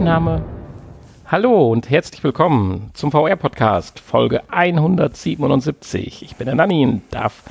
Aufnahme. 0.00 0.42
Hallo 1.26 1.70
und 1.70 1.90
herzlich 1.90 2.24
willkommen 2.24 2.90
zum 2.94 3.12
VR-Podcast, 3.12 4.00
Folge 4.00 4.40
177. 4.48 6.22
Ich 6.22 6.36
bin 6.36 6.46
der 6.46 6.54
Nanni 6.54 6.86
und 6.86 7.02
darf 7.10 7.42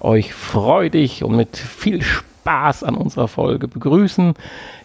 euch 0.00 0.34
freudig 0.34 1.24
und 1.24 1.34
mit 1.34 1.56
viel 1.56 2.02
Spaß 2.02 2.84
an 2.84 2.94
unserer 2.94 3.26
Folge 3.26 3.68
begrüßen. 3.68 4.34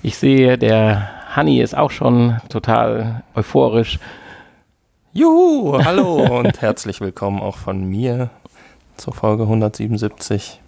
Ich 0.02 0.16
sehe, 0.16 0.58
der 0.58 1.10
Hanni 1.36 1.60
ist 1.60 1.78
auch 1.78 1.92
schon 1.92 2.38
total 2.48 3.24
euphorisch. 3.36 4.00
Juhu, 5.12 5.78
hallo 5.84 6.40
und 6.40 6.62
herzlich 6.62 7.02
willkommen 7.02 7.42
auch 7.42 7.58
von 7.58 7.84
mir 7.84 8.30
zur 8.96 9.14
Folge 9.14 9.44
177. 9.44 10.62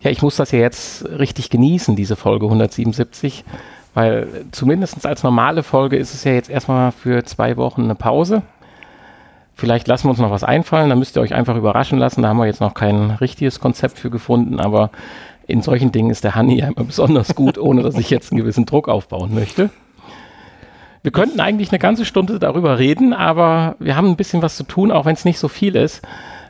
Ja, 0.00 0.10
ich 0.10 0.22
muss 0.22 0.34
das 0.34 0.50
ja 0.50 0.58
jetzt 0.58 1.04
richtig 1.04 1.50
genießen, 1.50 1.94
diese 1.94 2.16
Folge 2.16 2.46
177, 2.46 3.44
weil 3.94 4.26
zumindest 4.50 5.06
als 5.06 5.22
normale 5.22 5.62
Folge 5.62 5.96
ist 5.96 6.14
es 6.14 6.24
ja 6.24 6.32
jetzt 6.32 6.50
erstmal 6.50 6.92
für 6.92 7.24
zwei 7.24 7.56
Wochen 7.56 7.84
eine 7.84 7.94
Pause. 7.94 8.42
Vielleicht 9.54 9.86
lassen 9.86 10.06
wir 10.06 10.10
uns 10.10 10.18
noch 10.18 10.32
was 10.32 10.42
einfallen, 10.42 10.90
da 10.90 10.96
müsst 10.96 11.16
ihr 11.16 11.22
euch 11.22 11.32
einfach 11.32 11.56
überraschen 11.56 11.98
lassen. 11.98 12.22
Da 12.22 12.28
haben 12.28 12.38
wir 12.38 12.46
jetzt 12.46 12.60
noch 12.60 12.74
kein 12.74 13.12
richtiges 13.12 13.60
Konzept 13.60 13.98
für 13.98 14.10
gefunden, 14.10 14.58
aber 14.58 14.90
in 15.46 15.62
solchen 15.62 15.92
Dingen 15.92 16.10
ist 16.10 16.24
der 16.24 16.34
Hanni 16.34 16.58
ja 16.58 16.66
immer 16.66 16.84
besonders 16.84 17.34
gut, 17.34 17.56
ohne 17.56 17.82
dass 17.82 17.96
ich 17.96 18.10
jetzt 18.10 18.32
einen 18.32 18.40
gewissen 18.40 18.66
Druck 18.66 18.88
aufbauen 18.88 19.34
möchte. 19.34 19.70
Wir 21.02 21.12
könnten 21.12 21.38
eigentlich 21.38 21.70
eine 21.70 21.78
ganze 21.78 22.06
Stunde 22.06 22.38
darüber 22.38 22.78
reden, 22.78 23.12
aber 23.12 23.76
wir 23.78 23.94
haben 23.94 24.08
ein 24.08 24.16
bisschen 24.16 24.40
was 24.42 24.56
zu 24.56 24.64
tun, 24.64 24.90
auch 24.90 25.04
wenn 25.04 25.12
es 25.12 25.26
nicht 25.26 25.38
so 25.38 25.48
viel 25.48 25.76
ist. 25.76 26.02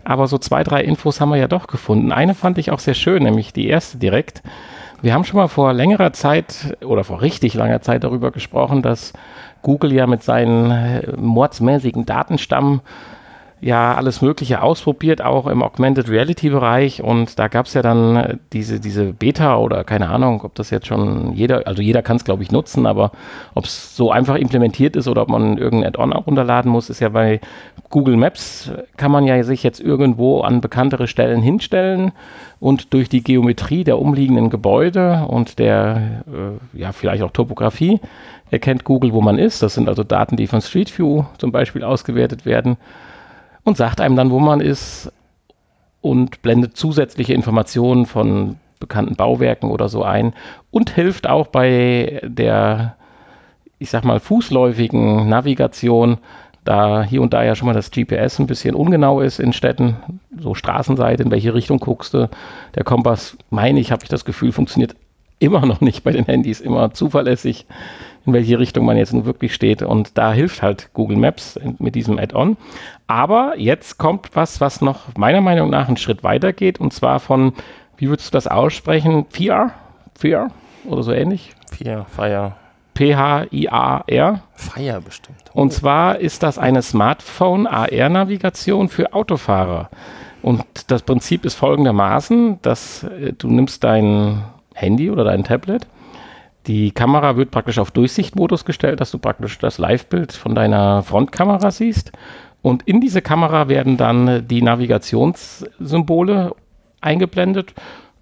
Aber 0.04 0.28
so 0.28 0.38
zwei, 0.38 0.62
drei 0.62 0.82
Infos 0.84 1.20
haben 1.20 1.30
wir 1.30 1.36
ja 1.36 1.48
doch 1.48 1.66
gefunden. 1.66 2.12
Eine 2.12 2.34
fand 2.34 2.58
ich 2.58 2.70
auch 2.70 2.78
sehr 2.78 2.94
schön, 2.94 3.24
nämlich 3.24 3.52
die 3.52 3.66
erste 3.66 3.98
direkt. 3.98 4.42
Wir 5.02 5.12
haben 5.12 5.24
schon 5.24 5.38
mal 5.38 5.48
vor 5.48 5.72
längerer 5.72 6.12
Zeit 6.12 6.76
oder 6.84 7.04
vor 7.04 7.20
richtig 7.20 7.54
langer 7.54 7.80
Zeit 7.82 8.04
darüber 8.04 8.30
gesprochen, 8.30 8.82
dass 8.82 9.12
Google 9.62 9.92
ja 9.92 10.06
mit 10.06 10.22
seinen 10.22 10.70
äh, 10.70 11.12
mordsmäßigen 11.16 12.06
Datenstamm 12.06 12.80
ja 13.64 13.94
alles 13.94 14.20
Mögliche 14.20 14.62
ausprobiert, 14.62 15.22
auch 15.22 15.46
im 15.46 15.62
Augmented 15.62 16.10
Reality 16.10 16.50
Bereich. 16.50 17.02
Und 17.02 17.38
da 17.38 17.48
gab 17.48 17.64
es 17.64 17.72
ja 17.72 17.80
dann 17.80 18.16
äh, 18.16 18.36
diese, 18.52 18.78
diese 18.78 19.14
Beta 19.14 19.56
oder 19.56 19.84
keine 19.84 20.10
Ahnung, 20.10 20.42
ob 20.44 20.54
das 20.54 20.70
jetzt 20.70 20.86
schon 20.86 21.32
jeder, 21.32 21.66
also 21.66 21.80
jeder 21.80 22.02
kann 22.02 22.16
es 22.16 22.24
glaube 22.24 22.42
ich 22.42 22.52
nutzen, 22.52 22.84
aber 22.84 23.12
ob 23.54 23.64
es 23.64 23.96
so 23.96 24.10
einfach 24.10 24.36
implementiert 24.36 24.96
ist 24.96 25.08
oder 25.08 25.22
ob 25.22 25.30
man 25.30 25.56
irgendein 25.56 25.88
Add-on 25.88 26.12
runterladen 26.12 26.70
muss, 26.70 26.90
ist 26.90 27.00
ja 27.00 27.08
bei 27.08 27.40
Google 27.94 28.16
Maps 28.16 28.72
kann 28.96 29.12
man 29.12 29.24
ja 29.24 29.40
sich 29.44 29.62
jetzt 29.62 29.78
irgendwo 29.78 30.40
an 30.40 30.60
bekanntere 30.60 31.06
Stellen 31.06 31.42
hinstellen 31.42 32.10
und 32.58 32.92
durch 32.92 33.08
die 33.08 33.22
Geometrie 33.22 33.84
der 33.84 34.00
umliegenden 34.00 34.50
Gebäude 34.50 35.24
und 35.28 35.60
der, 35.60 36.24
äh, 36.26 36.76
ja, 36.76 36.90
vielleicht 36.90 37.22
auch 37.22 37.30
Topografie 37.30 38.00
erkennt 38.50 38.82
Google, 38.82 39.12
wo 39.12 39.20
man 39.20 39.38
ist. 39.38 39.62
Das 39.62 39.74
sind 39.74 39.88
also 39.88 40.02
Daten, 40.02 40.36
die 40.36 40.48
von 40.48 40.60
Street 40.60 40.98
View 40.98 41.22
zum 41.38 41.52
Beispiel 41.52 41.84
ausgewertet 41.84 42.44
werden 42.44 42.78
und 43.62 43.76
sagt 43.76 44.00
einem 44.00 44.16
dann, 44.16 44.32
wo 44.32 44.40
man 44.40 44.60
ist 44.60 45.12
und 46.00 46.42
blendet 46.42 46.76
zusätzliche 46.76 47.32
Informationen 47.32 48.06
von 48.06 48.56
bekannten 48.80 49.14
Bauwerken 49.14 49.70
oder 49.70 49.88
so 49.88 50.02
ein 50.02 50.32
und 50.72 50.90
hilft 50.90 51.28
auch 51.28 51.46
bei 51.46 52.20
der, 52.24 52.96
ich 53.78 53.90
sag 53.90 54.04
mal, 54.04 54.18
fußläufigen 54.18 55.28
Navigation, 55.28 56.18
da 56.64 57.02
hier 57.02 57.22
und 57.22 57.32
da 57.32 57.44
ja 57.44 57.54
schon 57.54 57.66
mal 57.66 57.74
das 57.74 57.90
GPS 57.90 58.38
ein 58.38 58.46
bisschen 58.46 58.74
ungenau 58.74 59.20
ist 59.20 59.38
in 59.38 59.52
Städten, 59.52 59.96
so 60.38 60.54
Straßenseite, 60.54 61.22
in 61.22 61.30
welche 61.30 61.54
Richtung 61.54 61.78
guckst 61.78 62.14
du. 62.14 62.28
Der 62.74 62.84
Kompass, 62.84 63.36
meine 63.50 63.80
ich, 63.80 63.92
habe 63.92 64.02
ich 64.02 64.08
das 64.08 64.24
Gefühl, 64.24 64.52
funktioniert 64.52 64.96
immer 65.38 65.66
noch 65.66 65.80
nicht 65.80 66.04
bei 66.04 66.12
den 66.12 66.24
Handys, 66.24 66.60
immer 66.60 66.92
zuverlässig 66.92 67.66
in 68.26 68.32
welche 68.32 68.58
Richtung 68.58 68.84
man 68.84 68.96
jetzt 68.96 69.12
nun 69.12 69.26
wirklich 69.26 69.54
steht. 69.54 69.82
Und 69.82 70.16
da 70.16 70.32
hilft 70.32 70.62
halt 70.62 70.90
Google 70.94 71.16
Maps 71.16 71.58
mit 71.78 71.94
diesem 71.94 72.18
Add-on. 72.18 72.56
Aber 73.06 73.54
jetzt 73.58 73.98
kommt 73.98 74.30
was, 74.34 74.60
was 74.60 74.80
noch 74.80 75.14
meiner 75.16 75.40
Meinung 75.40 75.70
nach 75.70 75.88
einen 75.88 75.96
Schritt 75.96 76.22
weiter 76.22 76.52
geht. 76.52 76.80
Und 76.80 76.92
zwar 76.92 77.20
von, 77.20 77.52
wie 77.96 78.08
würdest 78.08 78.28
du 78.28 78.32
das 78.32 78.46
aussprechen? 78.46 79.26
VR? 79.28 79.72
VR? 80.14 80.50
Oder 80.86 81.02
so 81.02 81.12
ähnlich? 81.12 81.54
Fire, 81.70 82.06
Fire. 82.08 82.56
P-H-I-A-R. 82.94 84.40
Fire 84.54 85.00
bestimmt. 85.00 85.38
Oh. 85.52 85.62
Und 85.62 85.72
zwar 85.72 86.18
ist 86.18 86.42
das 86.42 86.58
eine 86.58 86.82
Smartphone-AR-Navigation 86.82 88.88
für 88.88 89.12
Autofahrer. 89.12 89.90
Und 90.42 90.64
das 90.88 91.02
Prinzip 91.02 91.44
ist 91.44 91.54
folgendermaßen, 91.54 92.58
dass 92.62 93.04
äh, 93.04 93.32
du 93.32 93.48
nimmst 93.48 93.84
dein 93.84 94.42
Handy 94.74 95.10
oder 95.10 95.24
dein 95.24 95.44
Tablet 95.44 95.86
die 96.66 96.92
Kamera 96.92 97.36
wird 97.36 97.50
praktisch 97.50 97.78
auf 97.78 97.90
Durchsichtmodus 97.90 98.64
gestellt, 98.64 99.00
dass 99.00 99.10
du 99.10 99.18
praktisch 99.18 99.58
das 99.58 99.78
Live-Bild 99.78 100.32
von 100.32 100.54
deiner 100.54 101.02
Frontkamera 101.02 101.70
siehst. 101.70 102.12
Und 102.62 102.82
in 102.84 103.00
diese 103.00 103.20
Kamera 103.20 103.68
werden 103.68 103.98
dann 103.98 104.48
die 104.48 104.62
Navigationssymbole 104.62 106.54
eingeblendet. 107.02 107.74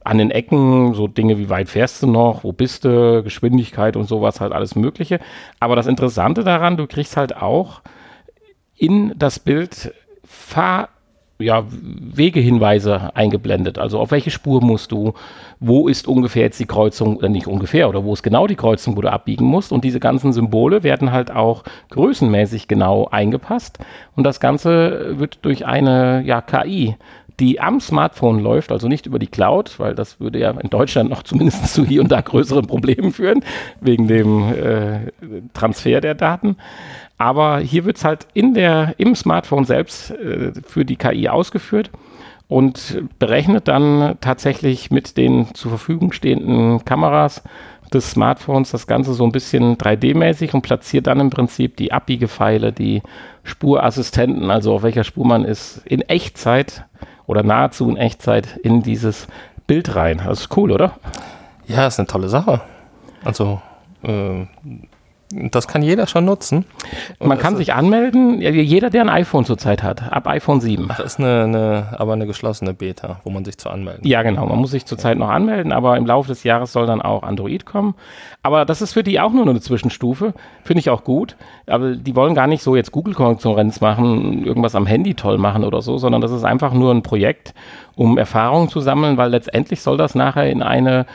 An 0.04 0.18
den 0.18 0.30
Ecken 0.30 0.94
so 0.94 1.06
Dinge 1.06 1.38
wie 1.38 1.48
weit 1.48 1.68
fährst 1.68 2.02
du 2.02 2.06
noch, 2.06 2.44
wo 2.44 2.52
bist 2.52 2.84
du, 2.84 3.22
Geschwindigkeit 3.22 3.96
und 3.96 4.08
sowas, 4.08 4.40
halt 4.40 4.52
alles 4.52 4.74
Mögliche. 4.74 5.20
Aber 5.60 5.76
das 5.76 5.86
Interessante 5.86 6.44
daran, 6.44 6.76
du 6.76 6.86
kriegst 6.86 7.16
halt 7.16 7.36
auch 7.36 7.82
in 8.76 9.12
das 9.16 9.38
Bild 9.38 9.94
Fahr 10.24 10.88
ja, 11.42 11.64
Wegehinweise 11.68 13.14
eingeblendet. 13.14 13.78
Also 13.78 13.98
auf 13.98 14.10
welche 14.10 14.30
Spur 14.30 14.62
musst 14.62 14.92
du, 14.92 15.12
wo 15.60 15.88
ist 15.88 16.08
ungefähr 16.08 16.42
jetzt 16.44 16.60
die 16.60 16.66
Kreuzung, 16.66 17.20
äh 17.22 17.28
nicht 17.28 17.46
ungefähr, 17.46 17.88
oder 17.88 18.04
wo 18.04 18.12
ist 18.12 18.22
genau 18.22 18.46
die 18.46 18.56
Kreuzung, 18.56 18.96
wo 18.96 19.00
du 19.00 19.10
abbiegen 19.10 19.44
musst. 19.44 19.72
Und 19.72 19.84
diese 19.84 20.00
ganzen 20.00 20.32
Symbole 20.32 20.82
werden 20.82 21.12
halt 21.12 21.30
auch 21.30 21.64
größenmäßig 21.90 22.68
genau 22.68 23.08
eingepasst. 23.10 23.78
Und 24.16 24.24
das 24.24 24.40
Ganze 24.40 25.18
wird 25.18 25.44
durch 25.44 25.66
eine 25.66 26.22
ja, 26.24 26.40
KI 26.40 26.96
die 27.40 27.60
am 27.60 27.80
Smartphone 27.80 28.40
läuft, 28.40 28.72
also 28.72 28.88
nicht 28.88 29.06
über 29.06 29.18
die 29.18 29.26
Cloud, 29.26 29.78
weil 29.78 29.94
das 29.94 30.20
würde 30.20 30.38
ja 30.38 30.50
in 30.50 30.70
Deutschland 30.70 31.10
noch 31.10 31.22
zumindest 31.22 31.72
zu 31.74 31.84
hier 31.84 32.00
und 32.00 32.10
da 32.10 32.20
größeren 32.20 32.66
Problemen 32.66 33.12
führen, 33.12 33.44
wegen 33.80 34.08
dem 34.08 34.52
äh, 34.52 35.12
Transfer 35.54 36.00
der 36.00 36.14
Daten. 36.14 36.56
Aber 37.18 37.60
hier 37.60 37.84
wird 37.84 37.98
es 37.98 38.04
halt 38.04 38.26
in 38.34 38.54
der, 38.54 38.94
im 38.98 39.14
Smartphone 39.14 39.64
selbst 39.64 40.10
äh, 40.10 40.52
für 40.66 40.84
die 40.84 40.96
KI 40.96 41.28
ausgeführt 41.28 41.90
und 42.48 43.02
berechnet 43.18 43.68
dann 43.68 44.16
tatsächlich 44.20 44.90
mit 44.90 45.16
den 45.16 45.54
zur 45.54 45.70
Verfügung 45.70 46.12
stehenden 46.12 46.84
Kameras 46.84 47.42
des 47.92 48.10
Smartphones 48.10 48.70
das 48.70 48.86
Ganze 48.86 49.14
so 49.14 49.24
ein 49.24 49.32
bisschen 49.32 49.76
3D-mäßig 49.76 50.54
und 50.54 50.62
platziert 50.62 51.06
dann 51.06 51.20
im 51.20 51.30
Prinzip 51.30 51.76
die 51.76 51.92
Abbiegepfeile, 51.92 52.72
die 52.72 53.02
Spurassistenten, 53.44 54.50
also 54.50 54.74
auf 54.74 54.82
welcher 54.82 55.04
Spur 55.04 55.26
man 55.26 55.44
ist, 55.44 55.82
in 55.84 56.00
Echtzeit 56.02 56.84
oder 57.26 57.42
nahezu 57.42 57.88
in 57.88 57.96
Echtzeit 57.96 58.56
in 58.62 58.82
dieses 58.82 59.28
Bild 59.66 59.94
rein. 59.94 60.22
Das 60.24 60.40
ist 60.40 60.56
cool, 60.56 60.72
oder? 60.72 60.92
Ja, 61.66 61.86
ist 61.86 61.98
eine 61.98 62.06
tolle 62.06 62.28
Sache. 62.28 62.60
Also 63.24 63.60
äh, 64.02 64.46
das 65.50 65.68
kann 65.68 65.82
jeder 65.82 66.06
schon 66.06 66.24
nutzen. 66.24 66.64
Man 67.18 67.38
kann 67.38 67.56
sich 67.56 67.72
anmelden, 67.72 68.40
jeder, 68.40 68.90
der 68.90 69.02
ein 69.02 69.08
iPhone 69.08 69.44
zurzeit 69.44 69.82
hat, 69.82 70.12
ab 70.12 70.26
iPhone 70.26 70.60
7. 70.60 70.88
Ach, 70.88 71.00
ist 71.00 71.18
eine, 71.18 71.44
eine, 71.44 71.86
aber 71.98 72.12
eine 72.12 72.26
geschlossene 72.26 72.74
Beta, 72.74 73.20
wo 73.24 73.30
man 73.30 73.44
sich 73.44 73.58
zu 73.58 73.70
anmelden 73.70 74.06
Ja, 74.06 74.22
genau. 74.22 74.46
Man 74.46 74.58
muss 74.58 74.70
sich 74.70 74.86
zurzeit 74.86 75.18
noch 75.18 75.28
anmelden, 75.28 75.72
aber 75.72 75.96
im 75.96 76.06
Laufe 76.06 76.28
des 76.28 76.44
Jahres 76.44 76.72
soll 76.72 76.86
dann 76.86 77.00
auch 77.00 77.22
Android 77.22 77.66
kommen. 77.66 77.94
Aber 78.42 78.64
das 78.64 78.82
ist 78.82 78.92
für 78.92 79.02
die 79.02 79.20
auch 79.20 79.32
nur 79.32 79.48
eine 79.48 79.60
Zwischenstufe. 79.60 80.34
Finde 80.64 80.80
ich 80.80 80.90
auch 80.90 81.04
gut. 81.04 81.36
Aber 81.66 81.96
die 81.96 82.16
wollen 82.16 82.34
gar 82.34 82.46
nicht 82.46 82.62
so 82.62 82.76
jetzt 82.76 82.92
Google-Konkurrenz 82.92 83.80
machen, 83.80 84.44
irgendwas 84.44 84.74
am 84.74 84.86
Handy 84.86 85.14
toll 85.14 85.38
machen 85.38 85.64
oder 85.64 85.82
so, 85.82 85.98
sondern 85.98 86.20
das 86.20 86.32
ist 86.32 86.44
einfach 86.44 86.72
nur 86.72 86.92
ein 86.92 87.02
Projekt, 87.02 87.54
um 87.94 88.18
Erfahrungen 88.18 88.68
zu 88.68 88.80
sammeln, 88.80 89.16
weil 89.16 89.30
letztendlich 89.30 89.80
soll 89.80 89.96
das 89.96 90.14
nachher 90.14 90.50
in 90.50 90.62
eine 90.62 91.06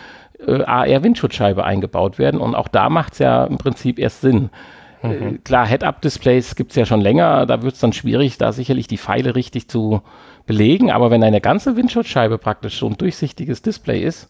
äh, 0.46 0.64
AR-Windschutzscheibe 0.64 1.64
eingebaut 1.64 2.20
werden. 2.20 2.40
Und 2.40 2.56
auch 2.56 2.68
da 2.68 2.90
macht 2.90 3.14
es 3.14 3.20
ja 3.20 3.46
im 3.46 3.58
Prinzip 3.58 4.00
erst 4.00 4.22
Sinn. 4.22 4.50
Mhm. 5.02 5.12
Äh, 5.12 5.38
klar, 5.44 5.68
Head-Up-Displays 5.68 6.56
gibt 6.56 6.72
es 6.72 6.76
ja 6.76 6.86
schon 6.86 7.02
länger, 7.02 7.46
da 7.46 7.62
wird 7.62 7.76
es 7.76 7.80
dann 7.80 7.94
schwierig, 7.94 8.38
da 8.38 8.52
sicherlich 8.52 8.88
die 8.88 8.98
Pfeile 8.98 9.36
richtig 9.36 9.68
zu 9.68 10.02
belegen. 10.46 10.92
Aber 10.92 11.12
wenn 11.12 11.24
eine 11.24 11.42
ganze 11.42 11.76
Windschutzscheibe 11.76 12.38
praktisch 12.38 12.80
so 12.80 12.88
ein 12.88 12.98
durchsichtiges 12.98 13.62
Display 13.62 14.02
ist, 14.02 14.30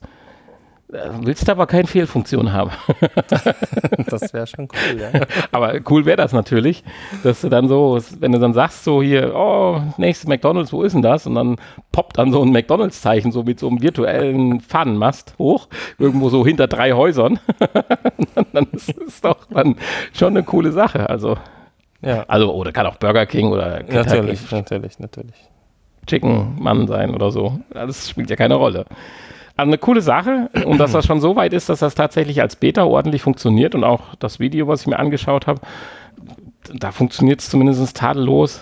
willst 0.89 1.47
du 1.47 1.51
aber 1.51 1.67
keine 1.67 1.87
Fehlfunktion 1.87 2.53
haben. 2.53 2.71
das 4.07 4.33
wäre 4.33 4.47
schon 4.47 4.67
cool, 4.71 5.01
ja. 5.01 5.09
Aber 5.51 5.79
cool 5.89 6.05
wäre 6.05 6.17
das 6.17 6.31
natürlich, 6.31 6.83
dass 7.23 7.41
du 7.41 7.49
dann 7.49 7.67
so, 7.67 7.99
wenn 8.19 8.31
du 8.31 8.39
dann 8.39 8.53
sagst, 8.53 8.83
so 8.83 9.01
hier, 9.01 9.35
oh, 9.35 9.81
nächstes 9.97 10.27
McDonalds, 10.27 10.71
wo 10.71 10.83
ist 10.83 10.93
denn 10.93 11.01
das? 11.01 11.27
Und 11.27 11.35
dann 11.35 11.57
poppt 11.91 12.17
dann 12.17 12.31
so 12.31 12.41
ein 12.41 12.51
McDonalds-Zeichen 12.51 13.31
so 13.31 13.43
mit 13.43 13.59
so 13.59 13.67
einem 13.67 13.81
virtuellen 13.81 14.61
Fahnenmast 14.61 15.35
hoch, 15.37 15.67
irgendwo 15.99 16.29
so 16.29 16.45
hinter 16.45 16.67
drei 16.67 16.93
Häusern. 16.93 17.39
dann 18.53 18.67
ist 18.71 18.95
es 19.05 19.21
doch 19.21 19.45
dann 19.49 19.75
schon 20.13 20.29
eine 20.29 20.43
coole 20.43 20.71
Sache. 20.71 21.09
Also, 21.09 21.37
ja. 22.01 22.23
Also, 22.27 22.53
oder 22.53 22.71
kann 22.71 22.85
auch 22.85 22.97
Burger 22.97 23.25
King 23.25 23.47
oder 23.47 23.79
Kentucky 23.83 23.95
Natürlich, 23.95 24.51
natürlich, 24.51 24.99
natürlich. 24.99 25.35
Chicken 26.05 26.55
Mann 26.59 26.87
sein 26.87 27.13
oder 27.13 27.31
so. 27.31 27.59
Das 27.71 28.09
spielt 28.09 28.29
ja 28.29 28.37
keine 28.37 28.55
Rolle. 28.55 28.85
Also 29.57 29.69
eine 29.69 29.79
coole 29.79 30.01
Sache 30.01 30.49
und 30.65 30.77
dass 30.77 30.91
das 30.91 31.05
schon 31.05 31.19
so 31.19 31.35
weit 31.35 31.51
ist, 31.51 31.69
dass 31.69 31.79
das 31.79 31.95
tatsächlich 31.95 32.41
als 32.41 32.55
Beta 32.55 32.83
ordentlich 32.83 33.23
funktioniert 33.23 33.73
und 33.73 33.83
auch 33.83 34.15
das 34.19 34.39
Video, 34.39 34.67
was 34.67 34.81
ich 34.81 34.87
mir 34.87 34.99
angeschaut 34.99 35.47
habe, 35.47 35.61
da 36.73 36.91
funktioniert 36.91 37.41
es 37.41 37.49
zumindest 37.49 37.97
tadellos. 37.97 38.61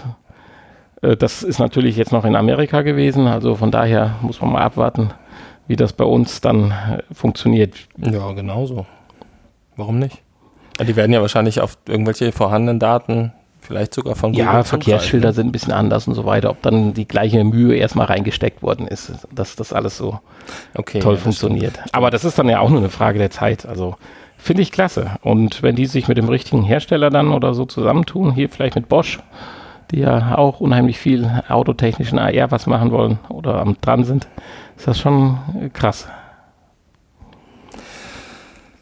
Äh, 1.01 1.17
das 1.17 1.43
ist 1.43 1.59
natürlich 1.59 1.97
jetzt 1.97 2.13
noch 2.13 2.23
in 2.23 2.35
Amerika 2.35 2.81
gewesen, 2.81 3.27
also 3.27 3.55
von 3.55 3.71
daher 3.71 4.15
muss 4.21 4.39
man 4.41 4.53
mal 4.53 4.61
abwarten, 4.61 5.11
wie 5.67 5.75
das 5.75 5.91
bei 5.91 6.05
uns 6.05 6.39
dann 6.39 6.71
äh, 6.71 7.03
funktioniert. 7.13 7.75
Ja, 7.97 8.31
genauso. 8.31 8.85
Warum 9.75 9.99
nicht? 9.99 10.21
Die 10.81 10.95
werden 10.95 11.11
ja 11.11 11.21
wahrscheinlich 11.21 11.59
auf 11.59 11.77
irgendwelche 11.87 12.31
vorhandenen 12.31 12.79
Daten 12.79 13.33
vielleicht 13.65 13.93
sogar 13.93 14.15
von 14.15 14.31
Google 14.31 14.45
Ja, 14.45 14.63
Verkehrsschilder 14.63 15.33
sind 15.33 15.47
ein 15.47 15.51
bisschen 15.51 15.73
anders 15.73 16.07
und 16.07 16.13
so 16.13 16.25
weiter. 16.25 16.49
Ob 16.49 16.61
dann 16.61 16.93
die 16.93 17.07
gleiche 17.07 17.43
Mühe 17.43 17.75
erstmal 17.75 18.07
reingesteckt 18.07 18.63
worden 18.63 18.87
ist, 18.87 19.11
dass 19.33 19.55
das 19.55 19.73
alles 19.73 19.97
so 19.97 20.19
okay, 20.75 20.99
toll 20.99 21.15
ja, 21.15 21.19
funktioniert. 21.19 21.73
Stimmt. 21.73 21.95
Aber 21.95 22.09
das 22.09 22.23
ist 22.23 22.39
dann 22.39 22.47
ja 22.49 22.59
auch 22.59 22.69
nur 22.69 22.79
eine 22.79 22.89
Frage 22.89 23.19
der 23.19 23.31
Zeit. 23.31 23.65
Also 23.65 23.95
finde 24.37 24.61
ich 24.61 24.71
klasse. 24.71 25.11
Und 25.21 25.63
wenn 25.63 25.75
die 25.75 25.85
sich 25.85 26.07
mit 26.07 26.17
dem 26.17 26.29
richtigen 26.29 26.63
Hersteller 26.63 27.09
dann 27.09 27.31
oder 27.31 27.53
so 27.53 27.65
zusammentun, 27.65 28.31
hier 28.31 28.49
vielleicht 28.49 28.75
mit 28.75 28.87
Bosch, 28.87 29.19
die 29.91 29.99
ja 29.99 30.37
auch 30.37 30.59
unheimlich 30.59 30.97
viel 30.97 31.43
autotechnischen 31.47 32.19
AR 32.19 32.51
was 32.51 32.67
machen 32.67 32.91
wollen 32.91 33.19
oder 33.29 33.59
am 33.59 33.77
dran 33.81 34.03
sind, 34.03 34.27
ist 34.77 34.87
das 34.87 34.99
schon 34.99 35.37
krass. 35.73 36.07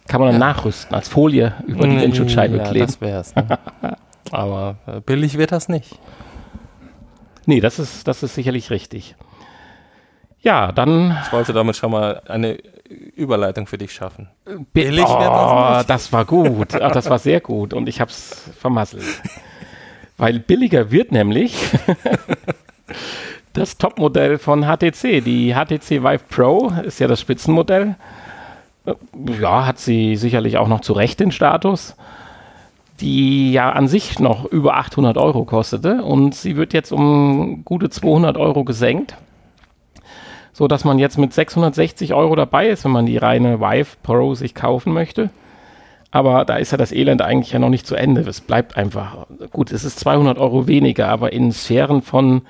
Kann 0.08 0.20
man 0.20 0.32
dann 0.32 0.42
ja. 0.42 0.48
nachrüsten, 0.48 0.94
als 0.94 1.08
Folie 1.08 1.54
über 1.66 1.88
die 1.88 2.00
Windschutzscheibe 2.00 2.58
ja, 2.58 2.64
kleben. 2.64 2.86
Das 2.86 3.02
wär's. 3.02 3.36
Ne? 3.36 3.48
Aber 4.34 4.78
äh, 4.88 5.00
billig 5.00 5.38
wird 5.38 5.52
das 5.52 5.70
nicht. 5.70 6.00
Nee, 7.46 7.60
das 7.60 7.78
ist, 7.78 8.08
das 8.08 8.24
ist 8.24 8.34
sicherlich 8.34 8.72
richtig. 8.72 9.16
Ja, 10.40 10.72
dann. 10.72 11.16
Ich 11.24 11.32
wollte 11.32 11.54
damit 11.54 11.76
schon 11.76 11.92
mal 11.92 12.24
eine 12.28 12.58
Überleitung 13.16 13.68
für 13.68 13.78
dich 13.78 13.94
schaffen. 13.94 14.30
Billig 14.74 15.06
oh, 15.08 15.20
wird 15.20 15.30
das 15.30 15.78
nicht. 15.78 15.90
Das 15.90 16.14
war 16.14 16.26
gut. 16.26 16.74
Ach, 16.82 16.92
das 16.92 17.12
war 17.12 17.20
sehr 17.20 17.42
gut 17.42 17.76
und 17.76 17.88
ich 17.88 18.02
habe 18.02 18.10
es 18.10 18.50
vermasselt. 18.60 19.06
Weil 20.18 20.40
billiger 20.40 20.90
wird 20.90 21.12
nämlich 21.12 21.56
das 23.54 23.78
Topmodell 23.78 24.40
von 24.40 24.64
HTC. 24.64 25.24
Die 25.24 25.54
HTC 25.54 26.04
Vive 26.04 26.24
Pro 26.28 26.70
ist 26.84 27.00
ja 27.00 27.08
das 27.08 27.22
Spitzenmodell. 27.22 27.98
Ja, 29.40 29.68
hat 29.68 29.78
sie 29.78 30.16
sicherlich 30.16 30.58
auch 30.58 30.68
noch 30.68 30.82
zu 30.82 30.94
Recht 30.94 31.20
den 31.20 31.32
Status 31.32 31.96
die 33.04 33.52
ja 33.52 33.70
an 33.70 33.90
sich 33.90 34.20
noch 34.20 34.46
über 34.46 34.78
800 34.78 35.18
Euro 35.18 35.44
kostete 35.44 36.04
und 36.04 36.34
sie 36.34 36.56
wird 36.56 36.72
jetzt 36.72 36.94
um 36.94 37.66
gute 37.66 37.90
200 37.90 38.38
Euro 38.38 38.64
gesenkt, 38.64 39.18
so 40.54 40.70
dass 40.70 40.86
man 40.86 41.00
jetzt 41.00 41.18
mit 41.18 41.34
660 41.34 42.14
Euro 42.14 42.38
dabei 42.38 42.70
ist, 42.70 42.86
wenn 42.86 42.92
man 42.92 43.06
die 43.06 43.18
reine 43.18 43.60
Vive 43.60 43.98
Pro 44.04 44.36
sich 44.36 44.56
kaufen 44.56 44.94
möchte. 44.94 45.32
Aber 46.12 46.46
da 46.46 46.56
ist 46.56 46.72
ja 46.72 46.78
das 46.78 46.94
Elend 46.94 47.22
eigentlich 47.22 47.52
ja 47.52 47.60
noch 47.60 47.70
nicht 47.70 47.86
zu 47.86 47.96
Ende. 47.96 48.22
Es 48.22 48.40
bleibt 48.40 48.78
einfach, 48.78 49.28
gut, 49.52 49.72
es 49.72 49.84
ist 49.84 50.00
200 50.00 50.38
Euro 50.38 50.68
weniger, 50.68 51.10
aber 51.10 51.34
in 51.34 51.52
Sphären 51.52 52.02
von 52.02 52.44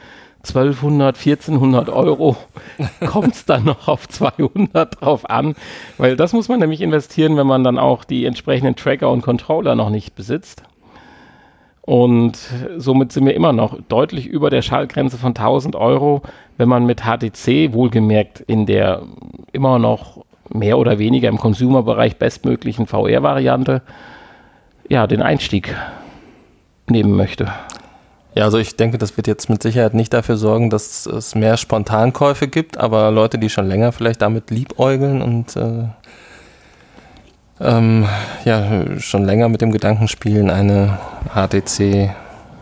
1200, 0.45 1.18
1400 1.18 1.90
Euro 1.90 2.36
kommt 3.06 3.34
es 3.34 3.45
dann 3.45 3.63
noch 3.63 3.88
auf 3.88 4.10
200 4.10 5.01
drauf 5.01 5.30
an, 5.30 5.56
weil 5.98 6.18
das 6.18 6.34
muss 6.34 6.50
man 6.50 6.60
nämlich 6.60 6.81
investieren, 6.81 7.38
wenn 7.38 7.48
man 7.48 7.63
dann 7.63 7.80
auch 7.80 8.04
die 8.04 8.25
entsprechenden 8.25 8.75
Tracker 8.75 9.10
und 9.10 9.22
Controller 9.22 9.75
noch 9.75 9.90
nicht 9.90 10.16
besitzt. 10.16 10.63
Und 11.81 12.38
somit 12.78 13.12
sind 13.12 13.25
wir 13.25 13.36
immer 13.36 13.51
noch 13.51 13.78
deutlich 13.90 14.25
über 14.28 14.50
der 14.50 14.62
Schallgrenze 14.62 15.18
von 15.18 15.30
1000 15.30 15.75
Euro, 15.75 16.22
wenn 16.57 16.69
man 16.69 16.86
mit 16.86 17.01
HTC 17.04 17.74
wohlgemerkt 17.74 18.39
in 18.42 18.66
der 18.66 19.01
immer 19.51 19.80
noch 19.80 20.24
mehr 20.50 20.78
oder 20.78 21.00
weniger 21.00 21.30
im 21.30 21.38
Consumer-Bereich 21.38 22.18
bestmöglichen 22.18 22.86
VR-Variante 22.88 23.81
ja 24.89 25.07
den 25.07 25.22
Einstieg 25.22 25.75
nehmen 26.88 27.16
möchte. 27.16 27.51
Ja, 28.36 28.46
also 28.46 28.58
ich 28.58 28.76
denke, 28.76 28.98
das 28.98 29.16
wird 29.16 29.28
jetzt 29.28 29.50
mit 29.50 29.62
Sicherheit 29.62 29.94
nicht 29.94 30.12
dafür 30.12 30.38
sorgen, 30.38 30.70
dass 30.70 31.06
es 31.06 31.36
mehr 31.36 31.56
Spontankäufe 31.56 32.48
gibt, 32.48 32.78
aber 32.78 33.12
Leute, 33.12 33.38
die 33.38 33.50
schon 33.50 33.68
länger 33.68 33.92
vielleicht 33.92 34.22
damit 34.24 34.50
liebäugeln 34.50 35.22
und 35.22 35.56
äh, 35.56 35.86
ähm, 37.62 38.08
ja, 38.44 39.00
schon 39.00 39.24
länger 39.24 39.50
mit 39.50 39.62
dem 39.62 39.72
Gedanken 39.72 40.08
spielen, 40.08 40.50
eine 40.50 40.98
HTC 41.34 42.12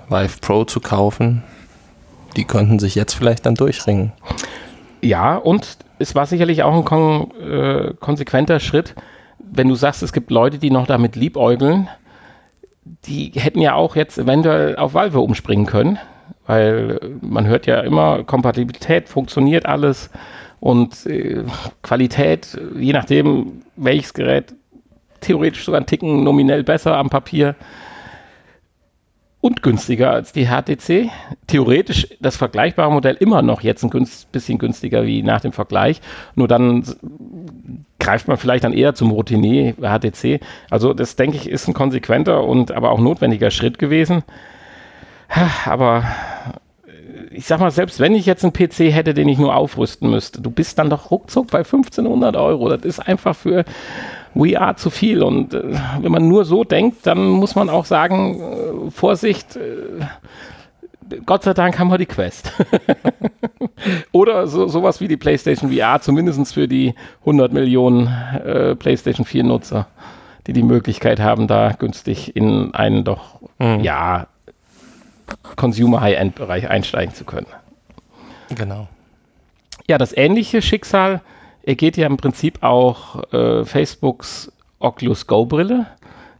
Vive 0.09 0.39
Pro 0.41 0.65
zu 0.65 0.81
kaufen, 0.81 1.43
die 2.35 2.43
könnten 2.43 2.77
sich 2.77 2.95
jetzt 2.95 3.13
vielleicht 3.13 3.45
dann 3.45 3.55
durchringen. 3.55 4.11
Ja, 5.01 5.37
und 5.37 5.77
es 5.99 6.15
war 6.15 6.25
sicherlich 6.25 6.63
auch 6.63 6.75
ein 6.75 6.83
kon 6.83 7.31
äh, 7.39 7.93
konsequenter 7.99 8.59
Schritt, 8.59 8.93
wenn 9.39 9.69
du 9.69 9.75
sagst, 9.75 10.03
es 10.03 10.11
gibt 10.11 10.31
Leute, 10.31 10.57
die 10.57 10.69
noch 10.69 10.85
damit 10.85 11.15
liebäugeln, 11.15 11.87
die 12.83 13.31
hätten 13.35 13.61
ja 13.61 13.75
auch 13.75 13.95
jetzt 13.95 14.17
eventuell 14.17 14.75
auf 14.75 14.93
Valve 14.93 15.19
umspringen 15.19 15.65
können, 15.65 15.99
weil 16.47 16.99
man 17.21 17.45
hört 17.45 17.65
ja 17.65 17.81
immer, 17.81 18.23
Kompatibilität 18.23 19.09
funktioniert 19.09 19.65
alles 19.65 20.09
und 20.59 21.05
äh, 21.05 21.43
Qualität, 21.81 22.59
je 22.75 22.93
nachdem 22.93 23.63
welches 23.75 24.13
Gerät, 24.13 24.53
theoretisch 25.21 25.65
sogar 25.65 25.81
ein 25.81 25.85
Ticken 25.85 26.23
nominell 26.23 26.63
besser 26.63 26.97
am 26.97 27.09
Papier 27.09 27.55
und 29.41 29.63
günstiger 29.63 30.11
als 30.11 30.31
die 30.31 30.47
HTC. 30.47 31.09
Theoretisch 31.47 32.07
das 32.19 32.37
vergleichbare 32.37 32.91
Modell 32.91 33.17
immer 33.19 33.41
noch 33.41 33.61
jetzt 33.61 33.83
ein 33.83 33.89
günst, 33.89 34.31
bisschen 34.31 34.59
günstiger 34.59 35.05
wie 35.05 35.23
nach 35.23 35.41
dem 35.41 35.51
Vergleich. 35.51 35.99
Nur 36.35 36.47
dann 36.47 36.83
greift 37.99 38.27
man 38.27 38.37
vielleicht 38.37 38.63
dann 38.63 38.73
eher 38.73 38.93
zum 38.93 39.11
Routinier 39.11 39.73
HTC. 39.73 40.39
Also 40.69 40.93
das 40.93 41.15
denke 41.15 41.37
ich 41.37 41.49
ist 41.49 41.67
ein 41.67 41.73
konsequenter 41.73 42.43
und 42.43 42.71
aber 42.71 42.91
auch 42.91 42.99
notwendiger 42.99 43.51
Schritt 43.51 43.79
gewesen. 43.79 44.23
Aber 45.65 46.03
ich 47.31 47.45
sag 47.45 47.59
mal, 47.59 47.71
selbst 47.71 47.99
wenn 47.99 48.13
ich 48.13 48.25
jetzt 48.25 48.43
einen 48.43 48.53
PC 48.53 48.93
hätte, 48.93 49.13
den 49.13 49.29
ich 49.29 49.39
nur 49.39 49.55
aufrüsten 49.55 50.09
müsste, 50.09 50.41
du 50.41 50.51
bist 50.51 50.77
dann 50.77 50.89
doch 50.89 51.11
ruckzuck 51.11 51.49
bei 51.49 51.59
1500 51.59 52.35
Euro. 52.35 52.69
Das 52.69 52.83
ist 52.83 52.99
einfach 52.99 53.35
für 53.35 53.63
VR 54.35 54.75
zu 54.75 54.89
viel. 54.89 55.23
Und 55.23 55.53
äh, 55.53 55.73
wenn 55.99 56.11
man 56.11 56.27
nur 56.27 56.45
so 56.45 56.63
denkt, 56.63 57.05
dann 57.07 57.29
muss 57.29 57.55
man 57.55 57.69
auch 57.69 57.85
sagen, 57.85 58.39
äh, 58.39 58.91
Vorsicht, 58.91 59.55
äh, 59.55 60.05
Gott 61.25 61.43
sei 61.43 61.53
Dank 61.53 61.77
haben 61.77 61.89
wir 61.89 61.97
die 61.97 62.05
Quest. 62.05 62.53
Oder 64.11 64.47
so, 64.47 64.67
sowas 64.67 65.01
wie 65.01 65.07
die 65.07 65.17
PlayStation 65.17 65.71
VR, 65.71 65.99
zumindest 66.01 66.53
für 66.53 66.67
die 66.67 66.93
100 67.21 67.51
Millionen 67.51 68.07
äh, 68.07 68.75
PlayStation 68.75 69.25
4 69.25 69.43
Nutzer, 69.43 69.87
die 70.47 70.53
die 70.53 70.63
Möglichkeit 70.63 71.19
haben, 71.19 71.47
da 71.47 71.73
günstig 71.77 72.35
in 72.35 72.73
einen 72.73 73.03
doch, 73.03 73.41
mhm. 73.59 73.81
ja, 73.81 74.27
Consumer 75.55 76.01
High-End-Bereich 76.01 76.69
einsteigen 76.69 77.13
zu 77.13 77.25
können. 77.25 77.47
Genau. 78.55 78.87
Ja, 79.87 79.97
das 79.97 80.15
ähnliche 80.15 80.61
Schicksal 80.61 81.21
er 81.63 81.75
geht 81.75 81.97
ja 81.97 82.07
im 82.07 82.17
Prinzip 82.17 82.63
auch 82.63 83.23
äh, 83.33 83.65
Facebooks 83.65 84.51
Oculus 84.79 85.27
Go 85.27 85.45
Brille. 85.45 85.87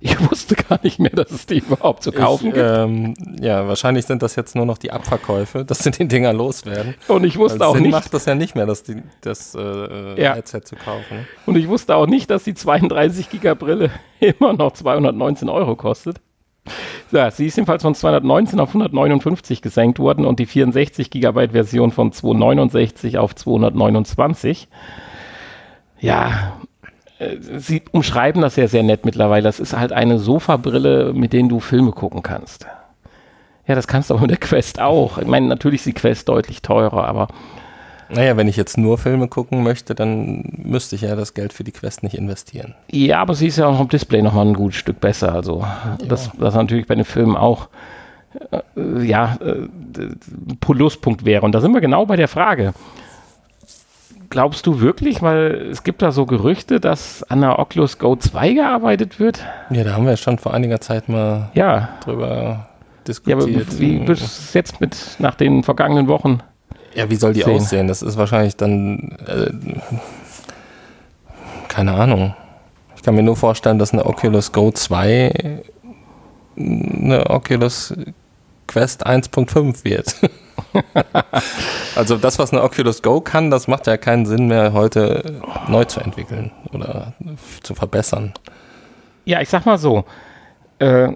Ich 0.03 0.19
wusste 0.31 0.55
gar 0.55 0.79
nicht 0.81 0.99
mehr, 0.99 1.11
dass 1.11 1.29
es 1.29 1.45
die 1.45 1.59
überhaupt 1.59 2.01
zu 2.01 2.11
kaufen 2.11 2.47
ich, 2.47 2.53
gibt. 2.55 2.65
Ähm, 2.65 3.13
ja, 3.39 3.67
wahrscheinlich 3.67 4.07
sind 4.07 4.23
das 4.23 4.35
jetzt 4.35 4.55
nur 4.55 4.65
noch 4.65 4.79
die 4.79 4.91
Abverkäufe, 4.91 5.63
dass 5.63 5.79
sie 5.83 5.91
den 5.91 6.09
Dinger 6.09 6.33
loswerden. 6.33 6.95
Und 7.07 7.23
ich 7.23 7.37
wusste 7.37 7.65
auch 7.65 7.75
Sinn 7.75 7.83
nicht. 7.83 7.91
macht 7.91 8.13
das 8.13 8.25
ja 8.25 8.33
nicht 8.33 8.55
mehr, 8.55 8.65
dass 8.65 8.81
die, 8.81 9.03
das 9.21 9.53
äh, 9.53 10.21
ja. 10.21 10.33
Headset 10.33 10.61
zu 10.63 10.75
kaufen. 10.75 11.27
Und 11.45 11.55
ich 11.55 11.67
wusste 11.67 11.95
auch 11.95 12.07
nicht, 12.07 12.31
dass 12.31 12.43
die 12.43 12.55
32 12.55 13.29
Giga 13.29 13.53
Brille 13.53 13.91
immer 14.19 14.53
noch 14.53 14.73
219 14.73 15.49
Euro 15.49 15.75
kostet. 15.75 16.19
Ja, 17.11 17.31
sie 17.31 17.47
ist 17.47 17.57
jedenfalls 17.57 17.83
von 17.83 17.95
219 17.95 18.59
auf 18.59 18.69
159 18.69 19.61
gesenkt 19.61 19.99
worden 19.99 20.25
und 20.25 20.39
die 20.39 20.45
64 20.45 21.09
Gigabyte 21.09 21.51
Version 21.51 21.91
von 21.91 22.11
269 22.11 23.17
auf 23.17 23.35
229 23.35 24.67
ja, 26.01 26.57
äh, 27.19 27.37
sie 27.39 27.83
umschreiben 27.91 28.41
das 28.41 28.57
ja 28.57 28.67
sehr 28.67 28.83
nett 28.83 29.05
mittlerweile. 29.05 29.43
Das 29.43 29.59
ist 29.59 29.77
halt 29.77 29.93
eine 29.93 30.19
Sofabrille, 30.19 31.13
mit 31.13 31.31
denen 31.31 31.47
du 31.47 31.59
Filme 31.59 31.91
gucken 31.91 32.23
kannst. 32.23 32.65
Ja, 33.67 33.75
das 33.75 33.87
kannst 33.87 34.09
du 34.09 34.15
aber 34.15 34.21
mit 34.21 34.31
der 34.31 34.37
Quest 34.37 34.81
auch. 34.81 35.19
Ich 35.19 35.27
meine, 35.27 35.47
natürlich 35.47 35.81
ist 35.81 35.85
die 35.85 35.93
Quest 35.93 36.27
deutlich 36.27 36.61
teurer, 36.61 37.07
aber. 37.07 37.27
Naja, 38.13 38.37
wenn 38.37 38.47
ich 38.47 38.57
jetzt 38.57 38.77
nur 38.77 38.97
Filme 38.97 39.27
gucken 39.27 39.63
möchte, 39.63 39.95
dann 39.95 40.43
müsste 40.57 40.95
ich 40.95 41.01
ja 41.01 41.15
das 41.15 41.33
Geld 41.33 41.53
für 41.53 41.63
die 41.63 41.71
Quest 41.71 42.03
nicht 42.03 42.15
investieren. 42.15 42.75
Ja, 42.91 43.21
aber 43.21 43.33
sie 43.33 43.47
ist 43.47 43.57
ja 43.57 43.67
auch 43.67 43.79
am 43.79 43.89
Display 43.89 44.21
nochmal 44.21 44.47
ein 44.47 44.53
gutes 44.53 44.77
Stück 44.77 44.99
besser. 44.99 45.33
Also, 45.33 45.59
ja. 45.61 45.97
das, 46.07 46.29
das 46.37 46.55
natürlich 46.55 46.87
bei 46.87 46.95
den 46.95 47.05
Filmen 47.05 47.35
auch, 47.35 47.69
äh, 48.51 49.05
ja, 49.05 49.37
äh, 49.41 49.67
Pluspunkt 50.59 51.25
wäre. 51.25 51.45
Und 51.45 51.53
da 51.53 51.61
sind 51.61 51.73
wir 51.73 51.81
genau 51.81 52.05
bei 52.05 52.15
der 52.15 52.27
Frage 52.27 52.73
glaubst 54.31 54.65
du 54.65 54.81
wirklich, 54.81 55.21
weil 55.21 55.67
es 55.69 55.83
gibt 55.83 56.01
da 56.01 56.11
so 56.11 56.25
Gerüchte, 56.25 56.79
dass 56.79 57.21
an 57.23 57.41
der 57.41 57.59
Oculus 57.59 57.99
Go 57.99 58.15
2 58.15 58.53
gearbeitet 58.53 59.19
wird? 59.19 59.45
Ja, 59.69 59.83
da 59.83 59.93
haben 59.93 60.07
wir 60.07 60.17
schon 60.17 60.39
vor 60.39 60.55
einiger 60.55 60.81
Zeit 60.81 61.07
mal 61.07 61.51
ja. 61.53 61.89
drüber 62.03 62.67
diskutiert. 63.07 63.47
Ja, 63.47 63.61
aber 63.61 63.79
wie 63.79 63.99
bist 63.99 64.21
du 64.21 64.25
es 64.25 64.53
jetzt 64.55 64.81
mit 64.81 64.97
nach 65.19 65.35
den 65.35 65.63
vergangenen 65.63 66.07
Wochen? 66.07 66.39
Ja, 66.93 67.09
wie 67.09 67.15
soll 67.15 67.33
die 67.33 67.41
sehen? 67.41 67.55
aussehen? 67.55 67.87
Das 67.87 68.01
ist 68.01 68.17
wahrscheinlich 68.17 68.55
dann. 68.55 69.17
Äh, 69.25 69.51
keine 71.67 71.93
Ahnung. 71.93 72.35
Ich 72.95 73.03
kann 73.03 73.15
mir 73.15 73.23
nur 73.23 73.37
vorstellen, 73.37 73.79
dass 73.79 73.93
eine 73.93 74.05
Oculus 74.05 74.51
Go 74.51 74.71
2 74.71 75.63
eine 76.57 77.29
Oculus 77.29 77.93
Quest 78.67 79.05
1.5 79.05 79.83
wird. 79.83 80.15
also 81.95 82.17
das, 82.17 82.39
was 82.39 82.51
eine 82.51 82.61
Oculus 82.61 83.01
Go 83.01 83.21
kann, 83.21 83.51
das 83.51 83.67
macht 83.67 83.87
ja 83.87 83.97
keinen 83.97 84.25
Sinn 84.25 84.47
mehr 84.47 84.73
heute 84.73 85.41
neu 85.67 85.85
zu 85.85 85.99
entwickeln 85.99 86.51
oder 86.71 87.13
zu 87.63 87.73
verbessern. 87.75 88.33
Ja, 89.25 89.41
ich 89.41 89.49
sag 89.49 89.65
mal 89.65 89.77
so. 89.77 90.05
Äh, 90.79 91.13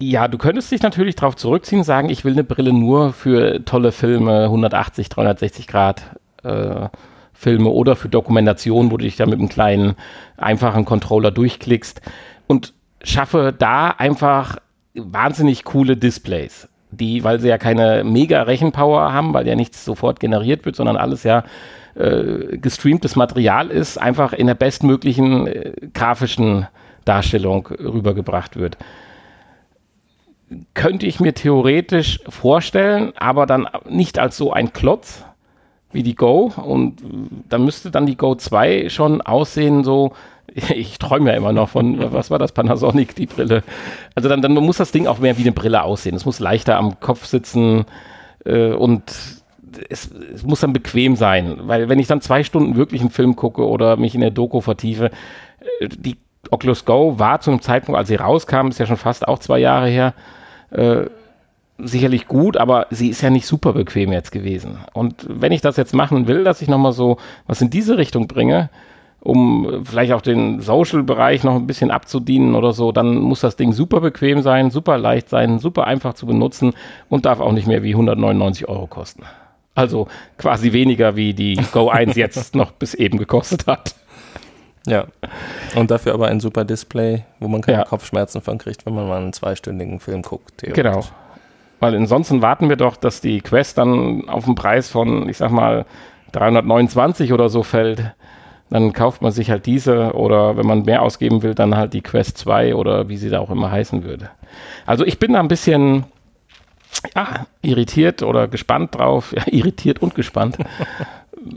ja, 0.00 0.28
du 0.28 0.38
könntest 0.38 0.70
dich 0.70 0.82
natürlich 0.82 1.16
darauf 1.16 1.36
zurückziehen, 1.36 1.82
sagen, 1.82 2.08
ich 2.08 2.24
will 2.24 2.32
eine 2.32 2.44
Brille 2.44 2.72
nur 2.72 3.12
für 3.12 3.64
tolle 3.64 3.92
Filme, 3.92 4.44
180, 4.44 5.08
360 5.08 5.66
Grad 5.66 6.02
äh, 6.44 6.88
Filme 7.32 7.70
oder 7.70 7.96
für 7.96 8.08
Dokumentation, 8.08 8.90
wo 8.90 8.96
du 8.96 9.04
dich 9.04 9.16
da 9.16 9.26
mit 9.26 9.38
einem 9.38 9.48
kleinen, 9.48 9.96
einfachen 10.36 10.84
Controller 10.84 11.30
durchklickst 11.30 12.00
und 12.46 12.74
schaffe 13.02 13.54
da 13.56 13.90
einfach 13.90 14.56
wahnsinnig 14.94 15.64
coole 15.64 15.96
Displays. 15.96 16.68
Die, 16.90 17.22
weil 17.22 17.38
sie 17.38 17.48
ja 17.48 17.58
keine 17.58 18.02
mega 18.02 18.42
Rechenpower 18.42 19.12
haben, 19.12 19.34
weil 19.34 19.46
ja 19.46 19.54
nichts 19.54 19.84
sofort 19.84 20.20
generiert 20.20 20.64
wird, 20.64 20.74
sondern 20.74 20.96
alles 20.96 21.22
ja 21.22 21.44
äh, 21.96 22.56
gestreamtes 22.56 23.14
Material 23.14 23.70
ist, 23.70 23.98
einfach 23.98 24.32
in 24.32 24.46
der 24.46 24.54
bestmöglichen 24.54 25.46
äh, 25.46 25.72
grafischen 25.92 26.66
Darstellung 27.04 27.66
rübergebracht 27.66 28.56
wird. 28.56 28.78
Könnte 30.74 31.06
ich 31.06 31.20
mir 31.20 31.34
theoretisch 31.34 32.20
vorstellen, 32.28 33.12
aber 33.16 33.46
dann 33.46 33.68
nicht 33.88 34.18
als 34.18 34.36
so 34.36 34.52
ein 34.52 34.72
Klotz 34.72 35.24
wie 35.92 36.02
die 36.02 36.14
Go. 36.14 36.52
Und 36.56 37.02
dann 37.48 37.64
müsste 37.64 37.90
dann 37.90 38.06
die 38.06 38.16
Go 38.16 38.34
2 38.34 38.88
schon 38.88 39.20
aussehen, 39.20 39.84
so 39.84 40.12
ich 40.74 40.98
träume 40.98 41.30
ja 41.30 41.36
immer 41.36 41.52
noch 41.52 41.68
von, 41.68 41.98
was 42.12 42.30
war 42.30 42.38
das, 42.38 42.52
Panasonic, 42.52 43.14
die 43.14 43.26
Brille. 43.26 43.62
Also 44.14 44.28
dann, 44.28 44.42
dann 44.42 44.54
muss 44.54 44.78
das 44.78 44.92
Ding 44.92 45.06
auch 45.06 45.18
mehr 45.18 45.38
wie 45.38 45.42
eine 45.42 45.52
Brille 45.52 45.82
aussehen. 45.82 46.16
Es 46.16 46.24
muss 46.24 46.40
leichter 46.40 46.76
am 46.76 47.00
Kopf 47.00 47.26
sitzen 47.26 47.84
äh, 48.44 48.72
und 48.72 49.02
es, 49.88 50.10
es, 50.10 50.44
muss 50.44 50.60
dann 50.60 50.72
bequem 50.72 51.16
sein. 51.16 51.58
Weil 51.62 51.88
wenn 51.88 51.98
ich 51.98 52.06
dann 52.06 52.20
zwei 52.20 52.42
Stunden 52.42 52.76
wirklich 52.76 53.00
einen 53.00 53.10
Film 53.10 53.36
gucke 53.36 53.66
oder 53.66 53.96
mich 53.96 54.14
in 54.14 54.20
der 54.20 54.30
Doku 54.30 54.60
vertiefe, 54.60 55.10
äh, 55.80 55.88
die 55.88 56.16
Oculus 56.50 56.84
Go 56.84 57.18
war 57.18 57.40
zu 57.40 57.50
einem 57.50 57.60
Zeitpunkt, 57.60 57.98
als 57.98 58.08
sie 58.08 58.14
rauskam, 58.14 58.68
ist 58.68 58.78
ja 58.78 58.86
schon 58.86 58.96
fast 58.96 59.28
auch 59.28 59.38
zwei 59.38 59.58
Jahre 59.58 59.88
her, 59.88 60.14
äh, 60.70 61.06
sicherlich 61.78 62.26
gut, 62.26 62.56
aber 62.56 62.86
sie 62.90 63.08
ist 63.08 63.22
ja 63.22 63.30
nicht 63.30 63.46
super 63.46 63.72
bequem 63.72 64.12
jetzt 64.12 64.32
gewesen. 64.32 64.78
Und 64.92 65.26
wenn 65.28 65.52
ich 65.52 65.60
das 65.60 65.76
jetzt 65.76 65.94
machen 65.94 66.26
will, 66.26 66.44
dass 66.44 66.60
ich 66.60 66.68
nochmal 66.68 66.92
so 66.92 67.18
was 67.46 67.60
in 67.60 67.70
diese 67.70 67.98
Richtung 67.98 68.26
bringe, 68.26 68.68
um 69.20 69.84
vielleicht 69.84 70.12
auch 70.12 70.20
den 70.20 70.60
Social-Bereich 70.60 71.44
noch 71.44 71.56
ein 71.56 71.66
bisschen 71.66 71.90
abzudienen 71.90 72.54
oder 72.54 72.72
so, 72.72 72.92
dann 72.92 73.18
muss 73.18 73.40
das 73.40 73.56
Ding 73.56 73.72
super 73.72 74.00
bequem 74.00 74.42
sein, 74.42 74.70
super 74.70 74.98
leicht 74.98 75.28
sein, 75.28 75.58
super 75.58 75.86
einfach 75.86 76.14
zu 76.14 76.26
benutzen 76.26 76.72
und 77.08 77.26
darf 77.26 77.40
auch 77.40 77.52
nicht 77.52 77.66
mehr 77.66 77.82
wie 77.82 77.92
199 77.92 78.68
Euro 78.68 78.86
kosten. 78.86 79.24
Also 79.74 80.08
quasi 80.38 80.72
weniger 80.72 81.14
wie 81.14 81.34
die 81.34 81.60
Go 81.72 81.88
1 81.88 82.16
jetzt 82.16 82.54
noch 82.54 82.72
bis 82.72 82.94
eben 82.94 83.18
gekostet 83.18 83.66
hat. 83.66 83.94
Ja. 84.86 85.06
Und 85.74 85.90
dafür 85.90 86.14
aber 86.14 86.28
ein 86.28 86.40
super 86.40 86.64
Display, 86.64 87.24
wo 87.40 87.48
man 87.48 87.62
keine 87.62 87.78
ja. 87.78 87.84
Kopfschmerzen 87.84 88.40
von 88.40 88.58
kriegt, 88.58 88.86
wenn 88.86 88.94
man 88.94 89.08
mal 89.08 89.18
einen 89.18 89.32
zweistündigen 89.32 90.00
Film 90.00 90.22
guckt. 90.22 90.62
Genau. 90.62 91.04
Weil 91.80 91.94
ansonsten 91.94 92.42
warten 92.42 92.68
wir 92.68 92.76
doch, 92.76 92.96
dass 92.96 93.20
die 93.20 93.40
Quest 93.40 93.78
dann 93.78 94.28
auf 94.28 94.44
den 94.44 94.54
Preis 94.54 94.90
von, 94.90 95.28
ich 95.28 95.36
sag 95.36 95.50
mal, 95.50 95.86
329 96.32 97.32
oder 97.32 97.48
so 97.48 97.62
fällt 97.62 98.14
dann 98.70 98.92
kauft 98.92 99.22
man 99.22 99.32
sich 99.32 99.50
halt 99.50 99.66
diese 99.66 100.12
oder 100.12 100.56
wenn 100.56 100.66
man 100.66 100.82
mehr 100.82 101.02
ausgeben 101.02 101.42
will, 101.42 101.54
dann 101.54 101.76
halt 101.76 101.94
die 101.94 102.02
Quest 102.02 102.38
2 102.38 102.74
oder 102.74 103.08
wie 103.08 103.16
sie 103.16 103.30
da 103.30 103.40
auch 103.40 103.50
immer 103.50 103.70
heißen 103.70 104.04
würde. 104.04 104.30
Also 104.86 105.04
ich 105.04 105.18
bin 105.18 105.32
da 105.32 105.40
ein 105.40 105.48
bisschen 105.48 106.04
ja, 107.14 107.46
irritiert 107.62 108.22
oder 108.22 108.48
gespannt 108.48 108.94
drauf, 108.94 109.32
ja, 109.34 109.42
irritiert 109.50 110.02
und 110.02 110.14
gespannt, 110.14 110.58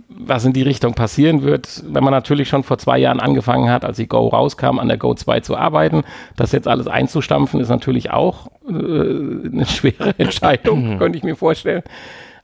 was 0.10 0.46
in 0.46 0.54
die 0.54 0.62
Richtung 0.62 0.94
passieren 0.94 1.44
wird, 1.44 1.84
wenn 1.88 2.04
man 2.04 2.14
natürlich 2.14 2.50
schon 2.50 2.64
vor 2.64 2.78
zwei 2.78 2.98
Jahren 2.98 3.20
angefangen 3.20 3.70
hat, 3.70 3.84
als 3.84 3.98
die 3.98 4.08
Go 4.08 4.28
rauskam, 4.28 4.80
an 4.80 4.88
der 4.88 4.98
Go 4.98 5.14
2 5.14 5.42
zu 5.42 5.58
arbeiten. 5.58 6.04
Das 6.36 6.52
jetzt 6.52 6.68
alles 6.68 6.88
einzustampfen, 6.88 7.60
ist 7.60 7.70
natürlich 7.70 8.12
auch 8.12 8.48
äh, 8.68 8.72
eine 8.72 9.66
schwere 9.66 10.14
Entscheidung, 10.18 10.98
könnte 10.98 11.18
ich 11.18 11.24
mir 11.24 11.36
vorstellen. 11.36 11.84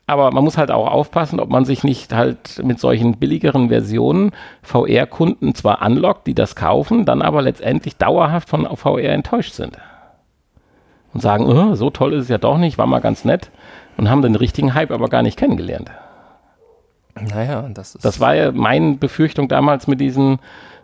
Aber 0.10 0.32
man 0.32 0.44
muss 0.44 0.58
halt 0.58 0.72
auch 0.72 0.88
aufpassen, 0.88 1.40
ob 1.42 1.50
man 1.50 1.66
sich 1.66 1.84
nicht 1.84 2.14
halt 2.14 2.64
mit 2.64 2.80
solchen 2.80 3.18
billigeren 3.18 3.68
Versionen 3.68 4.32
VR-Kunden 4.64 5.54
zwar 5.54 5.82
anlockt, 5.82 6.28
die 6.28 6.34
das 6.34 6.56
kaufen, 6.56 7.04
dann 7.04 7.22
aber 7.22 7.42
letztendlich 7.42 7.98
dauerhaft 7.98 8.48
von 8.48 8.66
VR 8.78 9.10
enttäuscht 9.10 9.54
sind. 9.54 9.78
Und 11.14 11.20
sagen, 11.20 11.46
oh, 11.46 11.76
so 11.76 11.90
toll 11.90 12.14
ist 12.14 12.24
es 12.24 12.30
ja 12.30 12.38
doch 12.38 12.58
nicht, 12.58 12.78
war 12.78 12.88
mal 12.88 13.00
ganz 13.00 13.26
nett 13.26 13.52
und 13.98 14.10
haben 14.10 14.22
den 14.22 14.36
richtigen 14.36 14.74
Hype 14.74 14.92
aber 14.92 15.10
gar 15.10 15.24
nicht 15.24 15.38
kennengelernt. 15.38 15.92
Naja, 17.22 17.70
das 17.74 17.96
ist. 17.96 18.06
Das 18.06 18.20
war 18.20 18.36
ja 18.36 18.52
meine 18.52 18.96
Befürchtung 18.96 19.48
damals 19.48 19.88
mit 19.88 20.00
diesen 20.00 20.40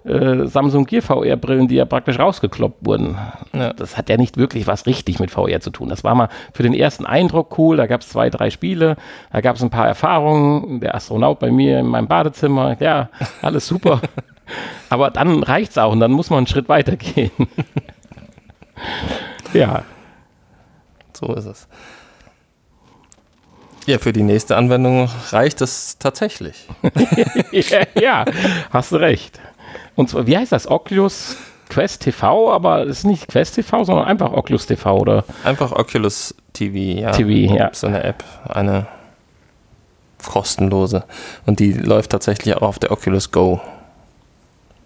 äh, 0.05 0.47
Samsung 0.47 0.85
Gear 0.85 1.01
VR-Brillen, 1.01 1.67
die 1.67 1.75
ja 1.75 1.85
praktisch 1.85 2.19
rausgekloppt 2.19 2.85
wurden. 2.85 3.17
Ja. 3.53 3.73
Das 3.73 3.97
hat 3.97 4.09
ja 4.09 4.17
nicht 4.17 4.37
wirklich 4.37 4.67
was 4.67 4.85
richtig 4.85 5.19
mit 5.19 5.31
VR 5.31 5.61
zu 5.61 5.69
tun. 5.69 5.89
Das 5.89 6.03
war 6.03 6.13
mal 6.15 6.29
für 6.53 6.63
den 6.63 6.73
ersten 6.73 7.05
Eindruck 7.05 7.57
cool. 7.57 7.77
Da 7.77 7.87
gab 7.87 8.01
es 8.01 8.09
zwei, 8.09 8.29
drei 8.29 8.49
Spiele, 8.49 8.97
da 9.31 9.41
gab 9.41 9.55
es 9.55 9.63
ein 9.63 9.69
paar 9.69 9.87
Erfahrungen. 9.87 10.81
Der 10.81 10.95
Astronaut 10.95 11.39
bei 11.39 11.51
mir 11.51 11.79
in 11.79 11.87
meinem 11.87 12.07
Badezimmer, 12.07 12.75
ja, 12.81 13.09
alles 13.41 13.67
super. 13.67 14.01
Aber 14.89 15.09
dann 15.09 15.41
reicht's 15.41 15.77
auch 15.77 15.93
und 15.93 16.01
dann 16.01 16.11
muss 16.11 16.29
man 16.29 16.37
einen 16.37 16.47
Schritt 16.47 16.67
weiter 16.67 16.97
gehen. 16.97 17.31
ja. 19.53 19.83
So 21.13 21.33
ist 21.33 21.45
es. 21.45 21.67
Ja, 23.85 23.99
für 23.99 24.13
die 24.13 24.23
nächste 24.23 24.55
Anwendung 24.55 25.09
reicht 25.31 25.61
es 25.61 25.97
tatsächlich. 25.97 26.67
ja, 27.51 27.81
ja, 28.01 28.25
hast 28.69 28.91
du 28.91 28.97
recht. 28.97 29.39
Und 29.95 30.09
zwar, 30.09 30.25
wie 30.25 30.37
heißt 30.37 30.51
das? 30.51 30.67
Oculus 30.67 31.35
Quest 31.69 32.03
TV, 32.03 32.51
aber 32.51 32.83
es 32.83 32.99
ist 32.99 33.03
nicht 33.05 33.27
Quest 33.27 33.55
TV, 33.55 33.83
sondern 33.83 34.05
einfach 34.05 34.31
Oculus 34.31 34.65
TV, 34.65 34.97
oder? 34.97 35.25
Einfach 35.43 35.71
Oculus 35.71 36.35
TV, 36.53 37.01
ja. 37.01 37.11
TV, 37.11 37.53
ja. 37.53 37.69
So 37.73 37.87
eine 37.87 38.03
App, 38.03 38.23
eine 38.47 38.87
kostenlose. 40.23 41.03
Und 41.45 41.59
die 41.59 41.73
läuft 41.73 42.11
tatsächlich 42.11 42.55
auch 42.55 42.61
auf 42.61 42.79
der 42.79 42.91
Oculus 42.91 43.31
Go. 43.31 43.61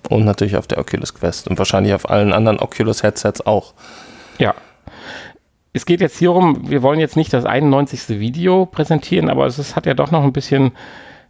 Und 0.09 0.25
natürlich 0.25 0.55
auf 0.55 0.67
der 0.67 0.77
Oculus 0.77 1.13
Quest. 1.13 1.47
Und 1.47 1.57
wahrscheinlich 1.57 1.93
auf 1.93 2.09
allen 2.09 2.33
anderen 2.33 2.59
Oculus 2.59 3.03
Headsets 3.03 3.45
auch. 3.45 3.73
Ja. 4.37 4.55
Es 5.77 5.85
geht 5.85 6.01
jetzt 6.01 6.17
hierum, 6.17 6.71
wir 6.71 6.81
wollen 6.81 6.99
jetzt 6.99 7.15
nicht 7.15 7.31
das 7.31 7.45
91. 7.45 8.19
Video 8.19 8.65
präsentieren, 8.65 9.29
aber 9.29 9.45
es 9.45 9.59
ist, 9.59 9.75
hat 9.75 9.85
ja 9.85 9.93
doch 9.93 10.09
noch 10.09 10.23
ein 10.23 10.33
bisschen 10.33 10.71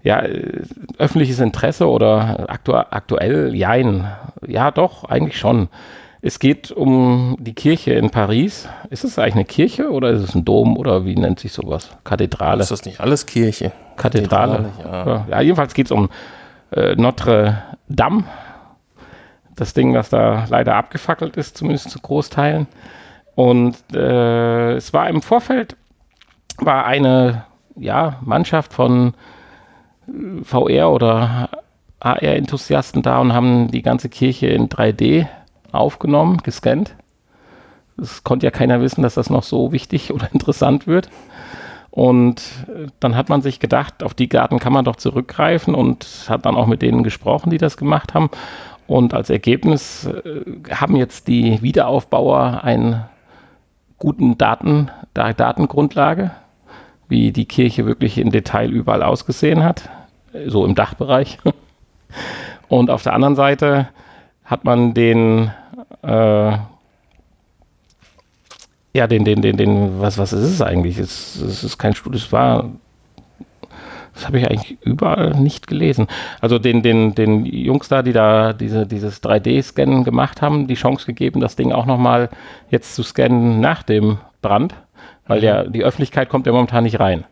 ja, 0.03 0.21
äh, 0.21 0.61
öffentliches 0.97 1.41
Interesse 1.41 1.85
oder 1.89 2.49
aktu 2.49 2.73
aktuell, 2.73 3.53
jein. 3.53 4.09
Ja, 4.47 4.71
doch, 4.71 5.03
eigentlich 5.03 5.37
schon. 5.37 5.67
Es 6.21 6.39
geht 6.39 6.71
um 6.71 7.35
die 7.41 7.55
Kirche 7.55 7.91
in 7.91 8.09
Paris. 8.09 8.69
Ist 8.89 9.03
es 9.03 9.19
eigentlich 9.19 9.35
eine 9.35 9.45
Kirche 9.45 9.91
oder 9.91 10.11
ist 10.11 10.21
es 10.21 10.33
ein 10.33 10.45
Dom 10.45 10.77
oder 10.77 11.03
wie 11.03 11.15
nennt 11.15 11.41
sich 11.41 11.51
sowas? 11.51 11.97
Kathedrale. 12.05 12.61
Ist 12.61 12.71
das 12.71 12.85
nicht 12.85 13.01
alles 13.01 13.25
Kirche? 13.25 13.73
Kathedrale. 13.97 14.69
Kathedrale 14.77 15.25
ja. 15.29 15.35
ja. 15.37 15.41
jedenfalls 15.41 15.73
geht 15.73 15.87
es 15.87 15.91
um 15.91 16.07
äh, 16.71 16.95
Notre 16.95 17.63
Dame. 17.89 18.23
Das 19.57 19.73
Ding, 19.73 19.91
das 19.91 20.07
da 20.07 20.45
leider 20.49 20.75
abgefackelt 20.75 21.35
ist, 21.35 21.57
zumindest 21.57 21.89
zu 21.89 21.99
Großteilen. 21.99 22.67
Und 23.38 23.77
äh, 23.94 24.74
es 24.77 24.94
war 24.94 25.08
im 25.10 25.22
Vorfeld, 25.22 25.77
war 26.58 26.88
eine 26.88 27.46
ja, 27.75 28.15
Mannschaft 28.22 28.74
von 28.74 29.13
VR 30.41 30.89
oder 30.89 31.50
AR-Enthusiasten 32.00 33.03
da 33.03 33.20
und 33.20 33.34
haben 33.34 33.70
die 33.70 33.84
ganze 33.84 34.10
Kirche 34.10 34.48
in 34.48 34.70
3D 34.70 35.27
aufgenommen, 35.72 36.38
gescannt. 36.38 36.96
Es 38.01 38.24
konnte 38.24 38.48
ja 38.48 38.51
keiner 38.51 38.82
wissen, 38.82 39.03
dass 39.03 39.13
das 39.13 39.29
noch 39.29 39.44
so 39.44 39.72
wichtig 39.72 40.12
oder 40.15 40.29
interessant 40.34 40.88
wird. 40.88 41.12
Und 41.91 42.41
dann 43.00 43.15
hat 43.15 43.29
man 43.29 43.44
sich 43.44 43.60
gedacht, 43.60 44.01
auf 44.01 44.15
die 44.15 44.29
Garten 44.29 44.58
kann 44.58 44.74
man 44.74 44.84
doch 44.84 44.96
zurückgreifen 44.96 45.75
und 45.75 46.25
hat 46.27 46.48
dann 46.48 46.56
auch 46.56 46.65
mit 46.65 46.82
denen 46.82 47.03
gesprochen, 47.03 47.51
die 47.51 47.60
das 47.60 47.77
gemacht 47.77 48.15
haben. 48.15 48.32
Und 48.88 49.13
als 49.13 49.29
Ergebnis 49.29 50.08
äh, 50.08 50.41
haben 50.74 50.96
jetzt 50.96 51.27
die 51.27 51.62
Wiederaufbauer 51.62 52.63
einen 52.63 53.06
guten 53.97 54.37
Daten, 54.37 54.91
Datengrundlage, 55.13 56.31
wie 57.07 57.31
die 57.31 57.45
Kirche 57.45 57.85
wirklich 57.85 58.17
im 58.17 58.31
Detail 58.31 58.69
überall 58.69 59.03
ausgesehen 59.03 59.63
hat 59.63 59.89
so 60.45 60.65
im 60.65 60.75
Dachbereich. 60.75 61.39
Und 62.69 62.89
auf 62.89 63.03
der 63.03 63.13
anderen 63.13 63.35
Seite 63.35 63.89
hat 64.43 64.65
man 64.65 64.93
den, 64.93 65.51
äh, 66.03 66.57
ja, 68.93 69.07
den, 69.07 69.25
den, 69.25 69.41
den, 69.41 69.57
den, 69.57 70.01
was, 70.01 70.17
was 70.17 70.33
ist 70.33 70.43
es 70.43 70.61
eigentlich? 70.61 70.97
Es, 70.97 71.35
es 71.35 71.63
ist 71.63 71.77
kein 71.77 71.95
Studio, 71.95 72.17
es 72.17 72.31
war, 72.31 72.69
Das 74.17 74.25
habe 74.25 74.39
ich 74.39 74.50
eigentlich 74.50 74.77
überall 74.81 75.36
nicht 75.36 75.67
gelesen. 75.67 76.07
Also 76.41 76.57
den, 76.57 76.81
den, 76.81 77.13
den 77.13 77.45
Jungs 77.45 77.88
da, 77.88 78.01
die 78.01 78.13
da 78.13 78.51
diese, 78.51 78.88
dieses 78.88 79.21
3D-Scannen 79.21 80.03
gemacht 80.03 80.41
haben, 80.41 80.65
die 80.65 80.74
Chance 80.74 81.05
gegeben, 81.05 81.39
das 81.39 81.55
Ding 81.55 81.71
auch 81.71 81.86
nochmal 81.86 82.29
jetzt 82.71 82.95
zu 82.95 83.03
scannen 83.03 83.59
nach 83.59 83.83
dem 83.83 84.17
Brand, 84.41 84.74
weil 85.27 85.43
ja 85.43 85.65
die 85.65 85.83
Öffentlichkeit 85.83 86.29
kommt 86.29 86.47
ja 86.47 86.51
momentan 86.51 86.86
nicht 86.86 87.00
rein. 87.00 87.25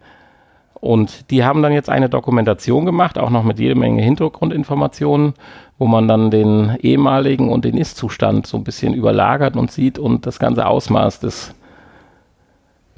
Und 0.75 1.31
die 1.31 1.43
haben 1.43 1.63
dann 1.63 1.73
jetzt 1.73 1.89
eine 1.89 2.07
Dokumentation 2.07 2.85
gemacht, 2.85 3.17
auch 3.17 3.31
noch 3.31 3.43
mit 3.43 3.57
jede 3.57 3.73
Menge 3.73 4.03
Hintergrundinformationen, 4.03 5.33
wo 5.79 5.87
man 5.87 6.07
dann 6.07 6.29
den 6.29 6.77
ehemaligen 6.81 7.49
und 7.49 7.65
den 7.65 7.77
Ist-Zustand 7.77 8.45
so 8.45 8.57
ein 8.57 8.63
bisschen 8.63 8.93
überlagert 8.93 9.55
und 9.55 9.71
sieht 9.71 9.97
und 9.97 10.27
das 10.27 10.37
ganze 10.37 10.67
Ausmaß 10.67 11.19
des, 11.21 11.55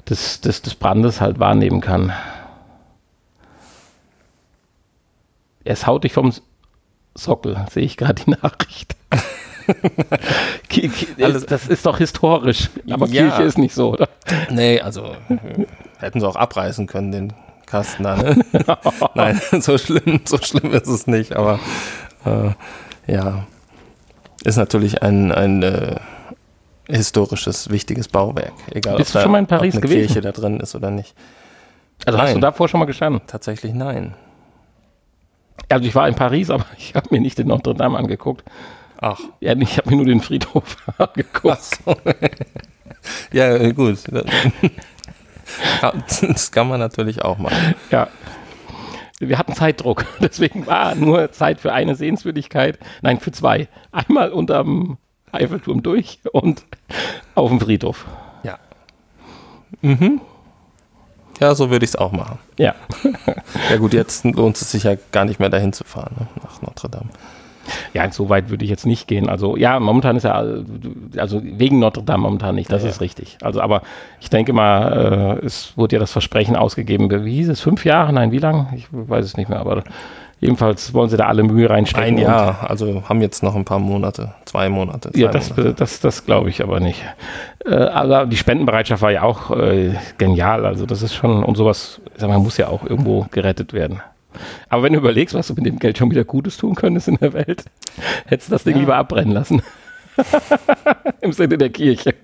des, 0.06 0.42
des, 0.42 0.60
des 0.60 0.74
Brandes 0.74 1.22
halt 1.22 1.38
wahrnehmen 1.38 1.80
kann. 1.80 2.12
Es 5.68 5.86
haut 5.86 6.04
dich 6.04 6.14
vom 6.14 6.32
Sockel, 7.14 7.66
sehe 7.70 7.84
ich 7.84 7.96
gerade 7.98 8.22
die 8.24 8.30
Nachricht. 8.30 8.96
Das 11.46 11.68
ist 11.68 11.84
doch 11.84 11.98
historisch, 11.98 12.70
aber 12.88 13.06
Ja. 13.06 13.26
Kirche 13.28 13.42
ist 13.42 13.58
nicht 13.58 13.74
so, 13.74 13.92
oder? 13.92 14.08
Nee, 14.48 14.80
also 14.80 15.14
äh, 15.28 15.66
hätten 15.98 16.20
sie 16.20 16.26
auch 16.26 16.36
abreißen 16.36 16.86
können, 16.86 17.12
den 17.12 17.32
Kasten 17.66 18.04
da. 18.04 18.16
Ne? 18.16 18.40
Nein, 19.14 19.38
so 19.60 19.76
schlimm, 19.76 20.22
so 20.24 20.38
schlimm 20.38 20.72
ist 20.72 20.86
es 20.86 21.06
nicht, 21.06 21.36
aber 21.36 21.60
äh, 22.24 22.52
ja, 23.12 23.46
ist 24.42 24.56
natürlich 24.56 25.02
ein, 25.02 25.32
ein 25.32 25.62
äh, 25.62 25.96
historisches, 26.88 27.68
wichtiges 27.68 28.08
Bauwerk. 28.08 28.52
Egal, 28.70 28.96
Bist 28.96 29.10
ob 29.10 29.20
du 29.20 29.22
schon 29.24 29.32
mal 29.32 29.38
in 29.38 29.46
Paris 29.46 29.74
ob 29.74 29.82
eine 29.82 29.90
gewesen? 29.92 30.06
Kirche 30.06 30.20
da 30.22 30.32
drin 30.32 30.60
ist 30.60 30.74
oder 30.74 30.90
nicht. 30.90 31.14
Also 32.06 32.18
hast 32.18 32.30
du 32.30 32.34
Nein. 32.36 32.40
davor 32.40 32.68
schon 32.68 32.80
mal 32.80 32.86
gestanden? 32.86 33.20
Tatsächlich 33.26 33.74
nein. 33.74 34.14
Also 35.68 35.86
ich 35.86 35.94
war 35.94 36.08
in 36.08 36.14
Paris, 36.14 36.50
aber 36.50 36.66
ich 36.78 36.94
habe 36.94 37.08
mir 37.10 37.20
nicht 37.20 37.38
den 37.38 37.48
Notre 37.48 37.74
Dame 37.74 37.98
angeguckt. 37.98 38.44
Ach, 39.00 39.20
Ja, 39.40 39.54
ich 39.56 39.78
habe 39.78 39.90
mir 39.90 39.96
nur 39.96 40.06
den 40.06 40.20
Friedhof 40.20 40.76
angeguckt. 40.98 41.62
so. 41.62 41.96
ja, 43.32 43.54
äh, 43.54 43.72
gut. 43.72 43.98
Das 46.20 46.52
kann 46.52 46.68
man 46.68 46.80
natürlich 46.80 47.22
auch 47.22 47.38
machen. 47.38 47.74
Ja. 47.90 48.08
Wir 49.20 49.36
hatten 49.38 49.52
Zeitdruck, 49.52 50.04
deswegen 50.20 50.66
war 50.66 50.94
nur 50.94 51.32
Zeit 51.32 51.60
für 51.60 51.72
eine 51.72 51.96
Sehenswürdigkeit. 51.96 52.78
Nein, 53.02 53.18
für 53.18 53.32
zwei. 53.32 53.66
Einmal 53.90 54.30
unterm 54.30 54.98
Eiffelturm 55.32 55.82
durch 55.82 56.20
und 56.32 56.64
auf 57.34 57.50
dem 57.50 57.60
Friedhof. 57.60 58.06
Ja. 58.44 58.58
Mhm. 59.82 60.20
Ja, 61.40 61.54
so 61.54 61.70
würde 61.70 61.84
ich 61.84 61.90
es 61.92 61.96
auch 61.96 62.12
machen. 62.12 62.38
Ja. 62.58 62.74
Ja 63.70 63.76
gut, 63.76 63.92
jetzt 63.92 64.24
lohnt 64.24 64.56
es 64.60 64.70
sich 64.70 64.84
ja 64.84 64.94
gar 65.12 65.24
nicht 65.24 65.40
mehr 65.40 65.48
dahin 65.50 65.72
zu 65.72 65.84
fahren, 65.84 66.14
ne? 66.18 66.26
nach 66.42 66.62
Notre 66.62 66.88
Dame. 66.88 67.08
Ja, 67.92 68.10
so 68.10 68.28
weit 68.28 68.48
würde 68.50 68.64
ich 68.64 68.70
jetzt 68.70 68.86
nicht 68.86 69.08
gehen. 69.08 69.28
Also 69.28 69.56
ja, 69.56 69.78
momentan 69.78 70.16
ist 70.16 70.22
ja, 70.22 70.42
also 71.16 71.40
wegen 71.42 71.78
Notre 71.80 72.02
Dame 72.02 72.22
momentan 72.22 72.54
nicht, 72.54 72.70
das 72.72 72.82
Ja, 72.82 72.88
ist 72.88 72.96
ja. 72.96 73.00
richtig. 73.00 73.36
Also 73.42 73.60
aber 73.60 73.82
ich 74.20 74.30
denke 74.30 74.52
mal, 74.52 75.38
äh, 75.42 75.44
es 75.46 75.72
wurde 75.76 75.96
ja 75.96 76.00
das 76.00 76.12
Versprechen 76.12 76.56
ausgegeben, 76.56 77.10
wie 77.24 77.34
hieß 77.34 77.48
es, 77.50 77.60
fünf 77.60 77.84
Jahre? 77.84 78.12
Nein, 78.12 78.32
wie 78.32 78.38
lang? 78.38 78.68
Ich 78.76 78.86
weiß 78.90 79.24
es 79.24 79.36
nicht 79.36 79.48
mehr, 79.50 79.60
aber 79.60 79.82
jedenfalls 80.40 80.94
wollen 80.94 81.08
sie 81.10 81.16
da 81.16 81.26
alle 81.26 81.42
Mühe 81.42 81.68
reinstecken. 81.68 82.16
Ein 82.16 82.18
Jahr, 82.18 82.68
also 82.68 83.02
haben 83.08 83.20
jetzt 83.20 83.42
noch 83.42 83.54
ein 83.54 83.64
paar 83.64 83.78
Monate, 83.78 84.34
zwei 84.44 84.68
Monate. 84.68 85.10
Ja, 85.14 85.28
drei 85.28 85.32
das, 85.38 85.50
Monate. 85.50 85.74
das, 85.74 86.00
das 86.00 86.24
glaube 86.24 86.50
ich 86.50 86.62
aber 86.62 86.80
nicht. 86.80 87.02
Äh, 87.64 87.74
aber 87.74 88.26
die 88.26 88.36
Spendenbereitschaft 88.36 89.02
war 89.02 89.10
ja 89.12 89.22
auch 89.22 89.50
äh, 89.50 89.94
genial. 90.18 90.64
Also 90.66 90.86
das 90.86 91.02
ist 91.02 91.14
schon, 91.14 91.42
und 91.44 91.56
sowas, 91.56 92.00
sag 92.16 92.28
mal, 92.28 92.38
muss 92.38 92.56
ja 92.56 92.68
auch 92.68 92.84
irgendwo 92.84 93.26
gerettet 93.30 93.72
werden. 93.72 94.00
Aber 94.68 94.82
wenn 94.84 94.92
du 94.92 94.98
überlegst, 95.00 95.34
was 95.34 95.48
du 95.48 95.54
mit 95.54 95.66
dem 95.66 95.78
Geld 95.78 95.98
schon 95.98 96.10
wieder 96.10 96.24
Gutes 96.24 96.56
tun 96.58 96.74
könntest 96.74 97.08
in 97.08 97.16
der 97.16 97.32
Welt, 97.32 97.64
hättest 98.26 98.48
du 98.48 98.52
das 98.54 98.64
Ding 98.64 98.74
Ja. 98.74 98.80
lieber 98.80 98.96
abbrennen 98.96 99.32
lassen. 99.34 99.62
Im 101.20 101.32
Sinne 101.32 101.58
der 101.58 101.70
Kirche. 101.70 102.14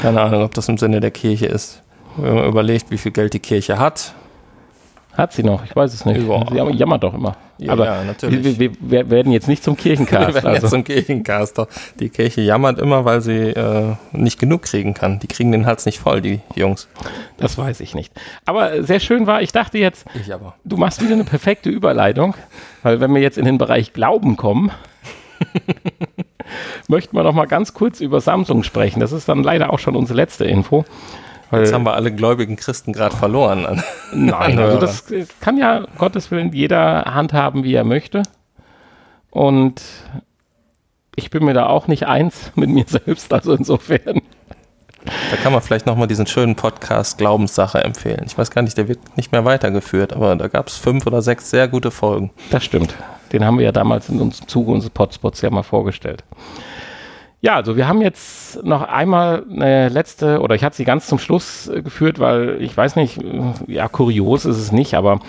Keine 0.00 0.20
Ahnung, 0.20 0.42
ob 0.42 0.54
das 0.54 0.68
im 0.68 0.78
Sinne 0.78 1.00
der 1.00 1.10
Kirche 1.10 1.46
ist. 1.46 1.82
Wenn 2.16 2.34
man 2.34 2.46
überlegt, 2.46 2.90
wie 2.90 2.98
viel 2.98 3.12
Geld 3.12 3.32
die 3.34 3.40
Kirche 3.40 3.78
hat. 3.78 4.14
Hat 5.18 5.32
sie 5.32 5.42
noch? 5.42 5.64
Ich 5.64 5.74
weiß 5.74 5.92
es 5.92 6.04
nicht. 6.04 6.26
Ja. 6.26 6.44
Sie 6.48 6.54
jam- 6.56 6.72
jammert 6.72 7.02
doch 7.02 7.12
immer. 7.12 7.36
Ja, 7.58 7.72
aber 7.72 7.86
ja, 7.86 8.04
natürlich. 8.04 8.44
Wir, 8.44 8.58
wir, 8.58 8.76
wir 8.80 9.10
werden 9.10 9.32
jetzt 9.32 9.48
nicht 9.48 9.64
zum 9.64 9.76
Wir 9.76 9.82
Kirchencast. 9.82 10.32
werden 10.34 10.54
jetzt 10.54 10.62
Also. 10.64 10.68
zum 10.68 10.84
Kirchencaster. 10.84 11.66
Die 11.98 12.08
Kirche 12.08 12.40
jammert 12.40 12.78
immer, 12.78 13.04
weil 13.04 13.20
sie 13.20 13.48
äh, 13.48 13.96
nicht 14.12 14.38
genug 14.38 14.62
kriegen 14.62 14.94
kann. 14.94 15.18
Die 15.18 15.26
kriegen 15.26 15.50
den 15.50 15.66
Hals 15.66 15.84
nicht 15.86 15.98
voll, 15.98 16.20
die 16.20 16.38
Jungs. 16.54 16.86
Das 17.36 17.58
weiß 17.58 17.80
ich 17.80 17.96
nicht. 17.96 18.12
Aber 18.46 18.84
sehr 18.84 19.00
schön 19.00 19.26
war, 19.26 19.42
ich 19.42 19.50
dachte 19.50 19.76
jetzt, 19.78 20.06
Ich 20.14 20.32
aber. 20.32 20.54
Du 20.64 20.76
machst 20.76 21.02
wieder 21.02 21.14
eine 21.14 21.24
perfekte 21.24 21.68
Überleitung, 21.68 22.34
weil 22.84 23.00
wenn 23.00 23.12
wir 23.12 23.20
jetzt 23.20 23.38
in 23.38 23.44
den 23.44 23.58
Bereich 23.58 23.92
Glauben 23.92 24.36
kommen, 24.36 24.70
möchten 26.88 27.16
wir 27.16 27.22
noch 27.24 27.34
mal 27.34 27.46
ganz 27.46 27.74
kurz 27.74 28.00
über 28.00 28.20
Samsung 28.20 28.62
sprechen. 28.62 29.00
Das 29.00 29.12
ist 29.12 29.28
dann 29.28 29.42
leider 29.42 29.72
auch 29.72 29.78
schon 29.80 29.96
unsere 29.96 30.16
letzte 30.16 30.44
Info. 30.44 30.84
Weil, 31.50 31.62
Jetzt 31.62 31.72
haben 31.72 31.84
wir 31.84 31.94
alle 31.94 32.12
gläubigen 32.12 32.56
Christen 32.56 32.92
gerade 32.92 33.16
verloren. 33.16 33.64
An. 33.64 33.82
nein, 34.12 34.32
also 34.34 34.62
Anhörer. 34.62 34.80
das 34.80 35.04
kann 35.40 35.56
ja 35.56 35.86
Gottes 35.96 36.30
Willen 36.30 36.52
jeder 36.52 37.04
handhaben, 37.06 37.64
wie 37.64 37.74
er 37.74 37.84
möchte. 37.84 38.22
Und 39.30 39.82
ich 41.16 41.30
bin 41.30 41.44
mir 41.44 41.54
da 41.54 41.66
auch 41.66 41.88
nicht 41.88 42.06
eins 42.06 42.52
mit 42.54 42.70
mir 42.70 42.84
selbst, 42.86 43.32
also 43.32 43.54
insofern. 43.54 44.22
Da 45.30 45.36
kann 45.42 45.52
man 45.52 45.62
vielleicht 45.62 45.86
nochmal 45.86 46.06
diesen 46.06 46.26
schönen 46.26 46.54
Podcast 46.54 47.18
Glaubenssache 47.18 47.82
empfehlen. 47.82 48.24
Ich 48.26 48.36
weiß 48.36 48.50
gar 48.50 48.62
nicht, 48.62 48.76
der 48.76 48.88
wird 48.88 49.16
nicht 49.16 49.32
mehr 49.32 49.44
weitergeführt, 49.44 50.12
aber 50.12 50.36
da 50.36 50.48
gab 50.48 50.68
es 50.68 50.76
fünf 50.76 51.06
oder 51.06 51.22
sechs 51.22 51.50
sehr 51.50 51.66
gute 51.68 51.90
Folgen. 51.90 52.30
Das 52.50 52.64
stimmt. 52.64 52.94
Den 53.32 53.44
haben 53.44 53.58
wir 53.58 53.64
ja 53.64 53.72
damals 53.72 54.08
in 54.08 54.20
uns, 54.20 54.40
Zuge 54.46 54.72
unseres 54.72 54.90
Potspots 54.90 55.40
ja 55.40 55.50
mal 55.50 55.62
vorgestellt. 55.62 56.24
Ja, 57.40 57.54
also 57.54 57.76
wir 57.76 57.86
haben 57.86 58.00
jetzt 58.02 58.64
noch 58.64 58.82
einmal 58.82 59.44
eine 59.48 59.88
letzte, 59.90 60.40
oder 60.40 60.56
ich 60.56 60.64
hatte 60.64 60.76
sie 60.76 60.84
ganz 60.84 61.06
zum 61.06 61.18
Schluss 61.20 61.68
äh, 61.68 61.82
geführt, 61.82 62.18
weil 62.18 62.60
ich 62.60 62.76
weiß 62.76 62.96
nicht, 62.96 63.22
äh, 63.22 63.52
ja, 63.68 63.88
kurios 63.88 64.44
ist 64.44 64.56
es 64.56 64.72
nicht, 64.72 64.94
aber 64.94 65.20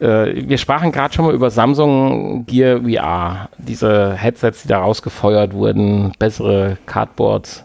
äh, 0.00 0.48
wir 0.48 0.58
sprachen 0.58 0.90
gerade 0.90 1.14
schon 1.14 1.24
mal 1.24 1.34
über 1.34 1.50
Samsung 1.50 2.46
Gear 2.46 2.80
VR, 2.80 3.48
diese 3.58 4.14
Headsets, 4.14 4.62
die 4.62 4.68
da 4.68 4.80
rausgefeuert 4.80 5.52
wurden, 5.52 6.12
bessere 6.18 6.78
Cardboards. 6.86 7.64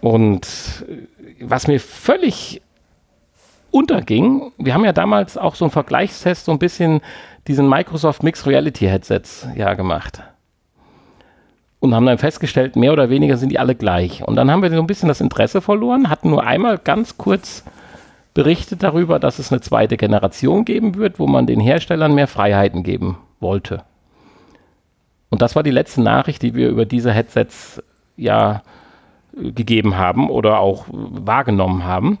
Und 0.00 0.46
äh, 0.88 1.06
was 1.40 1.66
mir 1.66 1.80
völlig 1.80 2.62
unterging, 3.72 4.52
wir 4.58 4.72
haben 4.74 4.84
ja 4.84 4.92
damals 4.92 5.36
auch 5.36 5.56
so 5.56 5.64
einen 5.64 5.72
Vergleichstest, 5.72 6.44
so 6.44 6.52
ein 6.52 6.60
bisschen 6.60 7.00
diesen 7.48 7.68
Microsoft 7.68 8.22
Mixed 8.22 8.46
Reality 8.46 8.86
Headsets 8.86 9.48
ja 9.56 9.74
gemacht. 9.74 10.22
Und 11.82 11.96
haben 11.96 12.06
dann 12.06 12.18
festgestellt, 12.18 12.76
mehr 12.76 12.92
oder 12.92 13.10
weniger 13.10 13.36
sind 13.36 13.48
die 13.48 13.58
alle 13.58 13.74
gleich. 13.74 14.22
Und 14.22 14.36
dann 14.36 14.52
haben 14.52 14.62
wir 14.62 14.70
so 14.70 14.78
ein 14.78 14.86
bisschen 14.86 15.08
das 15.08 15.20
Interesse 15.20 15.60
verloren, 15.60 16.08
hatten 16.08 16.30
nur 16.30 16.44
einmal 16.46 16.78
ganz 16.78 17.18
kurz 17.18 17.64
berichtet 18.34 18.84
darüber, 18.84 19.18
dass 19.18 19.40
es 19.40 19.50
eine 19.50 19.62
zweite 19.62 19.96
Generation 19.96 20.64
geben 20.64 20.94
wird, 20.94 21.18
wo 21.18 21.26
man 21.26 21.48
den 21.48 21.58
Herstellern 21.58 22.14
mehr 22.14 22.28
Freiheiten 22.28 22.84
geben 22.84 23.18
wollte. 23.40 23.82
Und 25.28 25.42
das 25.42 25.56
war 25.56 25.64
die 25.64 25.72
letzte 25.72 26.02
Nachricht, 26.02 26.42
die 26.42 26.54
wir 26.54 26.68
über 26.68 26.86
diese 26.86 27.10
Headsets 27.10 27.82
ja 28.16 28.62
gegeben 29.34 29.98
haben 29.98 30.30
oder 30.30 30.60
auch 30.60 30.84
wahrgenommen 30.88 31.84
haben. 31.84 32.18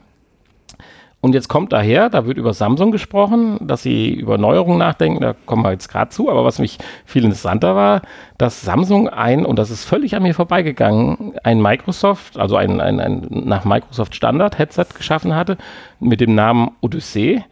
Und 1.22 1.34
jetzt 1.36 1.48
kommt 1.48 1.72
daher, 1.72 2.10
da 2.10 2.26
wird 2.26 2.36
über 2.36 2.52
Samsung 2.52 2.90
gesprochen, 2.90 3.56
dass 3.60 3.84
sie 3.84 4.12
über 4.12 4.38
Neuerungen 4.38 4.78
nachdenken, 4.78 5.20
da 5.20 5.36
kommen 5.46 5.62
wir 5.62 5.70
jetzt 5.70 5.88
gerade 5.88 6.10
zu, 6.10 6.28
aber 6.28 6.44
was 6.44 6.58
mich 6.58 6.78
viel 7.04 7.22
interessanter 7.22 7.76
war, 7.76 8.02
dass 8.38 8.62
Samsung 8.62 9.08
ein, 9.08 9.46
und 9.46 9.56
das 9.56 9.70
ist 9.70 9.84
völlig 9.84 10.16
an 10.16 10.24
mir 10.24 10.34
vorbeigegangen, 10.34 11.34
ein 11.44 11.62
Microsoft, 11.62 12.36
also 12.38 12.56
ein, 12.56 12.80
ein, 12.80 12.98
ein 12.98 13.26
nach 13.30 13.64
Microsoft 13.64 14.16
Standard 14.16 14.58
Headset 14.58 14.86
geschaffen 14.94 15.32
hatte, 15.32 15.58
mit 16.00 16.20
dem 16.20 16.34
Namen 16.34 16.72
Odyssey, 16.80 17.44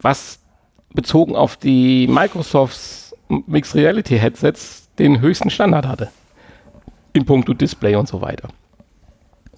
was 0.00 0.38
bezogen 0.94 1.34
auf 1.34 1.56
die 1.56 2.06
Microsofts 2.06 3.16
Mixed 3.46 3.74
Reality 3.74 4.18
Headsets 4.18 4.88
den 5.00 5.20
höchsten 5.20 5.50
Standard 5.50 5.88
hatte. 5.88 6.10
In 7.12 7.24
puncto 7.24 7.54
Display 7.54 7.96
und 7.96 8.06
so 8.06 8.20
weiter. 8.20 8.50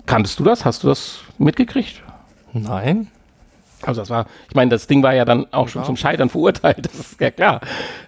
Kanntest 0.06 0.38
du 0.38 0.44
das? 0.44 0.64
Hast 0.64 0.84
du 0.84 0.88
das 0.88 1.20
mitgekriegt? 1.38 2.03
Nein? 2.54 3.08
Also 3.82 4.00
das 4.00 4.08
war, 4.08 4.26
ich 4.48 4.54
meine, 4.54 4.70
das 4.70 4.86
Ding 4.86 5.02
war 5.02 5.14
ja 5.14 5.26
dann 5.26 5.46
auch 5.52 5.68
schon 5.68 5.80
Überhaupt 5.80 5.86
zum 5.86 5.96
Scheitern 5.96 6.30
verurteilt, 6.30 6.78
das 6.86 6.94
ist 6.94 7.20
ja 7.20 7.30
klar. 7.30 7.60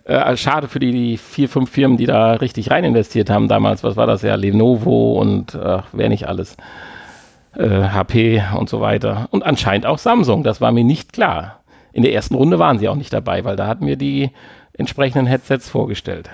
Äh, 0.04 0.14
also 0.14 0.42
schade 0.42 0.68
für 0.68 0.78
die, 0.78 0.92
die 0.92 1.16
vier, 1.18 1.48
fünf 1.48 1.70
Firmen, 1.70 1.98
die 1.98 2.06
da 2.06 2.35
richtig 2.35 2.70
rein 2.70 2.85
investiert 2.85 3.28
haben 3.28 3.48
damals. 3.48 3.85
Was 3.85 3.96
war 3.96 4.06
das 4.06 4.22
ja? 4.22 4.35
Lenovo 4.37 5.20
und 5.20 5.54
ach, 5.54 5.88
wer 5.92 6.09
nicht 6.09 6.28
alles. 6.28 6.56
Äh, 7.54 7.88
HP 7.88 8.42
und 8.59 8.68
so 8.68 8.80
weiter. 8.80 9.28
Und 9.30 9.44
anscheinend 9.44 9.87
auch 9.87 9.98
Samsung, 9.98 10.42
das 10.42 10.61
war 10.61 10.72
mir 10.72 10.85
nicht 10.85 11.12
klar. 11.12 11.61
In 11.92 12.02
der 12.02 12.12
ersten 12.12 12.35
Runde 12.35 12.59
waren 12.59 12.78
sie 12.78 12.88
auch 12.88 12.94
nicht 12.94 13.12
dabei, 13.12 13.44
weil 13.44 13.56
da 13.56 13.66
hatten 13.66 13.87
wir 13.87 13.96
die 13.96 14.30
entsprechenden 14.74 15.26
Headsets 15.26 15.68
vorgestellt. 15.68 16.28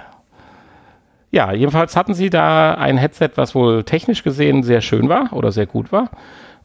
Ja, 1.31 1.53
jedenfalls 1.53 1.97
hatten 1.97 2.15
sie 2.15 2.29
da 2.29 2.75
ein 2.75 2.99
Headset, 2.99 3.31
was 3.37 3.55
wohl 3.55 3.85
technisch 3.85 4.23
gesehen 4.23 4.65
sehr 4.65 4.81
schön 4.81 5.09
war 5.09 5.33
oder 5.33 5.53
sehr 5.53 5.67
gut 5.67 5.93
war. 5.93 6.11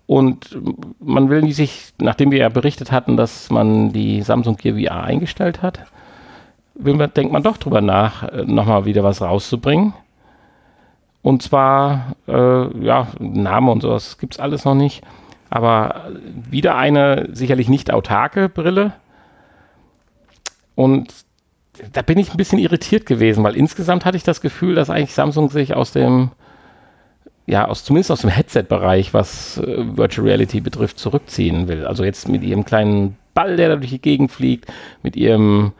Und 0.08 0.58
man 1.00 1.30
will 1.30 1.52
sich, 1.52 1.94
nachdem 2.00 2.32
wir 2.32 2.40
ja 2.40 2.50
berichtet 2.50 2.92
hatten, 2.92 3.18
dass 3.18 3.50
man 3.50 3.92
die 3.92 4.22
Samsung 4.22 4.56
Gear 4.56 4.78
VR 4.80 5.04
eingestellt 5.04 5.62
hat, 5.62 5.82
man, 6.76 7.14
denkt 7.14 7.34
man 7.34 7.44
doch 7.44 7.58
drüber 7.58 7.82
nach, 7.82 8.24
äh, 8.24 8.44
nochmal 8.46 8.86
wieder 8.86 9.04
was 9.04 9.22
rauszubringen. 9.22 9.94
Und 11.22 11.44
zwar, 11.44 12.16
äh, 12.28 12.86
ja, 12.86 13.08
Name 13.20 13.70
und 13.72 13.82
sowas 13.82 14.18
gibt 14.18 14.36
es 14.36 14.40
alles 14.40 14.64
noch 14.64 14.76
nicht. 14.76 15.04
Aber 15.50 16.06
wieder 16.50 16.78
eine 16.78 17.28
sicherlich 17.34 17.68
nicht 17.68 17.92
autarke 17.92 18.48
Brille. 18.48 18.94
Und 20.76 21.14
da 21.92 22.02
bin 22.02 22.18
ich 22.18 22.32
ein 22.32 22.38
bisschen 22.38 22.60
irritiert 22.60 23.06
gewesen, 23.06 23.44
weil 23.44 23.56
insgesamt 23.56 24.06
hatte 24.06 24.18
ich 24.18 24.24
das 24.24 24.42
Gefühl, 24.42 24.76
dass 24.76 24.90
eigentlich 24.90 25.14
Samsung 25.14 25.50
sich 25.50 25.74
aus 25.74 25.92
dem, 25.92 26.32
ja, 27.48 27.66
aus, 27.66 27.84
zumindest 27.86 28.12
aus 28.12 28.22
dem 28.22 28.30
Headset-Bereich, 28.30 29.14
was 29.14 29.58
äh, 29.58 29.98
Virtual 29.98 30.28
Reality 30.28 30.60
betrifft, 30.60 31.00
zurückziehen 31.00 31.68
will. 31.70 31.88
Also 31.88 32.04
jetzt 32.04 32.28
mit 32.28 32.44
ihrem 32.44 32.66
kleinen 32.66 33.16
Ball, 33.34 33.56
der 33.56 33.70
da 33.70 33.76
durch 33.78 33.90
die 33.90 34.02
Gegend 34.02 34.32
fliegt, 34.32 34.66
mit 35.02 35.16
ihrem 35.16 35.72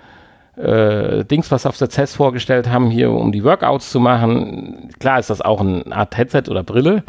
äh, 0.56 1.26
Dings, 1.26 1.52
was 1.52 1.64
sie 1.64 1.70
auf 1.70 1.78
der 1.78 1.90
CES 1.90 2.16
vorgestellt 2.16 2.70
haben, 2.70 2.90
hier, 2.90 3.12
um 3.12 3.34
die 3.34 3.44
Workouts 3.44 3.92
zu 3.92 4.00
machen. 4.00 4.90
Klar 5.00 5.20
ist 5.20 5.30
das 5.30 5.42
auch 5.42 5.60
eine 5.60 5.86
Art 5.92 6.18
Headset 6.18 6.44
oder 6.48 6.64
Brille, 6.64 7.04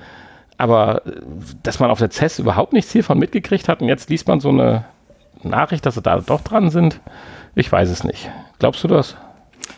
aber 0.57 1.07
äh, 1.07 1.13
dass 1.63 1.79
man 1.79 1.91
auf 1.91 2.01
der 2.01 2.11
CES 2.11 2.41
überhaupt 2.41 2.73
nichts 2.73 2.91
hiervon 2.91 3.19
mitgekriegt 3.19 3.69
hat 3.69 3.81
und 3.81 3.87
jetzt 3.87 4.11
liest 4.11 4.27
man 4.27 4.41
so 4.41 4.49
eine 4.49 4.85
Nachricht, 5.45 5.87
dass 5.87 5.95
sie 5.95 6.03
da 6.03 6.19
doch 6.19 6.41
dran 6.41 6.71
sind, 6.71 7.01
ich 7.55 7.71
weiß 7.71 7.89
es 7.91 8.03
nicht. 8.03 8.29
Glaubst 8.59 8.83
du 8.83 8.89
das? 8.89 9.17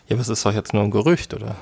Ja, 0.08 0.14
aber 0.14 0.22
es 0.22 0.30
ist 0.30 0.44
doch 0.46 0.54
jetzt 0.54 0.72
nur 0.72 0.82
ein 0.82 0.90
Gerücht, 0.90 1.34
oder? 1.34 1.54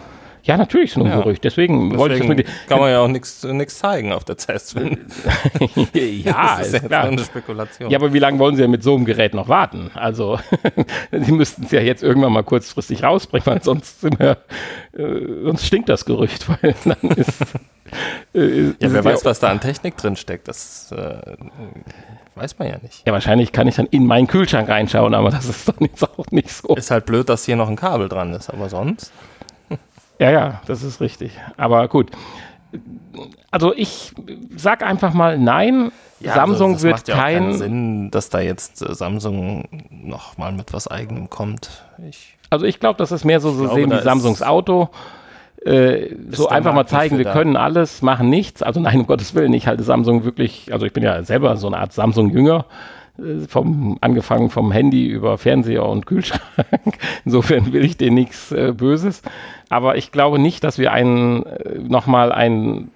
Ja, 0.49 0.57
natürlich 0.57 0.97
nur 0.97 1.05
ein 1.05 1.13
ja. 1.13 1.21
Gerücht. 1.21 1.45
Deswegen, 1.45 1.91
Deswegen 1.91 1.99
wollte 1.99 2.15
ich 2.15 2.21
das 2.21 2.29
mit 2.29 2.47
Kann 2.69 2.81
man 2.81 2.91
ja 2.91 3.01
auch 3.01 3.09
nichts 3.09 3.79
zeigen 3.79 4.15
auf 4.15 4.25
der 4.25 4.39
CES. 4.39 4.75
ja, 5.93 6.57
das 6.59 6.69
ist, 6.69 6.75
ist 6.75 6.87
klar. 6.87 7.05
eine 7.05 7.23
Spekulation. 7.23 7.91
Ja, 7.91 7.99
aber 7.99 8.15
wie 8.15 8.19
lange 8.19 8.39
wollen 8.39 8.57
Sie 8.57 8.63
ja 8.63 8.69
mit 8.69 8.83
so 8.83 8.97
einem 8.97 9.05
Gerät 9.05 9.35
noch 9.35 9.51
warten? 9.51 9.91
Also, 9.93 10.41
Sie 11.13 11.33
müssten 11.33 11.65
es 11.65 11.71
ja 11.71 11.81
jetzt 11.83 12.03
irgendwann 12.03 12.33
mal 12.33 12.45
kurzfristig 12.45 13.05
rausbringen, 13.05 13.45
weil 13.45 13.63
sonst, 13.63 14.03
wir, 14.03 14.39
äh, 14.97 15.45
sonst 15.45 15.67
stinkt 15.67 15.91
das 15.91 16.07
Gerücht, 16.07 16.49
weil 16.49 16.75
dann 16.83 17.11
ist. 17.11 17.43
Äh, 18.35 18.69
ja, 18.81 18.93
wer 18.93 19.05
weiß, 19.05 19.27
was 19.27 19.41
da 19.41 19.51
an 19.51 19.61
Technik 19.61 19.99
drin 19.99 20.17
steckt. 20.17 20.49
Das 20.49 20.91
äh, 20.93 21.37
weiß 22.37 22.59
man 22.59 22.69
ja 22.69 22.79
nicht. 22.81 23.07
Ja, 23.07 23.13
wahrscheinlich 23.13 23.53
kann 23.53 23.69
ich 23.69 23.77
dann 23.77 23.87
in 23.87 24.07
meinen 24.07 24.27
Kühlschrank 24.27 24.67
reinschauen, 24.67 25.13
aber 25.13 25.31
das 25.31 25.45
ist 25.45 25.69
dann 25.69 25.77
jetzt 25.81 26.05
auch 26.05 26.31
nicht 26.31 26.51
so. 26.51 26.75
Ist 26.75 26.91
halt 26.91 27.05
blöd, 27.05 27.29
dass 27.29 27.45
hier 27.45 27.57
noch 27.57 27.69
ein 27.69 27.77
Kabel 27.77 28.09
dran 28.09 28.33
ist, 28.33 28.49
aber 28.49 28.71
sonst. 28.71 29.13
Ja, 30.19 30.31
ja, 30.31 30.61
das 30.67 30.83
ist 30.83 31.01
richtig. 31.01 31.33
Aber 31.57 31.89
gut. 31.89 32.11
Also 33.51 33.75
ich 33.75 34.13
sag 34.57 34.83
einfach 34.83 35.15
mal 35.15 35.39
nein. 35.39 35.91
Ja, 36.21 36.33
also 36.33 36.41
Samsung 36.41 36.73
also 36.75 36.85
wird 36.85 36.97
macht 36.97 37.09
ja 37.09 37.15
kein 37.15 37.39
keinen 37.39 37.59
Sinn, 37.59 38.11
dass 38.11 38.29
da 38.29 38.41
jetzt 38.41 38.83
äh, 38.83 38.93
Samsung 38.93 39.69
noch 39.91 40.37
mal 40.37 40.53
mit 40.53 40.73
was 40.73 40.89
eigenem 40.89 41.31
kommt. 41.31 41.85
Ich 42.09 42.37
also 42.51 42.67
ich 42.67 42.81
glaube, 42.81 42.99
das 42.99 43.13
ist 43.13 43.25
mehr 43.25 43.41
so, 43.41 43.53
so 43.53 43.65
glaube, 43.65 43.75
sehen 43.75 43.91
wie 43.91 44.03
Samsungs 44.03 44.43
Auto. 44.43 44.89
Äh, 45.65 46.15
so 46.31 46.49
einfach 46.49 46.73
mal 46.73 46.87
zeigen, 46.87 47.19
wir 47.19 47.25
da. 47.25 47.33
können 47.33 47.57
alles, 47.57 48.01
machen 48.01 48.31
nichts. 48.31 48.63
Also 48.63 48.81
nein, 48.81 49.01
um 49.01 49.07
Gottes 49.07 49.35
Willen, 49.35 49.53
ich 49.53 49.67
halte 49.67 49.83
Samsung 49.83 50.25
wirklich, 50.25 50.73
also 50.73 50.87
ich 50.87 50.93
bin 50.93 51.03
ja 51.03 51.23
selber 51.25 51.57
so 51.57 51.67
eine 51.67 51.79
Art 51.79 51.93
Samsung-Jünger 51.93 52.65
vom 53.49 53.99
angefangen 54.01 54.51
vom 54.51 54.71
Handy 54.71 55.07
über 55.07 55.39
Fernseher 55.39 55.85
und 55.87 56.07
Kühlschrank. 56.07 56.43
Insofern 57.25 57.73
will 57.73 57.85
ich 57.85 57.97
dir 57.97 58.11
nichts 58.11 58.53
äh, 58.53 58.73
Böses. 58.77 59.23
Aber 59.69 59.97
ich 59.97 60.13
glaube 60.13 60.39
nicht, 60.39 60.63
dass 60.65 60.79
wir 60.79 60.93
einen 60.93 61.45
äh, 61.45 61.79
nochmal 61.79 62.33
ein 62.33 62.91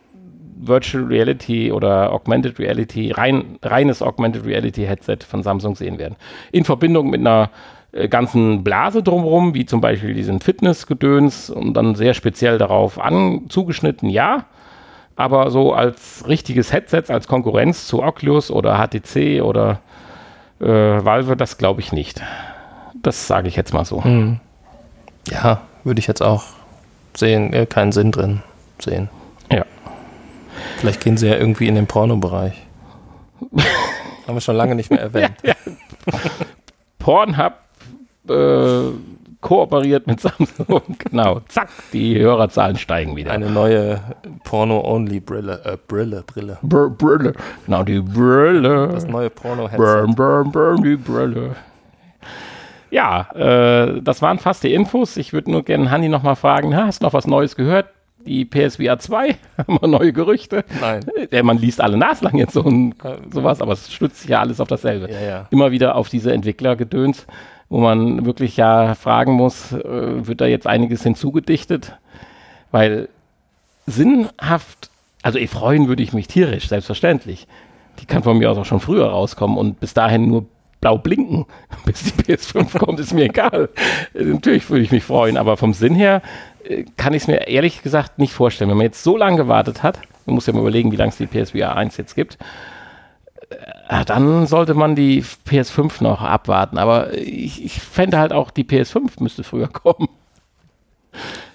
Virtual 0.56 1.04
Reality 1.04 1.72
oder 1.72 2.12
Augmented 2.12 2.58
Reality, 2.58 3.11
rein, 3.11 3.58
reines 3.62 4.00
Augmented 4.00 4.46
Reality 4.46 4.85
Headset 4.85 5.18
von 5.28 5.42
Samsung 5.42 5.74
sehen 5.74 5.98
werden. 5.98 6.16
In 6.52 6.64
Verbindung 6.64 7.11
mit 7.11 7.20
einer 7.20 7.50
äh, 7.90 8.08
ganzen 8.08 8.62
Blase 8.62 9.02
drumherum, 9.02 9.54
wie 9.54 9.66
zum 9.66 9.80
Beispiel 9.80 10.14
diesen 10.14 10.40
Fitnessgedöns 10.40 11.50
und 11.50 11.74
dann 11.74 11.96
sehr 11.96 12.14
speziell 12.14 12.58
darauf 12.58 13.00
an, 13.00 13.46
zugeschnitten, 13.48 14.08
ja. 14.08 14.46
Aber 15.16 15.50
so 15.50 15.74
als 15.74 16.24
richtiges 16.26 16.72
Headset, 16.72 17.04
als 17.08 17.28
Konkurrenz 17.28 17.87
zu 17.87 18.02
Oculus 18.02 18.50
oder 18.50 18.78
HTC 18.78 19.42
oder 19.42 19.80
äh, 20.62 21.05
Valve, 21.05 21.37
das 21.37 21.59
glaube 21.59 21.81
ich 21.81 21.92
nicht. 21.92 22.22
Das 22.94 23.27
sage 23.27 23.48
ich 23.48 23.57
jetzt 23.57 23.72
mal 23.72 23.85
so. 23.85 24.03
Hm. 24.05 24.40
Ja, 25.29 25.62
würde 25.85 25.98
ich 25.98 26.07
jetzt 26.07 26.22
auch 26.22 26.44
sehen, 27.14 27.53
äh, 27.53 27.66
keinen 27.66 27.92
Sinn 27.92 28.12
drin 28.12 28.42
sehen. 28.79 29.09
Ja. 29.51 29.64
Vielleicht 30.79 31.01
gehen 31.03 31.16
sie 31.16 31.29
ja 31.29 31.37
irgendwie 31.37 31.68
in 31.68 31.75
den 31.75 31.87
Pornobereich. 31.87 32.55
Haben 34.27 34.35
wir 34.35 34.40
schon 34.40 34.57
lange 34.57 34.75
nicht 34.75 34.90
mehr 34.90 35.01
erwähnt. 35.01 35.35
ja, 35.42 35.55
ja. 35.66 36.18
Pornhub 36.98 37.55
äh, 38.29 38.90
kooperiert 39.42 40.07
mit 40.07 40.20
Samsung. 40.22 40.81
genau, 40.98 41.40
zack, 41.48 41.68
die 41.92 42.18
Hörerzahlen 42.18 42.76
steigen 42.76 43.14
wieder. 43.14 43.33
Eine 43.33 43.50
neue 43.50 44.00
Porno-Only-Brille, 44.44 45.61
äh, 45.64 45.76
Brille, 45.87 46.24
Brille. 46.26 46.57
Br 46.62 46.88
Brille, 46.88 47.35
genau, 47.66 47.83
die 47.83 48.00
Brille. 48.00 48.88
Das 48.88 49.07
neue 49.07 49.28
Porno-Headset. 49.28 49.76
Burn, 49.76 50.14
burn, 50.14 50.52
burn, 50.52 50.83
die 50.83 50.96
Brille. 50.96 51.57
Ja, 52.90 53.31
äh, 53.35 54.00
das 54.00 54.22
waren 54.22 54.38
fast 54.38 54.64
die 54.64 54.72
Infos. 54.72 55.16
Ich 55.16 55.33
würde 55.33 55.50
nur 55.50 55.64
gerne 55.64 55.90
Hanni 55.90 56.09
nochmal 56.09 56.37
fragen, 56.37 56.74
hast 56.76 57.02
du 57.02 57.07
noch 57.07 57.12
was 57.12 57.26
Neues 57.26 57.57
gehört? 57.57 57.87
Die 58.24 58.44
PSVR 58.44 58.98
2, 59.00 59.35
haben 59.59 59.78
wir 59.81 59.88
neue 59.88 60.12
Gerüchte? 60.12 60.64
Nein. 60.81 61.00
Ja, 61.33 61.42
man 61.42 61.59
liest 61.59 61.81
alle 61.81 61.96
naslang 61.96 62.37
jetzt 62.37 62.52
so 62.52 62.62
ein, 62.62 62.94
sowas, 63.33 63.61
aber 63.61 63.72
es 63.72 63.92
stützt 63.92 64.20
sich 64.20 64.31
ja 64.31 64.40
alles 64.40 64.61
auf 64.61 64.68
dasselbe. 64.68 65.11
Ja, 65.11 65.20
ja. 65.20 65.46
Immer 65.50 65.72
wieder 65.72 65.96
auf 65.96 66.09
diese 66.09 66.33
Entwicklergedöns 66.33 67.26
wo 67.72 67.78
man 67.78 68.26
wirklich 68.26 68.58
ja 68.58 68.94
fragen 68.94 69.32
muss, 69.32 69.72
äh, 69.72 70.26
wird 70.26 70.42
da 70.42 70.44
jetzt 70.44 70.66
einiges 70.66 71.04
hinzugedichtet? 71.04 71.96
Weil 72.70 73.08
sinnhaft, 73.87 74.90
also 75.22 75.38
eh 75.38 75.46
freuen 75.46 75.88
würde 75.88 76.02
ich 76.02 76.12
mich 76.12 76.28
tierisch, 76.28 76.68
selbstverständlich. 76.68 77.46
Die 77.98 78.04
kann 78.04 78.22
von 78.22 78.37
mir 78.37 78.50
aus 78.50 78.58
auch 78.58 78.66
schon 78.66 78.80
früher 78.80 79.06
rauskommen 79.06 79.56
und 79.56 79.80
bis 79.80 79.94
dahin 79.94 80.28
nur 80.28 80.44
blau 80.82 80.98
blinken, 80.98 81.46
bis 81.87 82.12
die 82.12 82.22
PS5 82.22 82.78
kommt, 82.78 83.00
ist 83.00 83.14
mir 83.14 83.24
egal. 83.24 83.70
Äh, 84.12 84.24
natürlich 84.24 84.68
würde 84.68 84.85
ich 84.85 84.92
mich 84.92 85.04
freuen, 85.04 85.38
aber 85.38 85.56
vom 85.56 85.72
Sinn 85.72 85.94
her 85.94 86.20
äh, 86.64 86.85
kann 86.98 87.14
ich 87.14 87.22
es 87.22 87.28
mir 87.28 87.48
ehrlich 87.48 87.82
gesagt 87.82 88.18
nicht 88.18 88.35
vorstellen. 88.35 88.68
Wenn 88.68 88.76
man 88.76 88.85
jetzt 88.85 89.02
so 89.02 89.16
lange 89.16 89.38
gewartet 89.38 89.82
hat, 89.82 89.98
man 90.26 90.35
muss 90.35 90.46
ja 90.46 90.52
mal 90.52 90.61
überlegen, 90.61 90.92
wie 90.92 90.96
lange 90.96 91.08
es 91.08 91.16
die 91.16 91.26
PSVR 91.26 91.74
1 91.74 91.96
jetzt 91.96 92.16
gibt, 92.16 92.37
dann 94.07 94.47
sollte 94.47 94.75
man 94.75 94.95
die 94.95 95.23
PS5 95.23 96.03
noch 96.03 96.23
abwarten. 96.23 96.79
Aber 96.79 97.12
ich, 97.15 97.65
ich 97.65 97.81
fände 97.81 98.19
halt 98.19 98.33
auch, 98.33 98.51
die 98.51 98.65
PS5 98.65 99.23
müsste 99.23 99.45
früher 99.45 99.69
kommen. 99.73 100.09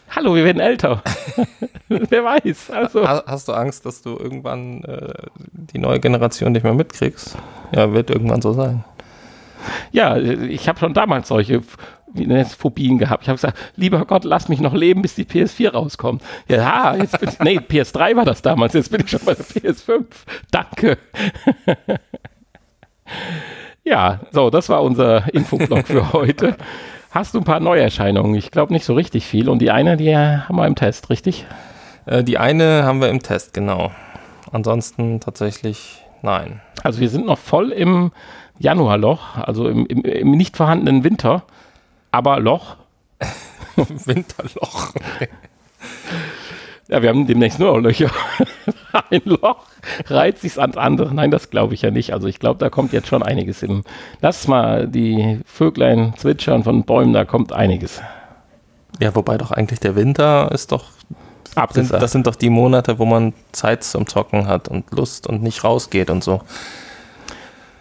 Hallo, 0.10 0.36
wir 0.36 0.46
werden 0.46 0.60
älter. 0.60 1.04
Wer 1.90 2.24
weiß. 2.24 2.72
Also. 2.72 3.08
Hast 3.08 3.48
du 3.48 3.54
Angst, 3.54 3.86
dass 3.86 4.02
du 4.02 4.18
irgendwann 4.18 4.84
äh, 4.84 5.14
die 5.52 5.78
neue 5.78 6.00
Generation 6.00 6.54
nicht 6.54 6.64
mehr 6.64 6.74
mitkriegst? 6.74 7.38
Ja, 7.72 7.94
wird 7.94 8.10
irgendwann 8.10 8.42
so 8.42 8.54
sein. 8.54 8.84
Ja, 9.92 10.18
ich 10.18 10.68
habe 10.70 10.80
schon 10.80 10.94
damals 10.94 11.28
solche 11.28 11.62
Phobien 12.58 12.98
gehabt. 12.98 13.24
Ich 13.24 13.30
habe 13.30 13.38
gesagt, 13.38 13.58
lieber 13.76 14.06
Gott, 14.06 14.24
lass 14.24 14.50
mich 14.50 14.60
noch 14.60 14.74
leben, 14.74 15.02
bis 15.02 15.16
die 15.16 15.26
PS4 15.26 15.72
rauskommt. 15.72 16.22
Ja, 16.48 16.96
jetzt 16.96 17.20
bin 17.20 17.30
ich, 17.30 17.40
nee, 17.40 17.58
PS3 17.70 18.16
war 18.16 18.26
das 18.26 18.42
damals, 18.42 18.74
jetzt 18.74 18.92
bin 18.92 19.02
ich 19.02 19.10
schon 19.10 19.22
bei 19.26 19.34
der 19.34 19.46
PS5. 19.46 20.06
Danke. 20.52 20.98
ja, 23.84 24.22
so, 24.32 24.50
das 24.50 24.70
war 24.70 24.84
unser 24.84 25.34
Infoblog 25.34 25.88
für 25.88 26.14
heute. 26.14 26.56
Hast 27.12 27.34
du 27.34 27.40
ein 27.40 27.46
paar 27.46 27.60
Neuerscheinungen? 27.60 28.36
Ich 28.36 28.52
glaube 28.52 28.74
nicht 28.74 28.86
so 28.86 28.94
richtig 28.94 29.26
viel. 29.26 29.50
Und 29.50 29.60
die 29.60 29.72
eine, 29.72 29.98
die 29.98 30.16
haben 30.16 30.56
wir 30.56 30.68
im 30.68 30.76
Test, 30.76 31.10
richtig? 31.10 31.46
Äh, 32.06 32.24
die 32.24 32.38
eine 32.38 32.84
haben 32.84 33.02
wir 33.02 33.10
im 33.10 33.22
Test, 33.22 33.54
genau. 33.54 33.92
Ansonsten 34.52 35.20
tatsächlich 35.20 36.04
nein. 36.22 36.62
Also 36.84 37.00
wir 37.00 37.10
sind 37.10 37.26
noch 37.26 37.40
voll 37.40 37.72
im 37.72 38.12
Januarloch, 38.60 39.38
also 39.38 39.68
im, 39.68 39.86
im, 39.86 40.02
im 40.04 40.32
nicht 40.32 40.58
vorhandenen 40.58 41.04
Winter 41.04 41.44
aber 42.18 42.40
Loch. 42.40 42.78
Winterloch. 43.76 44.92
ja, 46.88 47.02
wir 47.04 47.10
haben 47.10 47.28
demnächst 47.28 47.60
nur 47.60 47.74
noch 47.74 47.80
Löcher. 47.80 48.10
Ein 49.12 49.22
Loch 49.26 49.66
reizt 50.08 50.42
sich 50.42 50.60
ans 50.60 50.78
andere. 50.78 51.14
Nein, 51.14 51.30
das 51.30 51.52
glaube 51.52 51.76
ich 51.76 51.84
ja 51.84 51.92
nicht. 51.92 52.14
Also 52.14 52.28
ich 52.28 52.40
glaube, 52.40 52.60
da 52.60 52.72
kommt 52.72 52.92
jetzt 52.92 53.08
schon 53.08 53.22
einiges 53.22 53.60
hin. 53.60 53.84
Lass 54.20 54.48
mal 54.48 54.88
die 54.88 55.40
Vöglein 55.46 56.16
zwitschern 56.18 56.64
von 56.64 56.84
Bäumen, 56.86 57.14
da 57.14 57.24
kommt 57.24 57.54
einiges. 57.54 58.02
Ja, 59.00 59.14
wobei 59.14 59.38
doch 59.38 59.52
eigentlich 59.52 59.80
der 59.80 59.96
Winter 59.96 60.52
ist 60.52 60.72
doch. 60.72 60.86
Sind, 61.72 61.92
das 61.92 62.12
sind 62.12 62.28
doch 62.28 62.36
die 62.36 62.50
Monate, 62.50 63.00
wo 63.00 63.06
man 63.06 63.34
Zeit 63.52 63.84
zum 63.84 64.08
Zocken 64.08 64.48
hat 64.48 64.68
und 64.68 64.92
Lust 64.92 65.28
und 65.28 65.42
nicht 65.42 65.64
rausgeht 65.64 66.10
und 66.10 66.24
so. 66.24 66.42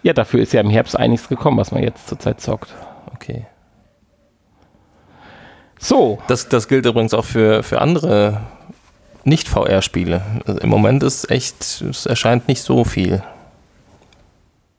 Ja, 0.03 0.13
dafür 0.13 0.41
ist 0.41 0.53
ja 0.53 0.61
im 0.61 0.71
Herbst 0.71 0.97
einiges 0.97 1.29
gekommen, 1.29 1.59
was 1.59 1.73
man 1.73 1.83
jetzt 1.83 2.09
zurzeit 2.09 2.41
zockt. 2.41 2.75
Okay. 3.15 3.47
So. 5.87 6.19
Das, 6.27 6.49
das 6.49 6.67
gilt 6.67 6.85
übrigens 6.85 7.15
auch 7.15 7.25
für, 7.25 7.63
für 7.63 7.81
andere 7.81 8.41
Nicht-VR-Spiele. 9.25 10.21
Also 10.47 10.61
Im 10.61 10.69
Moment 10.69 11.03
ist 11.05 11.31
echt, 11.31 11.63
es 11.89 12.07
erscheint 12.07 12.49
nicht 12.49 12.61
so 12.63 12.83
viel. 12.85 13.23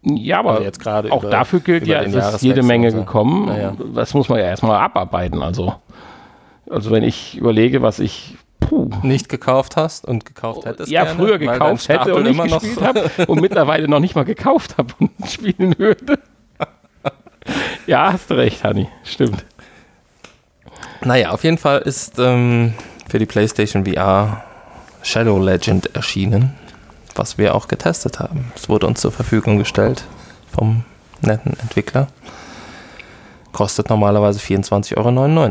Ja, 0.03 0.39
aber 0.39 0.51
Also 0.51 0.63
jetzt 0.63 0.79
gerade 0.79 1.11
auch 1.11 1.21
über- 1.23 1.31
dafür 1.31 1.59
gilt 1.61 1.87
ja, 1.87 2.01
es 2.01 2.13
ist 2.13 2.41
jede 2.41 2.61
Menge 2.63 2.91
so. 2.91 2.97
gekommen. 2.97 3.45
Naja. 3.45 3.73
Das 3.95 4.13
muss 4.13 4.27
man 4.29 4.39
ja 4.39 4.45
erstmal 4.45 4.77
abarbeiten. 4.79 5.41
Also, 5.41 5.75
also 6.69 6.91
wenn 6.91 7.03
ich 7.03 7.37
überlege, 7.37 7.81
was 7.81 7.99
ich 7.99 8.35
puh, 8.59 8.89
Nicht 9.01 9.29
gekauft 9.29 9.77
hast 9.77 10.05
und 10.05 10.25
gekauft 10.25 10.65
hättest. 10.65 10.91
ja, 10.91 11.03
gerne, 11.05 11.17
früher 11.19 11.37
gekauft 11.39 11.87
hätte 11.87 12.15
und 12.15 12.23
nicht 12.23 12.41
gespielt 12.43 12.81
habe 12.81 13.09
und 13.27 13.39
mittlerweile 13.39 13.87
noch 13.87 13.99
nicht 14.01 14.15
mal 14.15 14.25
gekauft 14.25 14.77
habe 14.77 14.93
und 14.99 15.11
spielen 15.29 15.77
würde. 15.79 16.19
ja, 17.87 18.11
hast 18.11 18.29
du 18.29 18.33
recht, 18.35 18.61
Hanni. 18.65 18.87
Stimmt. 19.05 19.45
Naja, 21.03 21.31
auf 21.31 21.43
jeden 21.43 21.57
Fall 21.57 21.79
ist 21.79 22.19
ähm, 22.19 22.73
für 23.07 23.19
die 23.19 23.25
PlayStation 23.25 23.85
VR 23.85 24.43
Shadow 25.03 25.39
Legend 25.39 25.95
erschienen, 25.95 26.55
was 27.15 27.37
wir 27.37 27.55
auch 27.55 27.67
getestet 27.67 28.19
haben. 28.19 28.51
Es 28.55 28.67
wurde 28.67 28.87
uns 28.87 29.01
zur 29.01 29.11
Verfügung 29.11 29.57
gestellt 29.57 30.03
vom 30.53 30.83
netten 31.21 31.57
Entwickler. 31.59 32.07
Kostet 33.53 33.89
normalerweise 33.89 34.39
24,99 34.39 34.97
Euro. 34.97 35.47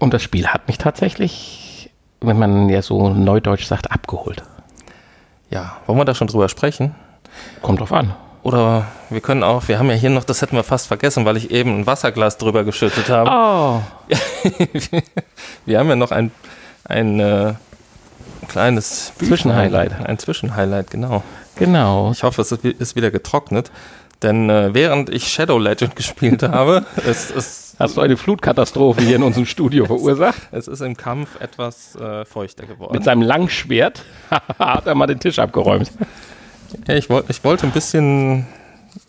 Und 0.00 0.14
das 0.14 0.22
Spiel 0.22 0.46
hat 0.46 0.68
mich 0.68 0.78
tatsächlich, 0.78 1.90
wenn 2.20 2.38
man 2.38 2.68
ja 2.68 2.82
so 2.82 3.08
neudeutsch 3.08 3.66
sagt, 3.66 3.90
abgeholt. 3.90 4.42
Ja, 5.50 5.78
wollen 5.86 5.98
wir 5.98 6.04
da 6.04 6.14
schon 6.14 6.28
drüber 6.28 6.48
sprechen? 6.48 6.94
Kommt 7.62 7.80
drauf 7.80 7.92
an. 7.92 8.14
Oder 8.42 8.86
wir 9.10 9.20
können 9.20 9.42
auch, 9.42 9.66
wir 9.68 9.78
haben 9.78 9.88
ja 9.90 9.96
hier 9.96 10.10
noch, 10.10 10.24
das 10.24 10.40
hätten 10.42 10.56
wir 10.56 10.62
fast 10.64 10.86
vergessen, 10.86 11.24
weil 11.24 11.36
ich 11.36 11.50
eben 11.50 11.80
ein 11.80 11.86
Wasserglas 11.86 12.38
drüber 12.38 12.64
geschüttet 12.64 13.08
habe. 13.08 13.30
Oh, 13.30 13.82
Wir 15.66 15.78
haben 15.78 15.88
ja 15.88 15.96
noch 15.96 16.10
ein, 16.12 16.30
ein 16.84 17.20
äh, 17.20 17.54
kleines. 18.48 19.12
Zwischenhighlight. 19.18 19.92
Ein 20.06 20.18
Zwischenhighlight, 20.18 20.90
genau. 20.90 21.22
genau. 21.56 22.12
Ich 22.12 22.22
hoffe, 22.22 22.40
es 22.42 22.52
ist 22.52 22.64
wi- 22.64 22.76
ist 22.78 22.96
wieder 22.96 23.10
getrocknet. 23.10 23.70
Denn 24.22 24.50
äh, 24.50 24.74
während 24.74 25.10
ich 25.10 25.28
Shadow 25.28 25.58
Legend 25.58 25.94
gespielt 25.96 26.42
habe, 26.42 26.84
es, 27.06 27.30
es, 27.30 27.76
Hast 27.78 27.96
du 27.96 28.00
eine 28.00 28.16
Flutkatastrophe 28.16 29.02
hier 29.02 29.16
in 29.16 29.22
unserem 29.22 29.46
Studio 29.46 29.84
verursacht? 29.86 30.40
es 30.50 30.66
ist 30.66 30.80
im 30.80 30.96
Kampf 30.96 31.40
etwas 31.40 31.94
äh, 31.96 32.24
feuchter 32.24 32.66
geworden. 32.66 32.92
Mit 32.94 33.04
seinem 33.04 33.22
Langschwert 33.22 34.04
hat 34.58 34.86
er 34.86 34.94
mal 34.96 35.06
den 35.06 35.20
Tisch 35.20 35.38
abgeräumt. 35.38 35.90
Ja, 36.86 36.94
ich, 36.94 37.08
wollt, 37.08 37.26
ich 37.28 37.42
wollte 37.44 37.66
ein 37.66 37.72
bisschen, 37.72 38.46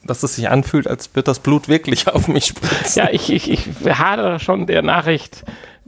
dass 0.03 0.23
es 0.23 0.35
sich 0.35 0.49
anfühlt, 0.49 0.87
als 0.87 1.15
wird 1.15 1.27
das 1.27 1.39
Blut 1.39 1.67
wirklich 1.67 2.07
auf 2.13 2.27
mich 2.27 2.45
spritzen. 2.45 3.03
Ja, 3.03 3.09
ich, 3.11 3.31
ich, 3.31 3.49
ich 3.49 3.67
hadere 3.85 4.39
schon 4.39 4.67
der 4.67 4.81
Nachricht, 4.81 5.43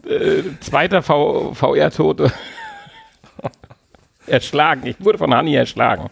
äh, 0.08 0.44
zweiter 0.62 1.02
VR-Tote 1.02 2.32
erschlagen. 4.28 4.88
Ich 4.88 5.04
wurde 5.04 5.18
von 5.18 5.34
Hanni 5.34 5.56
erschlagen. 5.56 6.10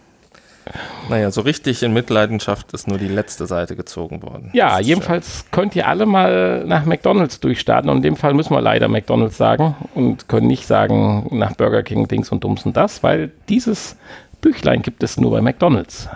Naja, 1.08 1.30
so 1.30 1.40
richtig 1.40 1.82
in 1.82 1.92
Mitleidenschaft 1.92 2.72
ist 2.72 2.86
nur 2.86 2.98
die 2.98 3.08
letzte 3.08 3.46
Seite 3.46 3.74
gezogen 3.74 4.22
worden. 4.22 4.50
Ja, 4.52 4.78
jedenfalls 4.78 5.46
könnt 5.50 5.74
ihr 5.74 5.88
alle 5.88 6.06
mal 6.06 6.64
nach 6.66 6.84
McDonalds 6.84 7.40
durchstarten. 7.40 7.90
Und 7.90 7.98
in 7.98 8.02
dem 8.02 8.16
Fall 8.16 8.34
müssen 8.34 8.54
wir 8.54 8.60
leider 8.60 8.86
McDonalds 8.88 9.36
sagen 9.36 9.74
und 9.94 10.28
können 10.28 10.46
nicht 10.46 10.66
sagen 10.66 11.26
nach 11.32 11.54
Burger 11.56 11.82
King, 11.82 12.06
Dings 12.06 12.30
und 12.30 12.44
Dums 12.44 12.64
und 12.64 12.76
das, 12.76 13.02
weil 13.02 13.32
dieses 13.48 13.96
Büchlein 14.40 14.82
gibt 14.82 15.02
es 15.02 15.16
nur 15.16 15.30
bei 15.30 15.40
McDonalds. 15.40 16.08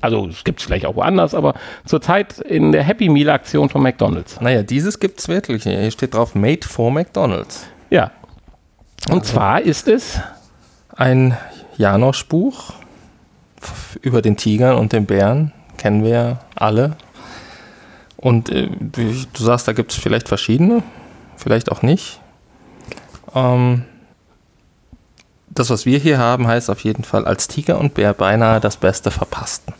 Also 0.00 0.26
es 0.26 0.42
gibt 0.42 0.58
es 0.58 0.66
vielleicht 0.66 0.84
auch 0.84 0.96
woanders, 0.96 1.34
aber 1.34 1.54
zurzeit 1.86 2.40
in 2.40 2.72
der 2.72 2.82
Happy 2.82 3.08
Meal 3.08 3.30
Aktion 3.30 3.68
von 3.68 3.82
McDonalds. 3.82 4.40
Naja, 4.40 4.62
dieses 4.62 4.98
gibt 4.98 5.20
es 5.20 5.28
wirklich. 5.28 5.62
Hier 5.62 5.90
steht 5.92 6.14
drauf 6.14 6.34
Made 6.34 6.66
for 6.66 6.90
McDonalds. 6.90 7.66
Ja. 7.88 8.10
Und 9.10 9.24
zwar 9.24 9.62
ist 9.62 9.88
es 9.88 10.20
Ein 10.94 11.36
Janosch-Buch 11.78 12.74
über 14.00 14.22
den 14.22 14.36
Tigern 14.36 14.76
und 14.76 14.92
den 14.92 15.06
Bären. 15.06 15.52
Kennen 15.78 16.04
wir 16.04 16.40
alle. 16.54 16.96
Und 18.16 18.50
äh, 18.50 18.68
du 18.68 19.12
sagst, 19.34 19.66
da 19.66 19.72
gibt 19.72 19.92
es 19.92 19.98
vielleicht 19.98 20.28
verschiedene, 20.28 20.82
vielleicht 21.36 21.72
auch 21.72 21.82
nicht. 21.82 22.20
Ähm, 23.34 23.84
das, 25.54 25.70
was 25.70 25.86
wir 25.86 25.98
hier 25.98 26.18
haben, 26.18 26.46
heißt 26.46 26.70
auf 26.70 26.80
jeden 26.80 27.04
Fall 27.04 27.26
als 27.26 27.48
Tiger 27.48 27.78
und 27.78 27.94
Bär 27.94 28.14
beinahe 28.14 28.60
das 28.60 28.76
Beste 28.76 29.10
verpassten. 29.10 29.74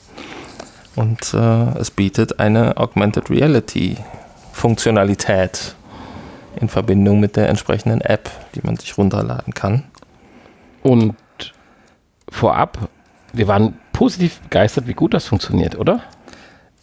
Und 0.95 1.33
äh, 1.33 1.79
es 1.79 1.91
bietet 1.91 2.39
eine 2.39 2.77
Augmented 2.77 3.31
Reality 3.31 3.97
Funktionalität 4.53 5.75
in 6.61 6.69
Verbindung 6.69 7.19
mit 7.21 7.37
der 7.37 7.49
entsprechenden 7.49 8.03
App, 8.03 8.31
die 8.55 8.61
man 8.63 8.77
sich 8.77 8.99
runterladen 8.99 9.55
kann. 9.55 9.85
Und 10.83 11.17
vorab, 12.29 12.91
wir 13.33 13.49
waren 13.49 13.79
positiv 13.95 14.41
begeistert, 14.41 14.87
wie 14.87 14.95
gut 14.95 15.15
das 15.15 15.27
funktioniert, 15.27 15.79
oder? 15.79 16.01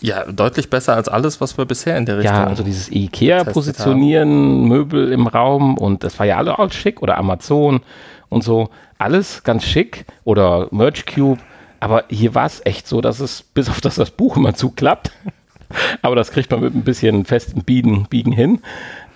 Ja, 0.01 0.23
deutlich 0.23 0.69
besser 0.69 0.95
als 0.95 1.09
alles, 1.09 1.41
was 1.41 1.57
wir 1.57 1.65
bisher 1.65 1.97
in 1.97 2.05
der 2.05 2.19
Richtung. 2.19 2.35
Ja, 2.35 2.47
also 2.47 2.63
dieses 2.63 2.89
IKEA-Positionieren, 2.89 4.63
Möbel 4.63 5.11
im 5.11 5.27
Raum 5.27 5.77
und 5.77 6.03
das 6.03 6.17
war 6.17 6.25
ja 6.25 6.37
alle 6.37 6.57
auch 6.57 6.71
schick 6.71 7.01
oder 7.01 7.17
Amazon 7.17 7.81
und 8.29 8.43
so. 8.43 8.69
Alles 8.97 9.43
ganz 9.43 9.63
schick 9.65 10.05
oder 10.23 10.67
Merch 10.71 11.05
Cube. 11.05 11.39
Aber 11.79 12.05
hier 12.09 12.35
war 12.35 12.45
es 12.45 12.61
echt 12.65 12.87
so, 12.87 13.01
dass 13.01 13.19
es, 13.19 13.41
bis 13.41 13.69
auf 13.69 13.81
das 13.81 13.95
das 13.95 14.11
Buch 14.11 14.37
immer 14.37 14.53
zuklappt, 14.53 15.11
aber 16.01 16.15
das 16.15 16.31
kriegt 16.31 16.51
man 16.51 16.59
mit 16.61 16.75
ein 16.75 16.83
bisschen 16.83 17.25
festen 17.25 17.63
Biegen, 17.63 18.05
Biegen 18.09 18.33
hin, 18.33 18.61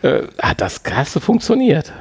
äh, 0.01 0.23
hat 0.41 0.61
das 0.61 0.83
Krasse 0.83 1.19
funktioniert. 1.19 1.91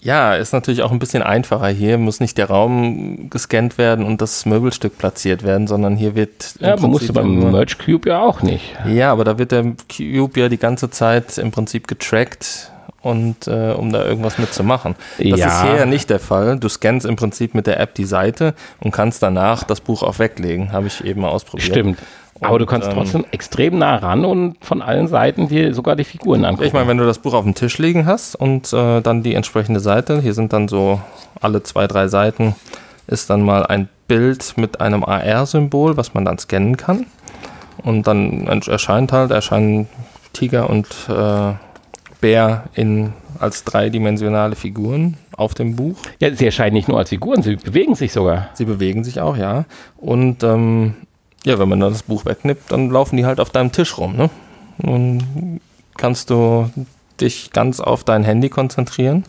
ja, 0.00 0.34
ist 0.34 0.52
natürlich 0.52 0.82
auch 0.82 0.90
ein 0.90 0.98
bisschen 0.98 1.22
einfacher 1.22 1.68
hier. 1.68 1.98
Muss 1.98 2.18
nicht 2.20 2.36
der 2.36 2.46
Raum 2.48 3.30
gescannt 3.30 3.78
werden 3.78 4.04
und 4.04 4.20
das 4.20 4.44
Möbelstück 4.44 4.98
platziert 4.98 5.44
werden, 5.44 5.68
sondern 5.68 5.96
hier 5.96 6.16
wird. 6.16 6.56
Ja, 6.60 6.76
man 6.76 6.90
musste 6.90 7.12
beim 7.12 7.52
Merch 7.52 7.78
Cube 7.78 8.08
ja 8.08 8.20
auch 8.20 8.42
nicht. 8.42 8.76
Ja, 8.86 9.12
aber 9.12 9.22
da 9.22 9.38
wird 9.38 9.52
der 9.52 9.74
Cube 9.94 10.40
ja 10.40 10.48
die 10.48 10.58
ganze 10.58 10.90
Zeit 10.90 11.38
im 11.38 11.52
Prinzip 11.52 11.86
getrackt 11.86 12.72
und 13.02 13.46
äh, 13.46 13.72
um 13.76 13.92
da 13.92 14.04
irgendwas 14.04 14.38
mitzumachen. 14.38 14.94
Das 15.18 15.38
Ja. 15.38 15.46
ist 15.48 15.62
hier 15.62 15.76
ja 15.76 15.86
nicht 15.86 16.10
der 16.10 16.18
Fall. 16.20 16.58
Du 16.58 16.68
scannst 16.68 17.06
im 17.06 17.16
Prinzip 17.16 17.54
mit 17.54 17.66
der 17.66 17.80
App 17.80 17.94
die 17.94 18.04
Seite 18.04 18.54
und 18.80 18.90
kannst 18.90 19.22
danach 19.22 19.64
das 19.64 19.80
Buch 19.80 20.02
auch 20.02 20.18
weglegen. 20.18 20.72
Habe 20.72 20.88
ich 20.88 21.04
eben 21.04 21.20
mal 21.20 21.28
ausprobiert. 21.28 21.68
Stimmt. 21.68 21.98
Aber 22.40 22.58
du 22.58 22.64
Und, 22.64 22.70
kannst 22.70 22.88
ähm, 22.88 22.94
trotzdem 22.94 23.24
extrem 23.32 23.78
nah 23.78 23.96
ran 23.96 24.24
und 24.24 24.56
von 24.64 24.80
allen 24.80 25.08
Seiten 25.08 25.48
dir 25.48 25.74
sogar 25.74 25.96
die 25.96 26.04
Figuren 26.04 26.44
angucken. 26.44 26.66
Ich 26.68 26.72
meine, 26.72 26.86
wenn 26.86 26.98
du 26.98 27.04
das 27.04 27.18
Buch 27.18 27.34
auf 27.34 27.42
dem 27.44 27.54
Tisch 27.54 27.78
liegen 27.78 28.06
hast 28.06 28.36
und 28.36 28.72
äh, 28.72 29.00
dann 29.00 29.22
die 29.24 29.34
entsprechende 29.34 29.80
Seite, 29.80 30.20
hier 30.20 30.34
sind 30.34 30.52
dann 30.52 30.68
so 30.68 31.00
alle 31.40 31.64
zwei, 31.64 31.88
drei 31.88 32.06
Seiten, 32.06 32.54
ist 33.08 33.28
dann 33.30 33.42
mal 33.42 33.66
ein 33.66 33.88
Bild 34.06 34.56
mit 34.56 34.80
einem 34.80 35.02
AR-Symbol, 35.04 35.96
was 35.96 36.14
man 36.14 36.24
dann 36.24 36.38
scannen 36.38 36.76
kann. 36.76 37.06
Und 37.82 38.06
dann 38.06 38.46
erscheint 38.66 39.12
halt, 39.12 39.30
erscheinen 39.32 39.88
Tiger 40.32 40.70
und 40.70 40.86
äh, 41.08 41.52
Bär 42.20 42.64
in, 42.74 43.12
als 43.38 43.64
dreidimensionale 43.64 44.56
Figuren 44.56 45.16
auf 45.36 45.54
dem 45.54 45.76
Buch. 45.76 45.96
ja, 46.18 46.34
sie 46.34 46.46
erscheinen 46.46 46.74
nicht 46.74 46.88
nur 46.88 46.98
als 46.98 47.10
Figuren, 47.10 47.42
sie 47.42 47.56
bewegen 47.56 47.94
sich 47.94 48.12
sogar. 48.12 48.50
Sie 48.54 48.64
bewegen 48.64 49.04
sich 49.04 49.20
auch, 49.20 49.36
ja. 49.36 49.64
Und 49.96 50.42
ähm, 50.42 50.94
ja, 51.44 51.58
wenn 51.58 51.68
man 51.68 51.80
dann 51.80 51.92
das 51.92 52.02
Buch 52.02 52.24
wegnimmt, 52.24 52.60
dann 52.68 52.90
laufen 52.90 53.16
die 53.16 53.24
halt 53.24 53.40
auf 53.40 53.50
deinem 53.50 53.72
Tisch 53.72 53.96
rum. 53.98 54.16
Ne? 54.16 54.30
Nun 54.78 55.60
kannst 55.96 56.30
du 56.30 56.70
dich 57.20 57.52
ganz 57.52 57.80
auf 57.80 58.04
dein 58.04 58.24
Handy 58.24 58.48
konzentrieren. 58.48 59.24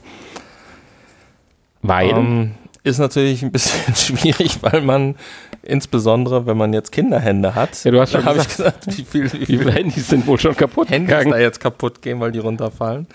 Weil, 1.81 2.09
Ähm, 2.09 2.51
ist 2.83 2.99
natürlich 2.99 3.43
ein 3.43 3.51
bisschen 3.51 3.95
schwierig, 4.17 4.59
weil 4.61 4.81
man 4.81 5.15
insbesondere, 5.63 6.45
wenn 6.45 6.57
man 6.57 6.73
jetzt 6.73 6.91
Kinderhände 6.91 7.55
hat, 7.55 7.83
Ja, 7.83 7.91
du 7.91 7.99
hast 7.99 8.13
da 8.13 8.19
schon 8.19 8.25
habe 8.25 8.39
ich 8.39 8.47
gesagt, 8.47 8.87
wie 8.87 9.03
viel, 9.03 9.33
wie 9.33 9.41
wie 9.41 9.45
viel 9.45 9.59
viele 9.59 9.71
Handys 9.71 10.07
sind 10.07 10.25
wohl 10.27 10.39
schon 10.39 10.55
kaputt 10.55 10.89
Handys 10.89 11.09
da 11.09 11.23
gegangen? 11.23 11.41
jetzt 11.41 11.59
kaputt 11.59 12.01
gehen, 12.01 12.19
weil 12.19 12.31
die 12.31 12.39
runterfallen. 12.39 13.07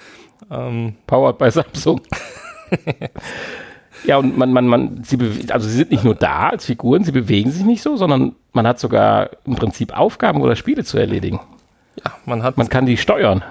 Ähm, 0.51 0.95
Powered 1.07 1.39
bei 1.39 1.51
Samsung. 1.51 2.01
ja, 4.05 4.19
und 4.19 4.37
man, 4.37 4.53
man, 4.53 4.67
man, 4.67 5.03
sie 5.05 5.19
also 5.51 5.69
sie 5.69 5.77
sind 5.77 5.91
nicht 5.91 6.05
nur 6.05 6.15
da 6.15 6.51
als 6.51 6.67
Figuren, 6.67 7.05
sie 7.05 7.13
bewegen 7.13 7.51
sich 7.51 7.65
nicht 7.65 7.83
so, 7.83 7.97
sondern 7.97 8.35
man 8.53 8.67
hat 8.67 8.79
sogar 8.79 9.31
im 9.47 9.57
Prinzip 9.57 9.97
Aufgaben 9.97 10.43
oder 10.43 10.57
Spiele 10.57 10.85
zu 10.85 10.99
erledigen. 10.99 11.41
ja, 12.05 12.13
man 12.27 12.43
hat, 12.43 12.59
Man 12.59 12.69
kann 12.69 12.87
die 12.87 12.97
steuern. 12.97 13.43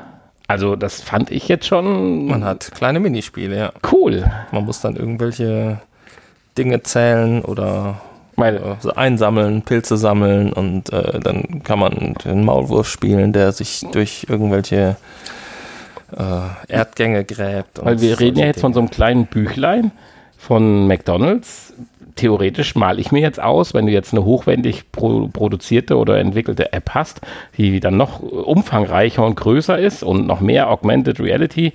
Also 0.47 0.76
das 0.76 1.02
fand 1.02 1.32
ich 1.32 1.47
jetzt 1.47 1.65
schon 1.65 2.28
man 2.28 2.43
hat 2.43 2.71
kleine 2.76 2.99
Minispiele, 2.99 3.58
ja. 3.58 3.71
cool. 3.91 4.30
Man 4.52 4.65
muss 4.65 4.82
dann 4.82 4.95
irgendwelche 4.97 5.80
Dinge 6.58 6.84
zählen 6.84 7.44
oder 7.44 8.02
Weil, 8.36 8.58
äh, 8.58 8.92
einsammeln, 8.96 9.62
Pilze 9.62 9.98
sammeln 9.98 10.54
und 10.54 10.92
äh, 10.92 11.20
dann 11.20 11.63
kann 11.63 11.80
man 11.80 12.16
den 12.26 12.44
Maulwurf 12.44 12.88
spielen, 12.88 13.34
der 13.34 13.52
sich 13.52 13.86
durch 13.92 14.26
irgendwelche 14.30 14.96
äh, 16.18 16.72
Erdgänge 16.74 17.24
gräbt. 17.26 17.80
und 17.80 17.86
weil 17.86 18.02
wir 18.02 18.20
reden 18.20 18.39
ja 18.39 18.46
jetzt 18.48 18.62
von 18.62 18.74
so 18.74 18.80
Dinge. 18.80 18.89
einem 18.89 18.92
kleinen 18.92 19.26
Büchlein 19.28 19.92
von 20.38 20.88
McDonalds. 20.88 21.74
Theoretisch 22.15 22.76
male 22.76 23.02
ich 23.02 23.12
mir 23.12 23.21
jetzt 23.21 23.41
aus, 23.41 23.73
wenn 23.73 23.88
du 23.88 23.91
jetzt 23.91 24.13
eine 24.13 24.23
hochwendig 24.23 24.91
pro 24.91 25.28
produzierte 25.28 25.97
oder 25.97 26.19
entwickelte 26.19 26.73
App 26.73 26.91
hast, 26.91 27.21
die 27.58 27.80
dann 27.80 27.97
noch 27.97 28.19
umfangreicher 28.19 29.26
und 29.26 29.36
größer 29.36 29.78
ist 29.78 30.04
und 30.04 30.28
noch 30.28 30.39
mehr 30.39 30.69
Augmented 30.69 31.19
Reality 31.19 31.73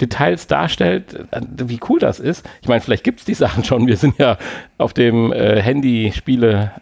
Details 0.00 0.46
darstellt, 0.46 1.26
wie 1.40 1.80
cool 1.88 1.98
das 1.98 2.20
ist. 2.20 2.46
Ich 2.60 2.68
meine, 2.68 2.80
vielleicht 2.80 3.04
gibt 3.04 3.20
es 3.20 3.24
die 3.24 3.34
Sachen 3.34 3.64
schon. 3.64 3.86
Wir 3.86 3.96
sind 3.96 4.18
ja 4.18 4.36
auf 4.78 4.92
dem 4.92 5.32
äh, 5.32 5.60
Handy-Spiele 5.62 6.72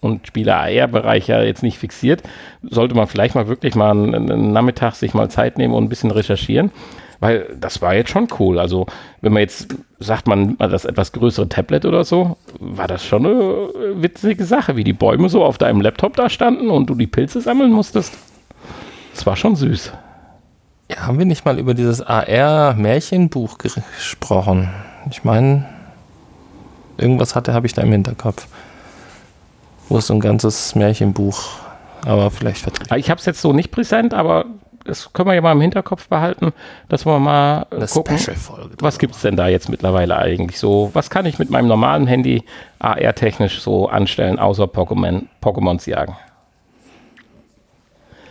und 0.00 0.26
Spieler-AR-Bereich 0.26 1.28
ja 1.28 1.42
jetzt 1.42 1.62
nicht 1.62 1.78
fixiert, 1.78 2.22
sollte 2.62 2.94
man 2.94 3.06
vielleicht 3.06 3.34
mal 3.34 3.48
wirklich 3.48 3.74
mal 3.74 3.90
einen, 3.90 4.14
einen 4.14 4.52
Nachmittag 4.52 4.94
sich 4.94 5.14
mal 5.14 5.28
Zeit 5.30 5.58
nehmen 5.58 5.74
und 5.74 5.84
ein 5.84 5.88
bisschen 5.88 6.10
recherchieren. 6.10 6.70
Weil 7.20 7.54
das 7.60 7.82
war 7.82 7.94
jetzt 7.94 8.10
schon 8.10 8.28
cool. 8.38 8.58
Also, 8.58 8.86
wenn 9.20 9.34
man 9.34 9.42
jetzt 9.42 9.74
sagt, 9.98 10.26
man 10.26 10.56
das 10.56 10.86
etwas 10.86 11.12
größere 11.12 11.48
Tablet 11.48 11.84
oder 11.84 12.04
so, 12.04 12.38
war 12.58 12.88
das 12.88 13.04
schon 13.04 13.26
eine 13.26 13.68
witzige 14.02 14.44
Sache, 14.44 14.76
wie 14.76 14.84
die 14.84 14.94
Bäume 14.94 15.28
so 15.28 15.44
auf 15.44 15.58
deinem 15.58 15.82
Laptop 15.82 16.16
da 16.16 16.30
standen 16.30 16.70
und 16.70 16.88
du 16.88 16.94
die 16.94 17.06
Pilze 17.06 17.42
sammeln 17.42 17.72
musstest. 17.72 18.16
Das 19.14 19.26
war 19.26 19.36
schon 19.36 19.54
süß. 19.54 19.92
Ja, 20.90 21.06
haben 21.06 21.18
wir 21.18 21.26
nicht 21.26 21.44
mal 21.44 21.58
über 21.58 21.74
dieses 21.74 22.00
AR-Märchenbuch 22.00 23.58
gesprochen? 23.58 24.70
Ich 25.10 25.22
meine, 25.22 25.66
irgendwas 26.96 27.36
hatte, 27.36 27.52
habe 27.52 27.66
ich 27.66 27.74
da 27.74 27.82
im 27.82 27.92
Hinterkopf. 27.92 28.46
Wo 29.88 29.98
ist 29.98 30.06
so 30.06 30.14
ein 30.14 30.20
ganzes 30.20 30.74
Märchenbuch, 30.74 31.48
aber 32.06 32.30
vielleicht 32.30 32.62
vertreten. 32.62 32.94
Ich 32.94 33.10
habe 33.10 33.18
es 33.18 33.26
jetzt 33.26 33.42
so 33.42 33.52
nicht 33.52 33.70
präsent, 33.70 34.14
aber 34.14 34.46
das 34.84 35.12
können 35.12 35.28
wir 35.28 35.34
ja 35.34 35.40
mal 35.40 35.52
im 35.52 35.60
Hinterkopf 35.60 36.08
behalten, 36.08 36.52
dass 36.88 37.06
wir 37.06 37.18
mal 37.18 37.66
Eine 37.70 37.86
gucken, 37.86 38.18
was 38.80 38.98
gibt 38.98 39.14
es 39.14 39.22
denn 39.22 39.36
da 39.36 39.48
jetzt 39.48 39.68
mittlerweile 39.68 40.16
eigentlich 40.16 40.58
so? 40.58 40.90
Was 40.94 41.10
kann 41.10 41.26
ich 41.26 41.38
mit 41.38 41.50
meinem 41.50 41.68
normalen 41.68 42.06
Handy 42.06 42.44
AR-technisch 42.78 43.60
so 43.60 43.88
anstellen, 43.88 44.38
außer 44.38 44.64
Pokémon, 44.64 45.26
Pokémons 45.42 45.88
jagen? 45.88 46.16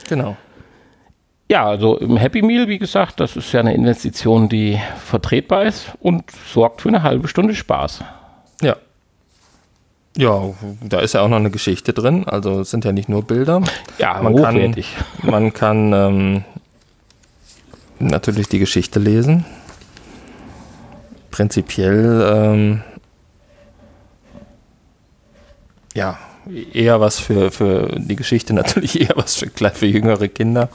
Genau. 0.08 0.36
Ja, 1.52 1.66
also 1.66 1.98
im 1.98 2.18
Happy 2.18 2.42
Meal, 2.44 2.68
wie 2.68 2.78
gesagt, 2.78 3.20
das 3.20 3.36
ist 3.36 3.52
ja 3.52 3.60
eine 3.60 3.74
Investition, 3.74 4.50
die 4.50 4.80
vertretbar 5.04 5.64
ist 5.64 5.92
und 6.00 6.30
sorgt 6.32 6.82
für 6.82 6.90
eine 6.90 7.02
halbe 7.02 7.28
Stunde 7.28 7.56
Spaß. 7.56 8.04
Ja. 8.62 8.76
Ja, 10.20 10.54
da 10.82 11.00
ist 11.00 11.14
ja 11.14 11.22
auch 11.22 11.30
noch 11.30 11.38
eine 11.38 11.50
Geschichte 11.50 11.94
drin. 11.94 12.28
Also 12.28 12.60
es 12.60 12.72
sind 12.72 12.84
ja 12.84 12.92
nicht 12.92 13.08
nur 13.08 13.24
Bilder. 13.24 13.62
Ja, 14.00 14.22
man 14.22 14.34
hochwertig. 14.34 14.94
kann, 15.22 15.32
man 15.32 15.54
kann 15.54 15.94
ähm, 15.94 16.44
natürlich 18.00 18.50
die 18.50 18.60
Geschichte 18.60 19.00
lesen. 19.00 19.46
Prinzipiell 21.32 22.34
ähm, 22.36 22.82
ja 25.96 26.18
eher 26.74 27.00
was 27.00 27.18
für, 27.18 27.50
für 27.50 27.96
die 27.98 28.18
Geschichte 28.18 28.54
natürlich 28.62 29.00
eher 29.00 29.16
was 29.16 29.38
für, 29.38 29.50
für 29.70 29.86
jüngere 29.86 30.28
Kinder. 30.28 30.68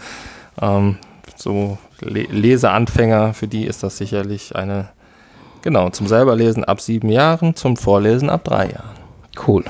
Ähm, 0.59 0.97
so 1.37 1.77
Le 2.01 2.23
Leseanfänger, 2.23 3.35
für 3.35 3.47
die 3.47 3.67
ist 3.67 3.83
das 3.83 3.99
sicherlich 3.99 4.57
eine, 4.57 4.89
genau, 5.61 5.91
zum 5.91 6.07
selberlesen 6.07 6.65
ab 6.65 6.81
sieben 6.81 7.11
Jahren, 7.11 7.55
zum 7.57 7.77
Vorlesen 7.77 8.31
ab 8.31 8.45
drei 8.45 8.71
Jahren. 8.71 9.04
Cool. 9.47 9.65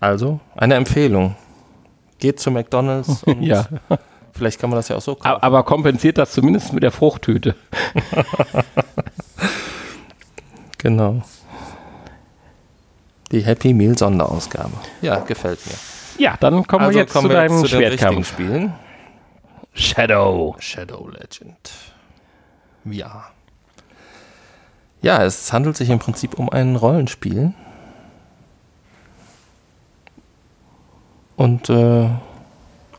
Also, 0.00 0.40
eine 0.56 0.74
Empfehlung. 0.74 1.36
Geht 2.18 2.40
zu 2.40 2.50
McDonalds 2.50 3.22
und 3.24 3.42
ja. 3.42 3.66
vielleicht 4.32 4.60
kann 4.60 4.70
man 4.70 4.76
das 4.76 4.88
ja 4.88 4.96
auch 4.96 5.02
so 5.02 5.14
kaufen. 5.14 5.42
Aber 5.42 5.62
kompensiert 5.62 6.18
das 6.18 6.32
zumindest 6.32 6.72
mit 6.72 6.82
der 6.82 6.90
Fruchttüte. 6.90 7.54
genau. 10.78 11.22
Die 13.30 13.42
Happy 13.42 13.72
Meal 13.72 13.96
Sonderausgabe. 13.96 14.72
Ja, 15.02 15.20
gefällt 15.20 15.60
mir. 15.66 15.74
Ja, 16.18 16.36
dann 16.40 16.66
kommen 16.66 16.84
also 16.84 16.94
wir 16.94 17.02
jetzt 17.02 17.12
kommen 17.12 17.28
zu 17.28 17.34
deinem 17.34 17.60
zu 17.60 17.68
Schwertkampf. 17.68 18.28
Spielen. 18.28 18.74
Shadow. 19.72 20.56
Shadow 20.58 21.08
Legend. 21.08 21.70
Ja. 22.84 23.30
Ja, 25.02 25.24
es 25.24 25.52
handelt 25.52 25.76
sich 25.76 25.88
im 25.90 25.98
Prinzip 25.98 26.38
um 26.38 26.50
ein 26.50 26.76
Rollenspiel. 26.76 27.52
Und 31.36 31.70
äh, 31.70 32.08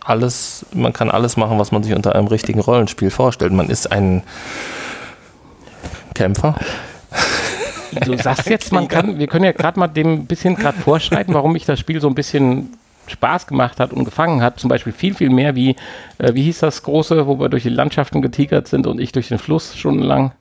alles, 0.03 0.65
man 0.73 0.93
kann 0.93 1.11
alles 1.11 1.37
machen, 1.37 1.59
was 1.59 1.71
man 1.71 1.83
sich 1.83 1.93
unter 1.93 2.15
einem 2.15 2.27
richtigen 2.27 2.59
Rollenspiel 2.59 3.11
vorstellt. 3.11 3.53
Man 3.53 3.69
ist 3.69 3.91
ein 3.91 4.23
Kämpfer. 6.15 6.55
Du 8.03 8.17
sagst 8.17 8.47
jetzt, 8.47 8.71
man 8.71 8.87
kann, 8.87 9.19
wir 9.19 9.27
können 9.27 9.45
ja 9.45 9.51
gerade 9.51 9.79
mal 9.79 9.87
dem 9.87 10.25
bisschen 10.25 10.55
gerade 10.55 10.79
vorschreiten, 10.79 11.33
warum 11.33 11.55
ich 11.55 11.65
das 11.65 11.79
Spiel 11.79 12.01
so 12.01 12.07
ein 12.07 12.15
bisschen 12.15 12.73
Spaß 13.07 13.45
gemacht 13.45 13.79
hat 13.79 13.93
und 13.93 14.05
gefangen 14.05 14.41
hat. 14.41 14.59
Zum 14.59 14.69
Beispiel 14.69 14.93
viel, 14.93 15.13
viel 15.13 15.29
mehr 15.29 15.55
wie, 15.55 15.75
äh, 16.17 16.33
wie 16.33 16.43
hieß 16.43 16.59
das 16.59 16.81
große, 16.83 17.27
wo 17.27 17.39
wir 17.39 17.49
durch 17.49 17.63
die 17.63 17.69
Landschaften 17.69 18.21
getigert 18.21 18.67
sind 18.67 18.87
und 18.87 18.99
ich 18.99 19.11
durch 19.11 19.27
den 19.27 19.37
Fluss 19.37 19.77
stundenlang. 19.77 20.31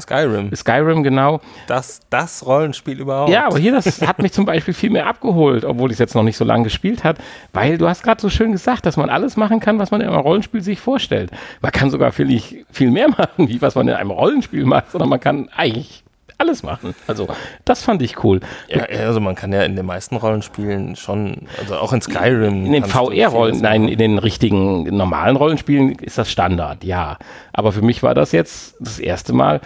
Skyrim. 0.00 0.54
Skyrim, 0.54 1.02
genau. 1.02 1.40
Das, 1.66 2.00
das 2.10 2.46
Rollenspiel 2.46 3.00
überhaupt. 3.00 3.30
Ja, 3.30 3.46
aber 3.46 3.58
hier, 3.58 3.72
das 3.72 4.00
hat 4.02 4.20
mich 4.20 4.32
zum 4.32 4.44
Beispiel 4.44 4.74
viel 4.74 4.90
mehr 4.90 5.06
abgeholt, 5.06 5.64
obwohl 5.64 5.90
ich 5.90 5.94
es 5.94 5.98
jetzt 5.98 6.14
noch 6.14 6.22
nicht 6.22 6.36
so 6.36 6.44
lange 6.44 6.64
gespielt 6.64 7.04
hat, 7.04 7.18
weil 7.52 7.78
du 7.78 7.88
hast 7.88 8.02
gerade 8.02 8.20
so 8.20 8.28
schön 8.28 8.52
gesagt, 8.52 8.86
dass 8.86 8.96
man 8.96 9.10
alles 9.10 9.36
machen 9.36 9.60
kann, 9.60 9.78
was 9.78 9.90
man 9.90 10.00
in 10.00 10.08
einem 10.08 10.20
Rollenspiel 10.20 10.62
sich 10.62 10.80
vorstellt. 10.80 11.30
Man 11.60 11.72
kann 11.72 11.90
sogar 11.90 12.12
viel, 12.12 12.64
viel 12.70 12.90
mehr 12.90 13.08
machen, 13.18 13.48
wie 13.48 13.60
was 13.60 13.74
man 13.74 13.88
in 13.88 13.94
einem 13.94 14.10
Rollenspiel 14.10 14.64
macht, 14.64 14.92
sondern 14.92 15.08
man 15.08 15.20
kann 15.20 15.48
eigentlich 15.54 16.04
alles 16.38 16.62
machen. 16.62 16.94
Also 17.06 17.28
das 17.64 17.82
fand 17.82 18.00
ich 18.00 18.22
cool. 18.24 18.40
Ja, 18.68 18.84
also 18.84 19.20
man 19.20 19.34
kann 19.34 19.52
ja 19.52 19.62
in 19.62 19.76
den 19.76 19.84
meisten 19.84 20.16
Rollenspielen 20.16 20.96
schon, 20.96 21.48
also 21.58 21.76
auch 21.76 21.92
in 21.92 22.00
Skyrim. 22.00 22.64
In 22.64 22.72
den 22.72 22.84
VR-Rollen, 22.84 23.60
nein, 23.60 23.88
in 23.88 23.98
den 23.98 24.18
richtigen 24.18 24.84
normalen 24.96 25.36
Rollenspielen 25.36 25.96
ist 25.98 26.16
das 26.16 26.30
Standard, 26.30 26.84
ja. 26.84 27.18
Aber 27.52 27.72
für 27.72 27.82
mich 27.82 28.02
war 28.02 28.14
das 28.14 28.32
jetzt 28.32 28.76
das 28.78 29.00
erste 29.00 29.32
Mal 29.32 29.60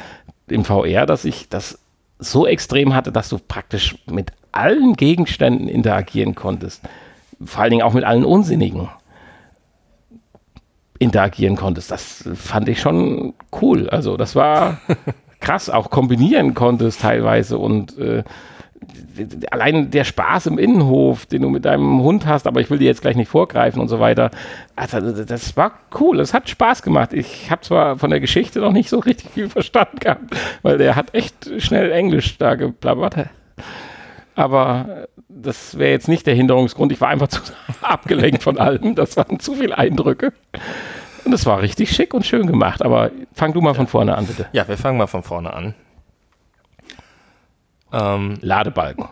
im 0.48 0.64
VR, 0.64 1.06
dass 1.06 1.24
ich 1.24 1.48
das 1.48 1.78
so 2.18 2.46
extrem 2.46 2.94
hatte, 2.94 3.12
dass 3.12 3.28
du 3.28 3.38
praktisch 3.38 3.96
mit 4.10 4.32
allen 4.52 4.94
Gegenständen 4.94 5.68
interagieren 5.68 6.34
konntest. 6.34 6.82
Vor 7.44 7.62
allen 7.62 7.70
Dingen 7.70 7.82
auch 7.82 7.94
mit 7.94 8.04
allen 8.04 8.24
Unsinnigen 8.24 8.88
interagieren 10.98 11.56
konntest. 11.56 11.90
Das 11.90 12.28
fand 12.34 12.68
ich 12.68 12.80
schon 12.80 13.34
cool. 13.60 13.90
Also 13.90 14.16
das 14.16 14.36
war 14.36 14.80
krass 15.42 15.68
auch 15.68 15.90
kombinieren 15.90 16.54
konntest 16.54 17.02
teilweise 17.02 17.58
und 17.58 17.98
äh, 17.98 18.22
allein 19.50 19.90
der 19.90 20.04
Spaß 20.04 20.46
im 20.46 20.58
Innenhof, 20.58 21.26
den 21.26 21.42
du 21.42 21.48
mit 21.48 21.64
deinem 21.64 22.02
Hund 22.02 22.26
hast, 22.26 22.46
aber 22.46 22.60
ich 22.60 22.70
will 22.70 22.78
dir 22.78 22.86
jetzt 22.86 23.02
gleich 23.02 23.16
nicht 23.16 23.28
vorgreifen 23.28 23.80
und 23.80 23.88
so 23.88 24.00
weiter. 24.00 24.30
Also 24.74 25.24
das 25.24 25.56
war 25.56 25.72
cool, 26.00 26.20
es 26.20 26.32
hat 26.32 26.48
Spaß 26.48 26.82
gemacht. 26.82 27.12
Ich 27.12 27.50
habe 27.50 27.60
zwar 27.62 27.98
von 27.98 28.10
der 28.10 28.20
Geschichte 28.20 28.60
noch 28.60 28.72
nicht 28.72 28.88
so 28.88 28.98
richtig 28.98 29.30
viel 29.30 29.48
verstanden 29.48 29.98
gehabt, 29.98 30.34
weil 30.62 30.78
der 30.78 30.96
hat 30.96 31.14
echt 31.14 31.50
schnell 31.58 31.92
Englisch 31.92 32.38
da 32.38 32.54
geplappert. 32.54 33.28
Aber 34.34 35.06
das 35.28 35.78
wäre 35.78 35.90
jetzt 35.90 36.08
nicht 36.08 36.26
der 36.26 36.34
Hinderungsgrund. 36.34 36.92
Ich 36.92 37.00
war 37.00 37.08
einfach 37.08 37.28
zu 37.28 37.40
abgelenkt 37.82 38.42
von 38.42 38.58
allem. 38.58 38.94
Das 38.94 39.16
waren 39.16 39.38
zu 39.38 39.54
viele 39.54 39.76
Eindrücke. 39.76 40.32
Und 41.24 41.32
es 41.32 41.46
war 41.46 41.60
richtig 41.62 41.90
schick 41.94 42.14
und 42.14 42.26
schön 42.26 42.46
gemacht. 42.46 42.82
Aber 42.82 43.10
fang 43.32 43.52
du 43.52 43.60
mal 43.60 43.74
von 43.74 43.86
vorne 43.86 44.16
an, 44.16 44.26
bitte. 44.26 44.46
Ja, 44.52 44.66
wir 44.66 44.76
fangen 44.76 44.98
mal 44.98 45.06
von 45.06 45.22
vorne 45.22 45.52
an. 45.52 45.74
Ähm, 47.92 48.38
Ladebalken. 48.40 49.08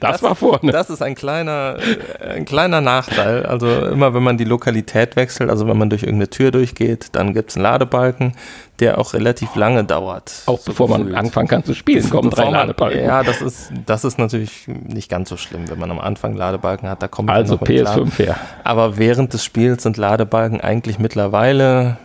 Das 0.00 0.22
war 0.22 0.34
vorne. 0.34 0.72
Das 0.72 0.90
ist 0.90 1.02
ein 1.02 1.14
kleiner, 1.14 1.76
ein 2.20 2.44
kleiner 2.44 2.80
Nachteil. 2.80 3.46
Also 3.46 3.86
immer 3.86 4.14
wenn 4.14 4.22
man 4.22 4.38
die 4.38 4.44
Lokalität 4.44 5.16
wechselt, 5.16 5.50
also 5.50 5.66
wenn 5.66 5.76
man 5.76 5.90
durch 5.90 6.02
irgendeine 6.02 6.30
Tür 6.30 6.50
durchgeht, 6.50 7.08
dann 7.12 7.34
gibt 7.34 7.50
es 7.50 7.56
einen 7.56 7.64
Ladebalken, 7.64 8.34
der 8.80 8.98
auch 8.98 9.14
relativ 9.14 9.54
lange 9.56 9.84
dauert. 9.84 10.42
Auch 10.46 10.58
so 10.58 10.72
bevor 10.72 10.88
gefühlt. 10.88 11.10
man 11.10 11.14
anfangen 11.16 11.48
kann 11.48 11.64
zu 11.64 11.74
spielen, 11.74 12.08
kommen 12.10 12.30
drei 12.30 12.50
Ladebalken. 12.50 13.04
Ja, 13.04 13.22
das 13.22 13.40
ist, 13.42 13.72
das 13.86 14.04
ist 14.04 14.18
natürlich 14.18 14.68
nicht 14.68 15.10
ganz 15.10 15.28
so 15.28 15.36
schlimm, 15.36 15.68
wenn 15.68 15.78
man 15.78 15.90
am 15.90 15.98
Anfang 15.98 16.34
Ladebalken 16.34 16.88
hat. 16.88 17.02
Da 17.02 17.08
kommt 17.08 17.30
also 17.30 17.56
PS5 17.56 18.18
her. 18.18 18.36
Aber 18.64 18.98
während 18.98 19.32
des 19.32 19.44
Spiels 19.44 19.82
sind 19.82 19.96
Ladebalken 19.96 20.60
eigentlich 20.60 20.98
mittlerweile 20.98 21.98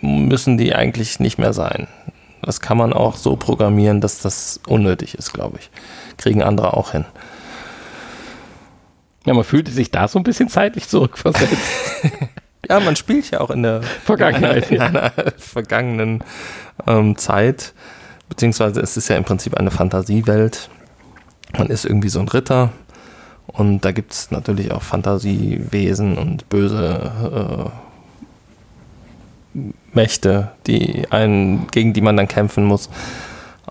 müssen 0.00 0.58
die 0.58 0.74
eigentlich 0.74 1.20
nicht 1.20 1.38
mehr 1.38 1.52
sein. 1.52 1.88
Das 2.44 2.60
kann 2.60 2.76
man 2.76 2.92
auch 2.92 3.16
so 3.16 3.36
programmieren, 3.36 4.00
dass 4.00 4.20
das 4.20 4.60
unnötig 4.66 5.14
ist, 5.14 5.32
glaube 5.32 5.58
ich. 5.58 5.70
Kriegen 6.16 6.42
andere 6.42 6.74
auch 6.74 6.92
hin. 6.92 7.04
Ja, 9.24 9.32
man 9.32 9.44
fühlte 9.44 9.70
sich 9.70 9.90
da 9.90 10.06
so 10.06 10.18
ein 10.18 10.22
bisschen 10.22 10.48
zeitlich 10.48 10.88
zurückversetzt. 10.88 11.56
ja, 12.68 12.80
man 12.80 12.96
spielt 12.96 13.30
ja 13.30 13.40
auch 13.40 13.50
in 13.50 13.62
der 13.62 13.82
Vergangenheit, 13.82 14.70
in 14.70 14.80
einer, 14.80 15.12
in 15.16 15.22
einer 15.24 15.32
vergangenen 15.38 16.24
ähm, 16.86 17.16
Zeit. 17.16 17.72
Beziehungsweise 18.28 18.80
es 18.80 18.96
ist 18.96 19.08
ja 19.08 19.16
im 19.16 19.24
Prinzip 19.24 19.56
eine 19.56 19.70
Fantasiewelt. 19.70 20.68
Man 21.56 21.68
ist 21.68 21.84
irgendwie 21.84 22.08
so 22.08 22.20
ein 22.20 22.28
Ritter 22.28 22.72
und 23.46 23.84
da 23.84 23.92
gibt 23.92 24.12
es 24.12 24.30
natürlich 24.30 24.72
auch 24.72 24.82
Fantasiewesen 24.82 26.18
und 26.18 26.48
böse 26.48 27.70
äh, 27.72 27.93
Mächte, 29.92 30.52
die 30.66 31.06
einen, 31.10 31.66
gegen 31.68 31.92
die 31.92 32.00
man 32.00 32.16
dann 32.16 32.28
kämpfen 32.28 32.64
muss. 32.64 32.90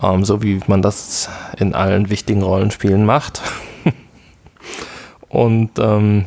Ähm, 0.02 0.26
so 0.26 0.42
wie 0.42 0.60
man 0.68 0.82
das 0.82 1.30
in 1.58 1.76
allen 1.76 2.10
wichtigen 2.10 2.42
Rollenspielen 2.42 3.06
macht. 3.06 3.42
Und 5.30 5.72
ähm, 5.80 6.26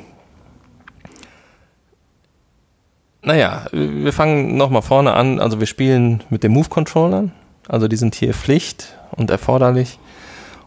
naja, 3.22 3.66
wir 3.72 4.12
fangen 4.12 4.56
nochmal 4.56 4.82
vorne 4.82 5.14
an. 5.14 5.40
Also 5.40 5.58
wir 5.58 5.66
spielen 5.66 6.22
mit 6.30 6.44
den 6.44 6.52
Move-Controllern. 6.52 7.32
Also 7.66 7.88
die 7.88 7.96
sind 7.96 8.14
hier 8.14 8.32
Pflicht 8.34 8.96
und 9.10 9.30
erforderlich. 9.30 9.98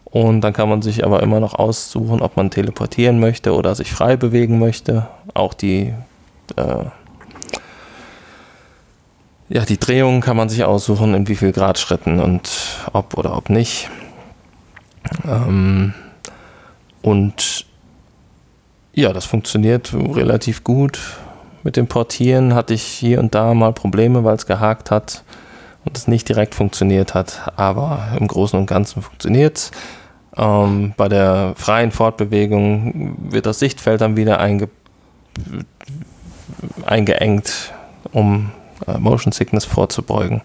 Und 0.03 0.41
dann 0.41 0.53
kann 0.53 0.67
man 0.67 0.81
sich 0.81 1.05
aber 1.05 1.21
immer 1.23 1.39
noch 1.39 1.53
aussuchen, 1.53 2.21
ob 2.21 2.35
man 2.35 2.49
teleportieren 2.49 3.19
möchte 3.19 3.53
oder 3.53 3.75
sich 3.75 3.91
frei 3.93 4.17
bewegen 4.17 4.59
möchte. 4.59 5.07
Auch 5.33 5.53
die, 5.53 5.93
äh, 6.55 6.85
ja, 9.49 9.65
die 9.65 9.79
Drehung 9.79 10.21
kann 10.21 10.37
man 10.37 10.47
sich 10.47 10.63
aussuchen, 10.63 11.13
in 11.15 11.27
wie 11.27 11.35
viel 11.35 11.51
Grad 11.51 11.79
Schritten 11.79 12.19
und 12.19 12.49
ob 12.93 13.17
oder 13.17 13.35
ob 13.35 13.49
nicht. 13.49 13.89
Ähm, 15.25 15.93
und 17.01 17.65
ja, 18.93 19.11
das 19.11 19.25
funktioniert 19.25 19.93
relativ 19.93 20.63
gut. 20.63 20.99
Mit 21.63 21.77
dem 21.77 21.87
Portieren 21.87 22.53
hatte 22.53 22.73
ich 22.73 22.83
hier 22.83 23.19
und 23.19 23.33
da 23.33 23.53
mal 23.53 23.73
Probleme, 23.73 24.23
weil 24.23 24.35
es 24.35 24.45
gehakt 24.45 24.91
hat 24.91 25.23
und 25.83 25.97
es 25.97 26.07
nicht 26.07 26.29
direkt 26.29 26.53
funktioniert 26.53 27.15
hat. 27.15 27.51
Aber 27.55 28.09
im 28.19 28.27
Großen 28.27 28.57
und 28.57 28.67
Ganzen 28.67 29.01
funktioniert 29.01 29.57
es. 29.57 29.71
Ähm, 30.37 30.93
bei 30.95 31.09
der 31.09 31.53
freien 31.55 31.91
Fortbewegung 31.91 33.15
wird 33.31 33.47
das 33.47 33.59
Sichtfeld 33.59 34.01
dann 34.01 34.15
wieder 34.15 34.39
einge 34.39 34.69
eingeengt, 36.85 37.71
um 38.11 38.51
äh, 38.87 38.97
Motion 38.97 39.31
Sickness 39.31 39.65
vorzubeugen. 39.65 40.41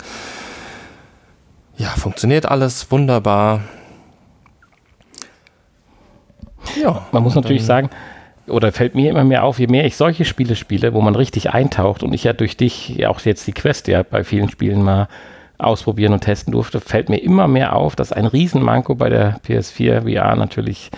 Ja, 1.77 1.89
funktioniert 1.89 2.47
alles 2.47 2.91
wunderbar. 2.91 3.61
Ja, 6.81 7.07
man 7.13 7.23
muss 7.23 7.35
natürlich 7.35 7.65
sagen, 7.65 7.91
oder 8.47 8.73
fällt 8.73 8.95
mir 8.95 9.11
immer 9.11 9.25
mehr 9.25 9.45
auf, 9.45 9.59
je 9.59 9.67
mehr 9.67 9.85
ich 9.85 9.97
solche 9.97 10.25
Spiele 10.25 10.57
spiele, 10.57 10.95
wo 10.95 11.01
man 11.01 11.15
richtig 11.15 11.51
eintaucht 11.51 12.03
und 12.03 12.13
ich 12.13 12.25
ja 12.25 12.33
durch 12.33 12.57
dich 12.57 12.91
ja 12.91 13.09
auch 13.09 13.21
jetzt 13.21 13.47
die 13.47 13.53
Quest 13.53 13.89
ja 13.89 14.03
bei 14.03 14.25
vielen 14.25 14.49
Spielen 14.49 14.83
mal 14.83 15.09
ausprobieren 15.59 16.13
und 16.13 16.21
testen 16.21 16.53
durfte, 16.53 16.81
fällt 16.81 17.09
mir 17.09 17.19
immer 17.19 17.49
mehr 17.49 17.75
auf, 17.75 17.97
dass 17.97 18.13
ein 18.13 18.27
Riesenmanko 18.27 18.97
bei 18.97 19.09
der 19.09 19.41
PS4 19.41 20.03
VR 20.03 20.37
natürlich 20.37 20.91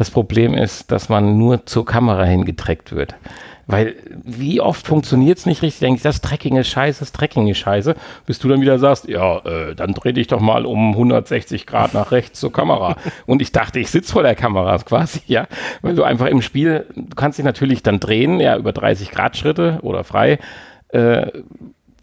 das 0.00 0.10
Problem 0.10 0.54
ist, 0.54 0.90
dass 0.90 1.10
man 1.10 1.36
nur 1.36 1.66
zur 1.66 1.84
Kamera 1.84 2.24
hingetreckt 2.24 2.92
wird. 2.92 3.16
Weil 3.66 3.96
wie 4.10 4.58
oft 4.58 4.86
funktioniert 4.86 5.36
es 5.36 5.44
nicht 5.44 5.60
richtig? 5.60 5.80
Denke 5.80 5.98
ich, 5.98 6.02
das 6.02 6.22
Tracking 6.22 6.56
ist 6.56 6.68
scheiße, 6.68 7.00
das 7.00 7.12
Tracking 7.12 7.48
ist 7.48 7.58
scheiße, 7.58 7.94
bis 8.24 8.38
du 8.38 8.48
dann 8.48 8.62
wieder 8.62 8.78
sagst, 8.78 9.08
ja, 9.08 9.40
äh, 9.40 9.74
dann 9.74 9.92
dreh 9.92 10.14
dich 10.14 10.26
doch 10.26 10.40
mal 10.40 10.64
um 10.64 10.92
160 10.92 11.66
Grad 11.66 11.92
nach 11.92 12.12
rechts 12.12 12.40
zur 12.40 12.50
Kamera. 12.50 12.96
Und 13.26 13.42
ich 13.42 13.52
dachte, 13.52 13.78
ich 13.78 13.90
sitze 13.90 14.14
vor 14.14 14.22
der 14.22 14.34
Kamera 14.34 14.78
quasi, 14.78 15.20
ja. 15.26 15.46
Weil 15.82 15.96
du 15.96 16.02
einfach 16.02 16.28
im 16.28 16.40
Spiel, 16.40 16.86
du 16.94 17.14
kannst 17.14 17.36
dich 17.36 17.44
natürlich 17.44 17.82
dann 17.82 18.00
drehen, 18.00 18.40
ja, 18.40 18.56
über 18.56 18.72
30 18.72 19.10
Grad 19.10 19.36
Schritte 19.36 19.80
oder 19.82 20.02
frei. 20.02 20.38
Äh, 20.88 21.30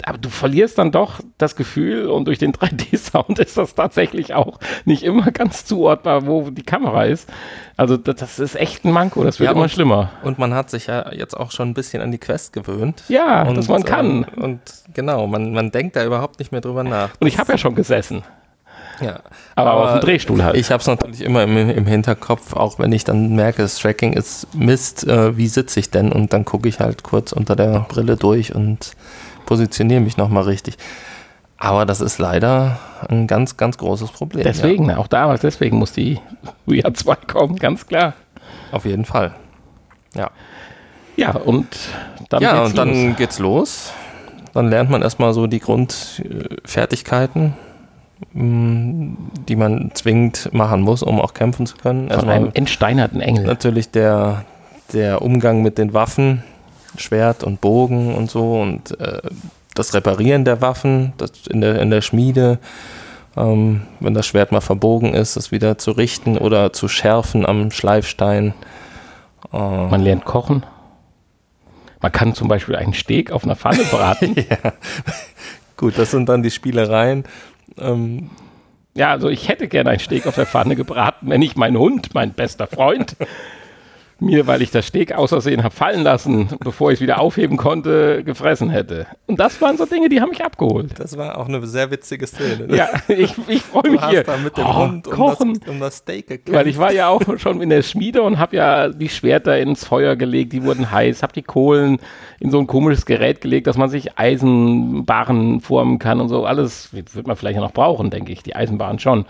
aber 0.04 0.18
du 0.18 0.30
verlierst 0.30 0.78
dann 0.78 0.92
doch 0.92 1.20
das 1.38 1.56
Gefühl 1.56 2.08
und 2.08 2.26
durch 2.26 2.38
den 2.38 2.54
3D-Sound 2.54 3.40
ist 3.40 3.58
das 3.58 3.76
tatsächlich 3.76 4.34
auch 4.34 4.60
nicht 4.86 5.04
immer 5.04 5.32
ganz 5.32 5.66
zuordbar, 5.66 6.28
wo 6.28 6.50
die 6.50 6.64
Kamera 6.64 7.06
ist. 7.06 7.30
Also 7.76 7.98
das, 7.98 8.16
das 8.16 8.40
ist 8.40 8.56
echt 8.56 8.86
ein 8.86 8.92
Manko, 8.92 9.24
das 9.24 9.40
wird 9.40 9.48
ja, 9.48 9.52
immer 9.52 9.64
und, 9.64 9.72
schlimmer. 9.72 10.12
Und 10.24 10.40
man 10.40 10.54
hat 10.54 10.70
sich 10.70 10.88
ja 10.88 11.12
jetzt 11.12 11.36
auch 11.36 11.52
schon 11.52 11.70
ein 11.70 11.74
bisschen 11.74 12.02
an 12.02 12.12
die 12.12 12.18
Quest 12.18 12.54
gewöhnt. 12.54 13.04
Ja, 13.08 13.44
und, 13.44 13.56
dass 13.56 13.68
man 13.68 13.84
kann. 13.84 14.26
Ähm, 14.36 14.44
und 14.44 14.62
genau, 14.94 15.28
man, 15.28 15.54
man 15.54 15.72
denkt 15.72 15.96
da 15.96 16.06
überhaupt 16.06 16.40
nicht 16.40 16.52
mehr 16.52 16.62
drüber 16.62 16.84
nach. 16.84 17.10
Und 17.20 17.28
ich 17.28 17.38
habe 17.38 17.52
ja 17.52 17.58
schon 17.58 17.76
gesessen. 17.76 18.24
Ja, 19.00 19.20
aber, 19.56 19.72
aber, 19.72 19.84
auf 19.84 20.00
dem 20.00 20.02
Drehstuhl 20.02 20.44
halt. 20.44 20.56
Ich 20.56 20.72
habe 20.72 20.82
es 20.82 20.88
natürlich 20.88 21.22
immer 21.22 21.44
im, 21.44 21.56
im, 21.70 21.86
Hinterkopf, 21.86 22.54
auch 22.56 22.80
wenn 22.80 22.92
ich 22.92 23.04
dann 23.04 23.36
merke, 23.36 23.62
das 23.62 23.78
Tracking 23.78 24.14
ist 24.14 24.54
Mist, 24.56 25.08
äh, 25.08 25.38
wie 25.38 25.48
sitze 25.48 25.80
ich 25.80 25.92
denn? 25.92 26.12
Und 26.12 26.34
dann 26.34 26.46
gucke 26.46 26.68
ich 26.68 26.80
halt 26.80 27.04
kurz 27.04 27.32
unter 27.32 27.56
der 27.56 27.86
Brille 27.90 28.18
durch 28.18 28.56
und 28.56 28.94
positioniere 29.48 30.02
mich 30.02 30.18
nochmal 30.18 30.44
richtig. 30.44 30.78
Aber 31.58 31.88
das 31.88 32.02
ist 32.02 32.20
leider 32.20 32.78
ein 33.10 33.26
ganz, 33.26 33.58
ganz 33.58 33.80
großes 33.80 34.12
Problem. 34.12 34.44
Deswegen, 34.44 34.90
ja. 34.90 34.98
auch 34.98 35.08
damals, 35.08 35.42
deswegen 35.42 35.80
muss 35.80 35.92
die 35.92 36.20
VR 36.68 36.94
2 36.94 37.16
kommen, 37.16 37.56
ganz 37.56 37.88
klar. 37.88 38.14
Auf 38.72 38.86
jeden 38.86 39.06
Fall. 39.06 39.34
Ja. 40.14 40.30
Ja, 41.16 41.32
und 41.32 41.66
dann 42.30 42.44
ja, 42.44 42.60
geht's 42.60 42.70
und 42.70 42.78
dann 42.78 43.08
los. 43.08 43.18
geht's 43.18 43.40
los. 43.40 43.92
Dann 44.54 44.70
lernt 44.70 44.92
man 44.92 45.02
erstmal 45.02 45.34
so 45.34 45.48
die 45.48 45.60
Grundfertigkeiten, 45.60 47.54
die 48.34 49.56
man 49.56 49.92
zwingend 49.96 50.54
machen 50.54 50.82
muss, 50.82 51.02
um 51.02 51.20
auch 51.20 51.34
kämpfen 51.34 51.66
zu 51.66 51.78
können. 51.78 52.02
Von 52.02 52.12
erstmal 52.12 52.36
einem 52.36 52.52
entsteinerten 52.54 53.20
Engel. 53.20 53.46
Natürlich 53.46 53.90
der, 53.90 54.46
der 54.94 55.24
Umgang 55.24 55.64
mit 55.64 55.80
den 55.80 55.94
Waffen, 55.94 56.44
Schwert 57.00 57.44
und 57.44 57.62
Bogen 57.62 58.16
und 58.16 58.30
so 58.30 58.62
und 58.62 59.00
äh, 59.00 59.22
das 59.76 59.94
Reparieren 59.94 60.46
der 60.46 60.62
Waffen 60.62 61.14
in, 61.50 61.62
der, 61.62 61.80
in 61.82 61.92
der 61.92 62.02
Schmiede, 62.02 62.60
ähm, 63.36 63.82
wenn 64.00 64.14
das 64.14 64.26
Schwert 64.26 64.52
mal 64.52 64.62
verbogen 64.62 65.14
ist, 65.14 65.36
das 65.38 65.52
wieder 65.52 65.78
zu 65.78 65.92
richten 65.92 66.38
oder 66.38 66.74
zu 66.74 66.88
schärfen 66.88 67.46
am 67.46 67.72
Schleifstein. 67.72 68.54
Äh, 69.54 69.58
Man 69.58 70.02
lernt 70.02 70.26
kochen. 70.26 70.66
Man 72.02 72.12
kann 72.12 72.34
zum 72.34 72.48
Beispiel 72.48 72.76
einen 72.76 72.94
Steak 72.94 73.32
auf 73.32 73.44
einer 73.44 73.56
Pfanne 73.56 73.84
braten. 73.92 74.36
ja. 74.36 74.74
Gut, 75.78 75.98
das 75.98 76.12
sind 76.12 76.28
dann 76.28 76.42
die 76.44 76.52
Spielereien. 76.52 77.24
Ähm, 77.78 78.32
ja, 78.96 79.12
also 79.12 79.30
ich 79.30 79.48
hätte 79.48 79.68
gerne 79.68 79.92
einen 79.92 80.00
Steak 80.00 80.26
auf 80.26 80.36
der 80.36 80.48
Pfanne 80.48 80.76
gebraten, 80.76 81.30
wenn 81.30 81.44
ich 81.44 81.56
meinen 81.56 81.78
Hund, 81.78 82.16
mein 82.16 82.34
bester 82.34 82.66
Freund, 82.66 83.16
mir, 84.20 84.48
weil 84.48 84.62
ich 84.62 84.72
das 84.72 84.88
Steak 84.88 85.14
außersehen 85.14 85.64
habe 85.64 85.74
fallen 85.74 86.02
lassen, 86.02 86.50
bevor 86.60 86.92
ich 86.92 86.98
es 86.98 87.02
wieder 87.02 87.20
aufheben 87.20 87.58
konnte, 87.58 88.24
gefressen 88.24 88.70
hätte. 88.70 89.08
Und 89.28 89.40
das 89.40 89.62
waren 89.62 89.78
so 89.78 89.86
Dinge, 89.86 90.10
die 90.10 90.22
haben 90.22 90.30
mich 90.30 90.44
abgeholt. 90.44 91.00
Das 91.00 91.18
war 91.18 91.38
auch 91.38 91.48
eine 91.48 91.66
sehr 91.68 91.92
witzige 91.92 92.26
Szene. 92.28 92.68
Ne? 92.68 92.78
Ja, 92.78 92.90
ich, 93.08 93.36
ich 93.48 93.62
freue 93.62 93.92
mich 93.92 94.06
hier. 94.08 94.24
Da 94.24 94.38
mit 94.38 94.58
dem 94.58 94.66
oh, 94.66 94.76
Hund 94.76 95.04
kochen, 95.06 95.50
um 95.50 95.60
das, 95.60 95.70
um 95.70 95.80
das 95.80 95.98
Steak 95.98 96.28
gekämpft. 96.28 96.54
Weil 96.54 96.68
ich 96.68 96.78
war 96.78 96.92
ja 96.92 97.10
auch 97.10 97.22
schon 97.38 97.62
in 97.62 97.70
der 97.70 97.84
Schmiede 97.84 98.22
und 98.22 98.40
habe 98.40 98.56
ja 98.56 98.90
die 98.90 99.10
Schwerter 99.10 99.58
ins 99.58 99.86
Feuer 99.86 100.16
gelegt, 100.16 100.54
die 100.54 100.64
wurden 100.64 100.92
heiß, 100.92 101.24
habe 101.24 101.34
die 101.34 101.44
Kohlen 101.44 102.00
in 102.40 102.52
so 102.52 102.60
ein 102.60 102.68
komisches 102.68 103.06
Gerät 103.06 103.42
gelegt, 103.42 103.68
dass 103.68 103.78
man 103.78 103.90
sich 103.90 104.18
Eisenbaren 104.18 105.62
formen 105.62 106.00
kann 106.00 106.20
und 106.20 106.30
so. 106.30 106.46
Alles 106.46 106.94
wird 106.94 107.28
man 107.28 107.36
vielleicht 107.36 107.56
ja 107.56 107.62
noch 107.62 107.74
brauchen, 107.74 108.10
denke 108.10 108.32
ich, 108.32 108.44
die 108.44 108.56
Eisenbahn 108.56 109.00
schon. 109.00 109.26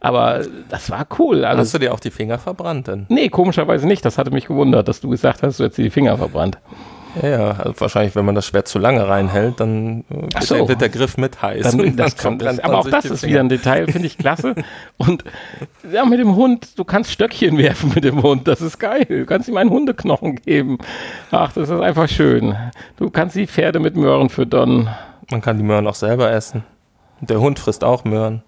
Aber 0.00 0.42
das 0.68 0.90
war 0.90 1.06
cool. 1.18 1.44
Also, 1.44 1.60
hast 1.60 1.74
du 1.74 1.78
dir 1.78 1.92
auch 1.92 2.00
die 2.00 2.10
Finger 2.10 2.38
verbrannt 2.38 2.86
denn? 2.86 3.06
Nee, 3.08 3.28
komischerweise 3.28 3.86
nicht. 3.86 4.04
Das 4.04 4.16
hatte 4.16 4.30
mich 4.30 4.46
gewundert, 4.46 4.86
dass 4.86 5.00
du 5.00 5.08
gesagt 5.08 5.42
hast, 5.42 5.58
du 5.58 5.64
hättest 5.64 5.78
dir 5.78 5.84
die 5.84 5.90
Finger 5.90 6.16
verbrannt. 6.16 6.58
Ja, 7.22 7.52
also 7.52 7.74
wahrscheinlich, 7.78 8.14
wenn 8.14 8.24
man 8.24 8.34
das 8.34 8.46
Schwert 8.46 8.68
zu 8.68 8.78
lange 8.78 9.08
reinhält, 9.08 9.60
dann 9.60 10.04
wird, 10.08 10.42
so. 10.42 10.54
der, 10.54 10.68
wird 10.68 10.80
der, 10.80 10.88
Griff 10.88 11.16
mit 11.16 11.40
heiß. 11.40 11.76
Dann, 11.76 11.96
das 11.96 12.16
kann, 12.16 12.38
das, 12.38 12.60
aber 12.60 12.78
auch 12.78 12.88
das 12.88 13.06
ist 13.06 13.26
wieder 13.26 13.40
ein 13.40 13.48
Detail, 13.48 13.86
finde 13.86 14.06
ich 14.06 14.18
klasse. 14.18 14.54
Und 14.98 15.24
ja, 15.90 16.04
mit 16.04 16.20
dem 16.20 16.36
Hund, 16.36 16.78
du 16.78 16.84
kannst 16.84 17.10
Stöckchen 17.10 17.56
werfen 17.58 17.92
mit 17.94 18.04
dem 18.04 18.22
Hund, 18.22 18.46
das 18.46 18.60
ist 18.60 18.78
geil. 18.78 19.04
Du 19.06 19.26
kannst 19.26 19.48
ihm 19.48 19.56
einen 19.56 19.70
Hundeknochen 19.70 20.36
geben. 20.36 20.78
Ach, 21.30 21.52
das 21.52 21.70
ist 21.70 21.80
einfach 21.80 22.08
schön. 22.08 22.54
Du 22.96 23.10
kannst 23.10 23.36
die 23.36 23.46
Pferde 23.46 23.80
mit 23.80 23.96
Möhren 23.96 24.28
füttern. 24.28 24.88
Man 25.30 25.40
kann 25.40 25.56
die 25.56 25.64
Möhren 25.64 25.86
auch 25.86 25.94
selber 25.94 26.30
essen. 26.30 26.64
Der 27.20 27.40
Hund 27.40 27.58
frisst 27.58 27.82
auch 27.84 28.04
Möhren. 28.04 28.42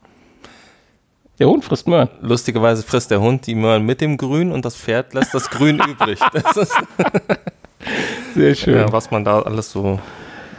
Der 1.40 1.48
Hund 1.48 1.64
frisst 1.64 1.88
Möhren. 1.88 2.10
Lustigerweise 2.20 2.82
frisst 2.82 3.10
der 3.10 3.20
Hund 3.22 3.46
die 3.46 3.54
Möhren 3.54 3.84
mit 3.86 4.02
dem 4.02 4.18
Grün 4.18 4.52
und 4.52 4.66
das 4.66 4.76
Pferd 4.76 5.14
lässt 5.14 5.32
das 5.32 5.48
Grün 5.48 5.80
übrig. 5.88 6.20
Das 6.34 6.56
ist 6.58 6.74
Sehr 8.34 8.54
schön. 8.54 8.76
Ja, 8.76 8.92
was 8.92 9.10
man 9.10 9.24
da 9.24 9.40
alles 9.40 9.72
so 9.72 9.98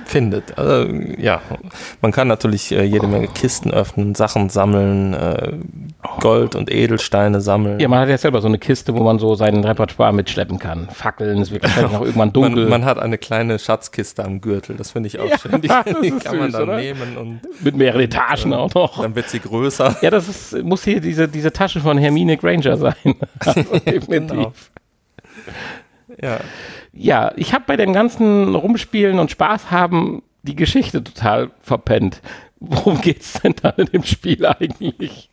findet. 0.06 0.58
Also, 0.58 0.92
ja, 1.18 1.42
man 2.02 2.12
kann 2.12 2.28
natürlich 2.28 2.72
äh, 2.72 2.84
jede 2.84 3.08
Menge 3.08 3.28
Kisten 3.28 3.72
öffnen, 3.72 4.16
Sachen 4.16 4.50
sammeln, 4.50 5.14
äh, 5.14 5.54
Gold 6.20 6.56
und 6.56 6.72
Edelsteine 6.72 7.42
sammeln. 7.42 7.80
Ja, 7.80 7.88
man 7.88 8.00
hat 8.00 8.10
ja 8.10 8.18
selber 8.18 8.42
so 8.42 8.48
eine 8.48 8.58
Kiste, 8.58 8.94
wo 8.96 9.04
man 9.04 9.20
so 9.20 9.36
sein 9.36 9.64
Repertoire 9.64 10.14
mitschleppen 10.14 10.60
kann. 10.60 10.88
Fackeln, 10.90 11.42
es 11.42 11.52
wird 11.52 11.64
wahrscheinlich 11.64 11.92
noch 11.92 12.02
irgendwann 12.02 12.34
dunkel. 12.34 12.64
Man, 12.64 12.82
man, 12.82 12.86
hat 12.86 13.00
eine 13.00 13.18
kleine 13.18 13.60
Schatzkiste 13.60 14.24
am 14.24 14.42
Gürtel, 14.42 14.76
das 14.76 14.92
finde 14.92 15.08
ich 15.08 15.20
auch 15.20 15.30
ja, 15.30 15.38
schön. 15.38 15.62
Die, 15.62 15.68
die 16.02 16.12
kann 16.12 16.22
süß, 16.22 16.34
man 16.34 16.52
dann 16.52 16.64
oder? 16.64 16.78
nehmen. 16.78 17.18
Und, 17.18 17.42
Mit 17.64 17.76
mehreren 17.76 18.02
Etagen 18.02 18.52
äh, 18.52 18.56
auch 18.56 18.74
noch. 18.74 19.02
Dann 19.02 19.16
wird 19.16 19.30
sie 19.30 19.40
größer. 19.40 19.98
Ja, 20.02 20.10
das 20.10 20.28
ist, 20.28 20.64
muss 20.64 20.84
hier 20.84 21.02
diese, 21.02 21.28
diese 21.28 21.52
Tasche 21.52 21.80
von 21.80 21.98
Hermine 21.98 22.38
Granger 22.38 22.78
sein. 22.78 23.16
also, 23.40 23.62
definitiv. 23.86 24.30
genau. 24.30 24.54
Ja 26.22 26.40
ja, 26.94 27.32
ich 27.36 27.54
habe 27.54 27.66
bei 27.68 27.78
dem 27.78 27.94
ganzen 27.94 28.54
Rumspielen 28.56 29.20
und 29.20 29.32
Spaß 29.32 29.72
haben 29.72 30.24
die 30.44 30.56
Geschichte 30.56 31.04
total 31.04 31.52
verpennt. 31.62 32.22
Worum 32.60 33.02
geht's 33.02 33.42
denn 33.42 33.56
da 33.62 33.70
in 33.70 33.88
dem 33.88 34.04
Spiel 34.04 34.46
eigentlich? 34.46 35.30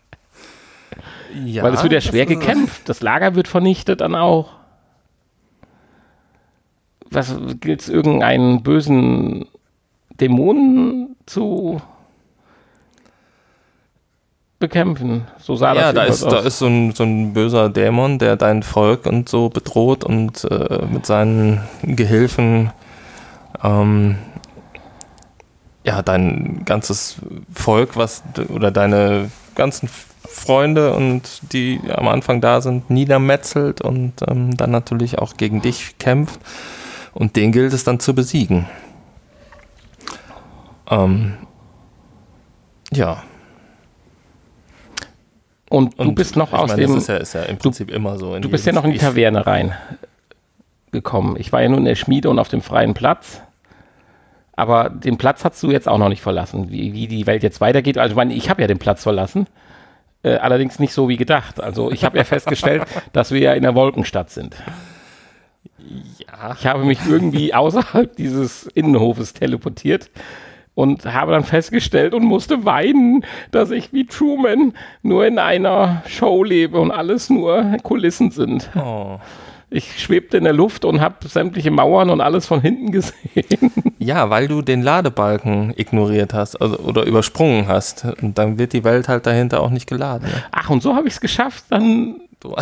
Ja, 1.45 1.63
Weil 1.63 1.75
es 1.75 1.83
wird 1.83 1.93
ja 1.93 2.01
schwer 2.01 2.27
gekämpft. 2.27 2.89
Das 2.89 3.03
Lager 3.03 3.35
wird 3.35 3.49
vernichtet 3.49 4.01
dann 4.01 4.15
auch. 4.15 4.57
Was 7.11 7.37
gilt 7.61 7.81
es 7.81 7.89
irgendeinen 7.89 8.63
bösen 8.63 9.47
Dämonen 10.21 11.17
zu 11.27 11.81
bekämpfen. 14.59 15.25
So 15.39 15.57
sah 15.57 15.75
ja, 15.75 15.93
das 15.93 15.95
da 15.95 16.05
ist, 16.05 16.25
aus. 16.25 16.33
da 16.33 16.39
ist 16.41 16.59
so 16.59 16.67
ein, 16.67 16.93
so 16.93 17.05
ein 17.05 17.33
böser 17.33 17.69
Dämon, 17.69 18.19
der 18.19 18.37
dein 18.37 18.63
Volk 18.63 19.07
und 19.07 19.29
so 19.29 19.49
bedroht 19.49 20.05
und 20.05 20.45
äh, 20.45 20.85
mit 20.91 21.07
seinen 21.07 21.61
Gehilfen 21.83 22.71
ähm, 23.63 24.17
ja, 25.85 26.03
dein 26.03 26.63
ganzes 26.65 27.17
Volk, 27.55 27.97
was 27.97 28.23
oder 28.49 28.71
deine 28.71 29.31
ganzen 29.55 29.89
Freunde 30.29 30.93
und 30.93 31.53
die 31.53 31.81
am 31.89 32.09
Anfang 32.09 32.41
da 32.41 32.61
sind, 32.61 32.91
niedermetzelt 32.91 33.81
und 33.81 34.15
ähm, 34.29 34.57
dann 34.57 34.71
natürlich 34.71 35.19
auch 35.19 35.37
gegen 35.37 35.63
dich 35.63 35.99
kämpft. 35.99 36.41
Und 37.15 37.37
den 37.37 37.53
gilt 37.53 37.73
es 37.73 37.85
dann 37.85 38.01
zu 38.01 38.15
besiegen. 38.15 38.67
Ähm, 40.91 41.35
ja. 42.93 43.23
Und, 45.71 45.99
du 45.99 46.13
bist 46.13 46.37
noch 46.37 46.53
aus 46.53 46.71
meine, 46.71 46.83
dem. 46.83 46.95
Das 46.95 47.03
ist 47.03 47.09
ja, 47.09 47.17
ist 47.17 47.35
ja 47.35 47.43
im 47.43 47.59
Prinzip 47.59 47.91
immer 47.91 48.19
so. 48.19 48.39
Du 48.39 48.49
bist 48.49 48.67
ja 48.67 48.73
noch 48.73 48.85
in 48.85 48.93
die 48.93 48.99
Taverne 48.99 49.45
reingekommen. 49.47 51.37
Ich 51.39 51.53
war 51.53 51.63
ja 51.63 51.69
nun 51.69 51.81
in 51.81 51.85
der 51.85 51.95
Schmiede 51.95 52.31
und 52.31 52.39
auf 52.39 52.49
dem 52.49 52.63
freien 52.63 52.95
Platz. 52.95 53.43
Aber 54.57 54.91
den 54.91 55.19
Platz 55.19 55.45
hast 55.45 55.63
du 55.63 55.71
jetzt 55.71 55.87
auch 55.87 55.99
noch 55.99 56.09
nicht 56.09 56.23
verlassen, 56.23 56.71
wie, 56.71 56.93
wie 56.93 57.07
die 57.07 57.27
Welt 57.27 57.43
jetzt 57.43 57.61
weitergeht. 57.61 57.97
Also 57.99 58.13
ich 58.13 58.17
meine, 58.17 58.35
ich 58.35 58.51
habe 58.51 58.61
ja 58.61 58.67
den 58.67 58.79
Platz 58.79 59.03
verlassen, 59.03 59.47
äh, 60.25 60.37
allerdings 60.37 60.79
nicht 60.81 60.93
so 60.93 61.09
wie 61.09 61.17
gedacht. 61.17 61.61
Also 61.61 61.93
ich 61.93 62.05
habe 62.05 62.19
ja 62.19 62.25
festgestellt, 62.25 62.83
dass 63.13 63.31
wir 63.31 63.41
ja 63.41 63.53
in 63.53 63.63
der 63.63 63.75
Wolkenstadt 63.75 64.31
sind. 64.31 64.57
Ja. 66.19 66.57
Ich 66.59 66.67
habe 66.67 66.85
mich 66.85 66.99
irgendwie 67.09 67.55
außerhalb 67.55 68.17
dieses 68.17 68.67
Innenhofes 68.67 69.33
teleportiert 69.33 70.11
und 70.79 71.13
habe 71.13 71.33
dann 71.33 71.43
festgestellt 71.43 72.15
und 72.15 72.23
musste 72.25 72.65
weinen, 72.65 73.25
dass 73.51 73.73
ich 73.73 73.93
wie 73.93 74.07
Truman 74.07 74.75
nur 75.03 75.27
in 75.27 75.41
einer 75.41 76.05
Show 76.07 76.45
lebe 76.45 76.79
und 76.79 76.93
alles 76.93 77.31
nur 77.31 77.79
Kulissen 77.83 78.31
sind. 78.31 78.71
Oh. 78.77 79.19
Ich 79.71 80.01
schwebte 80.01 80.37
in 80.37 80.45
der 80.45 80.53
Luft 80.53 80.85
und 80.85 81.01
habe 81.01 81.27
sämtliche 81.27 81.73
Mauern 81.73 82.11
und 82.11 82.21
alles 82.21 82.47
von 82.47 82.61
hinten 82.61 82.93
gesehen. 82.93 83.73
Ja, 83.99 84.31
weil 84.31 84.47
du 84.47 84.63
den 84.63 84.83
Ladebalken 84.83 85.75
ignoriert 85.77 86.33
hast 86.33 86.55
also, 86.55 86.79
oder 86.79 87.03
übersprungen 87.03 87.67
hast. 87.67 88.07
Und 88.23 88.39
dann 88.39 88.57
wird 88.57 88.73
die 88.73 88.85
Welt 88.85 89.09
halt 89.09 89.27
dahinter 89.27 89.61
auch 89.61 89.71
nicht 89.71 89.89
geladen. 89.89 90.29
Ne? 90.29 90.45
Ach, 90.53 90.71
und 90.71 90.81
so 90.81 90.95
habe 90.95 91.09
ich 91.09 91.15
es 91.15 91.21
geschafft, 91.21 91.65
dann. 91.71 92.21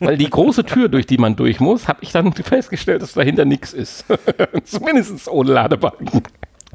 weil 0.00 0.16
die 0.16 0.28
große 0.28 0.64
Tür, 0.64 0.88
durch 0.88 1.06
die 1.06 1.18
man 1.18 1.36
durch 1.36 1.60
muss, 1.60 1.86
habe 1.86 2.00
ich 2.02 2.10
dann 2.10 2.32
festgestellt, 2.32 3.00
dass 3.00 3.12
dahinter 3.12 3.44
nichts 3.44 3.72
ist. 3.72 4.04
Zumindest 4.64 5.28
ohne 5.28 5.52
Ladebalken. 5.52 6.24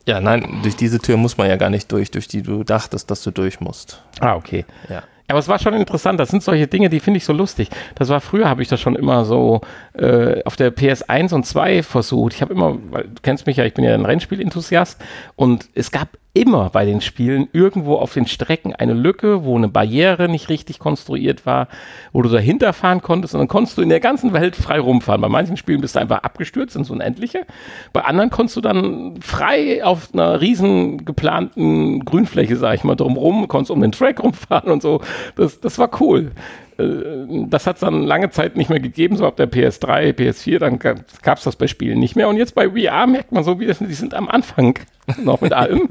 Ja, 0.06 0.20
nein, 0.20 0.60
durch 0.64 0.76
diese 0.76 1.00
Tür 1.00 1.18
muss 1.18 1.38
man 1.38 1.48
ja 1.48 1.56
gar 1.56 1.70
nicht 1.70 1.92
durch, 1.92 2.12
durch 2.12 2.28
die 2.28 2.42
du 2.42 2.64
dachtest, 2.64 3.10
dass 3.10 3.24
du 3.24 3.32
durch 3.32 3.62
musst. 3.62 4.02
Ah, 4.20 4.36
okay. 4.36 4.66
Ja. 4.90 5.04
Aber 5.30 5.40
es 5.40 5.48
war 5.48 5.58
schon 5.58 5.74
interessant. 5.74 6.20
Das 6.20 6.30
sind 6.30 6.44
solche 6.44 6.68
Dinge, 6.68 6.90
die 6.90 7.00
finde 7.00 7.18
ich 7.18 7.26
so 7.26 7.34
lustig. 7.34 7.70
Das 7.96 8.10
war 8.10 8.20
früher, 8.20 8.50
habe 8.50 8.62
ich 8.62 8.68
das 8.68 8.82
schon 8.82 8.96
immer 8.96 9.24
so 9.24 9.62
äh, 9.94 10.44
auf 10.44 10.58
der 10.58 10.76
PS1 10.76 11.34
und 11.34 11.46
2 11.46 11.84
versucht. 11.84 12.34
Ich 12.34 12.42
habe 12.42 12.54
immer, 12.54 12.78
weil 12.92 13.04
du 13.04 13.22
kennst 13.22 13.48
mich 13.48 13.58
ja, 13.58 13.66
ich 13.66 13.74
bin 13.74 13.86
ja 13.86 13.94
ein 13.94 14.06
Rennspielenthusiast 14.06 15.02
und 15.36 15.70
es 15.74 15.92
gab 15.92 16.10
immer 16.34 16.72
bei 16.72 16.84
den 16.86 17.00
Spielen 17.00 17.48
irgendwo 17.54 17.96
auf 17.96 18.14
den 18.14 18.26
Strecken 18.26 18.74
eine 18.74 18.94
Lücke, 18.94 19.46
wo 19.46 19.56
eine 19.56 19.68
Barriere 19.68 20.28
nicht 20.28 20.50
richtig 20.50 20.80
konstruiert 20.80 21.46
war, 21.46 21.68
wo 22.12 22.24
du 22.24 22.30
dahinter 22.30 22.74
fahren 22.74 23.04
konntest 23.04 23.36
und 23.36 23.40
dann 23.40 23.48
konntest 23.48 23.78
du 23.78 23.84
in 23.84 23.90
der 23.90 24.00
ganzen 24.00 24.34
Welt 24.34 24.56
frei 24.56 24.80
rumfahren. 24.80 25.22
Bei 25.22 25.30
manchen 25.30 25.58
Spielen 25.58 25.82
bist 25.82 25.96
du 25.96 26.00
einfach 26.00 26.24
abgestürzt 26.24 26.76
ins 26.76 26.90
Unendliche. 26.90 27.46
Bei 27.94 28.02
anderen 28.02 28.32
konntest 28.32 28.58
du 28.58 28.62
dann 28.62 29.22
frei 29.22 29.84
auf 29.84 30.10
einer 30.14 30.42
riesen 30.42 31.06
geplanten 31.06 32.04
Grünfläche, 32.04 32.58
sag 32.58 32.76
ich 32.76 32.84
mal, 32.84 32.96
drumrum, 32.96 33.48
konntest 33.48 33.70
um 33.70 33.82
den 33.82 33.92
Track 33.92 34.24
rumfahren 34.24 34.72
und 34.72 34.82
so. 34.82 35.02
Das, 35.36 35.60
das 35.60 35.78
war 35.78 35.90
cool. 36.02 36.32
Äh, 36.78 37.48
das 37.48 37.68
hat 37.68 37.76
es 37.78 37.82
dann 37.82 38.04
lange 38.04 38.30
Zeit 38.30 38.56
nicht 38.56 38.70
mehr 38.70 38.80
gegeben, 38.80 39.16
so 39.16 39.26
ab 39.26 39.38
der 39.38 39.52
PS3, 39.52 40.14
PS4, 40.14 40.60
dann 40.60 40.80
gab 40.80 41.38
es 41.38 41.44
das 41.44 41.56
bei 41.56 41.68
Spielen 41.68 42.00
nicht 42.00 42.16
mehr. 42.16 42.28
Und 42.28 42.38
jetzt 42.38 42.56
bei 42.56 42.70
VR 42.70 43.08
merkt 43.08 43.32
man 43.32 43.44
so, 43.44 43.60
wie 43.60 43.66
das, 43.66 43.80
die 43.80 43.94
sind 43.94 44.14
am 44.14 44.30
Anfang 44.30 44.80
noch 45.18 45.42
mit 45.42 45.54
allem. 45.54 45.90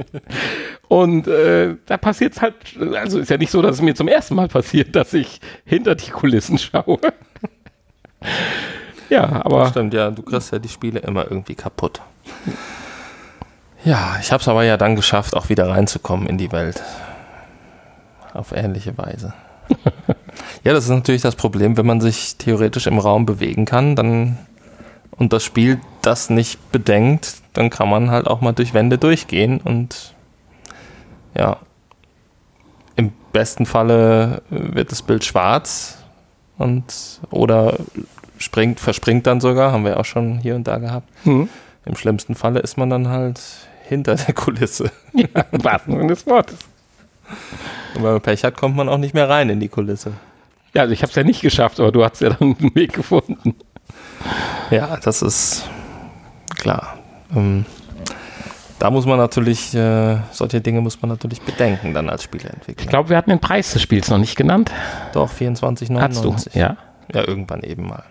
Und 0.89 1.27
äh, 1.29 1.77
da 1.87 1.97
passiert 1.97 2.35
es 2.35 2.43
halt, 2.43 2.55
also 2.95 3.19
ist 3.19 3.31
ja 3.31 3.37
nicht 3.37 3.51
so, 3.51 3.63
dass 3.63 3.77
es 3.77 3.83
mir 3.83 3.95
zum 3.95 4.09
ersten 4.09 4.35
Mal 4.35 4.49
passiert, 4.49 4.97
dass 4.97 5.15
ich 5.15 5.41
hinter 5.65 5.95
die 5.95 6.11
Kulissen 6.11 6.59
schaue. 6.59 6.99
ja, 9.09 9.45
aber. 9.45 9.61
Das 9.61 9.71
stimmt, 9.71 9.95
ja, 9.95 10.11
du 10.11 10.23
kriegst 10.23 10.53
ja 10.53 10.59
die 10.59 10.69
Spiele 10.69 11.01
immer 11.01 11.25
irgendwie 11.25 11.55
kaputt. 11.55 12.01
Ja, 13.85 14.17
ich 14.21 14.31
habe 14.31 14.41
es 14.41 14.49
aber 14.49 14.63
ja 14.63 14.77
dann 14.77 14.95
geschafft, 14.95 15.35
auch 15.35 15.49
wieder 15.49 15.69
reinzukommen 15.69 16.29
in 16.29 16.39
die 16.39 16.53
Welt. 16.53 16.83
Auf 18.33 18.53
ähnliche 18.53 18.97
Weise. 18.97 19.35
Ja, 20.65 20.73
das 20.73 20.85
ist 20.85 20.91
natürlich 20.91 21.23
das 21.23 21.37
Problem, 21.37 21.77
wenn 21.77 21.87
man 21.87 22.01
sich 22.01 22.37
theoretisch 22.37 22.87
im 22.87 22.99
Raum 22.99 23.27
bewegen 23.27 23.65
kann, 23.65 23.97
dann 23.97 24.39
und 25.11 25.33
das 25.33 25.45
Spiel 25.45 25.81
das 26.01 26.31
nicht 26.31 26.73
bedenkt, 26.73 27.43
dann 27.53 27.71
kann 27.71 27.89
man 27.89 28.11
halt 28.11 28.27
auch 28.27 28.41
mal 28.41 28.53
durch 28.53 28.75
Wände 28.75 28.99
durchgehen 28.99 29.61
und 29.63 30.15
ja, 31.37 31.59
im 32.97 33.13
besten 33.33 33.67
Falle 33.67 34.43
wird 34.51 34.91
das 34.91 35.03
Bild 35.03 35.25
schwarz 35.25 35.99
und 36.59 37.21
oder 37.31 37.77
springt, 38.39 38.81
verspringt 38.81 39.27
dann 39.27 39.41
sogar, 39.41 39.73
haben 39.73 39.85
wir 39.85 39.99
auch 39.99 40.05
schon 40.05 40.39
hier 40.39 40.57
und 40.57 40.67
da 40.67 40.79
gehabt. 40.79 41.09
Mhm. 41.25 41.49
Im 41.85 41.97
schlimmsten 41.97 42.35
Falle 42.35 42.61
ist 42.61 42.77
man 42.77 42.91
dann 42.91 43.09
halt 43.09 43.41
hinter 43.89 44.15
der 44.15 44.35
Kulisse. 44.35 44.91
Ja, 45.13 45.45
im 45.51 45.65
wahrsten 45.65 45.97
Sinne 45.97 46.09
des 46.09 46.27
Wortes. 46.27 46.59
Und 47.95 48.03
wenn 48.03 48.13
man 48.13 48.21
Pech 48.21 48.45
hat, 48.45 48.57
kommt 48.57 48.77
man 48.77 48.89
auch 48.89 48.99
nicht 48.99 49.15
mehr 49.15 49.29
rein 49.29 49.49
in 49.51 49.61
die 49.61 49.69
Kulisse. 49.69 50.13
Ja, 50.75 50.83
also 50.83 50.93
ich 50.93 51.03
habe 51.03 51.11
es 51.11 51.17
ja 51.17 51.25
nicht 51.25 51.43
geschafft, 51.43 51.81
aber 51.81 51.93
du 51.93 52.05
hast 52.05 52.21
ja 52.21 52.31
dann 52.31 52.57
einen 52.59 52.75
Weg 52.75 52.95
gefunden. 52.95 53.55
Ja, 54.71 54.97
das 54.97 55.23
ist 55.23 55.69
klar. 56.57 56.99
Ähm, 57.35 57.67
da 58.79 58.91
muss 58.91 59.07
man 59.07 59.19
natürlich, 59.19 59.75
äh, 59.75 60.17
solche 60.33 60.61
Dinge 60.61 60.81
muss 60.81 61.01
man 61.01 61.11
natürlich 61.11 61.41
bedenken 61.43 61.95
dann 61.95 62.09
als 62.09 62.25
Spieleentwickler. 62.25 62.83
Ich 62.83 62.89
glaube, 62.89 63.11
wir 63.11 63.17
hatten 63.17 63.31
den 63.31 63.39
Preis 63.39 63.73
des 63.73 63.83
Spiels 63.83 64.09
noch 64.09 64.19
nicht 64.19 64.37
genannt. 64.37 64.71
Doch, 65.13 65.31
24,99. 65.31 66.01
Hast 66.01 66.25
du, 66.55 66.59
ja. 66.59 66.77
Ja, 67.13 67.29
irgendwann 67.29 67.63
eben 67.63 67.87
mal. 67.87 68.05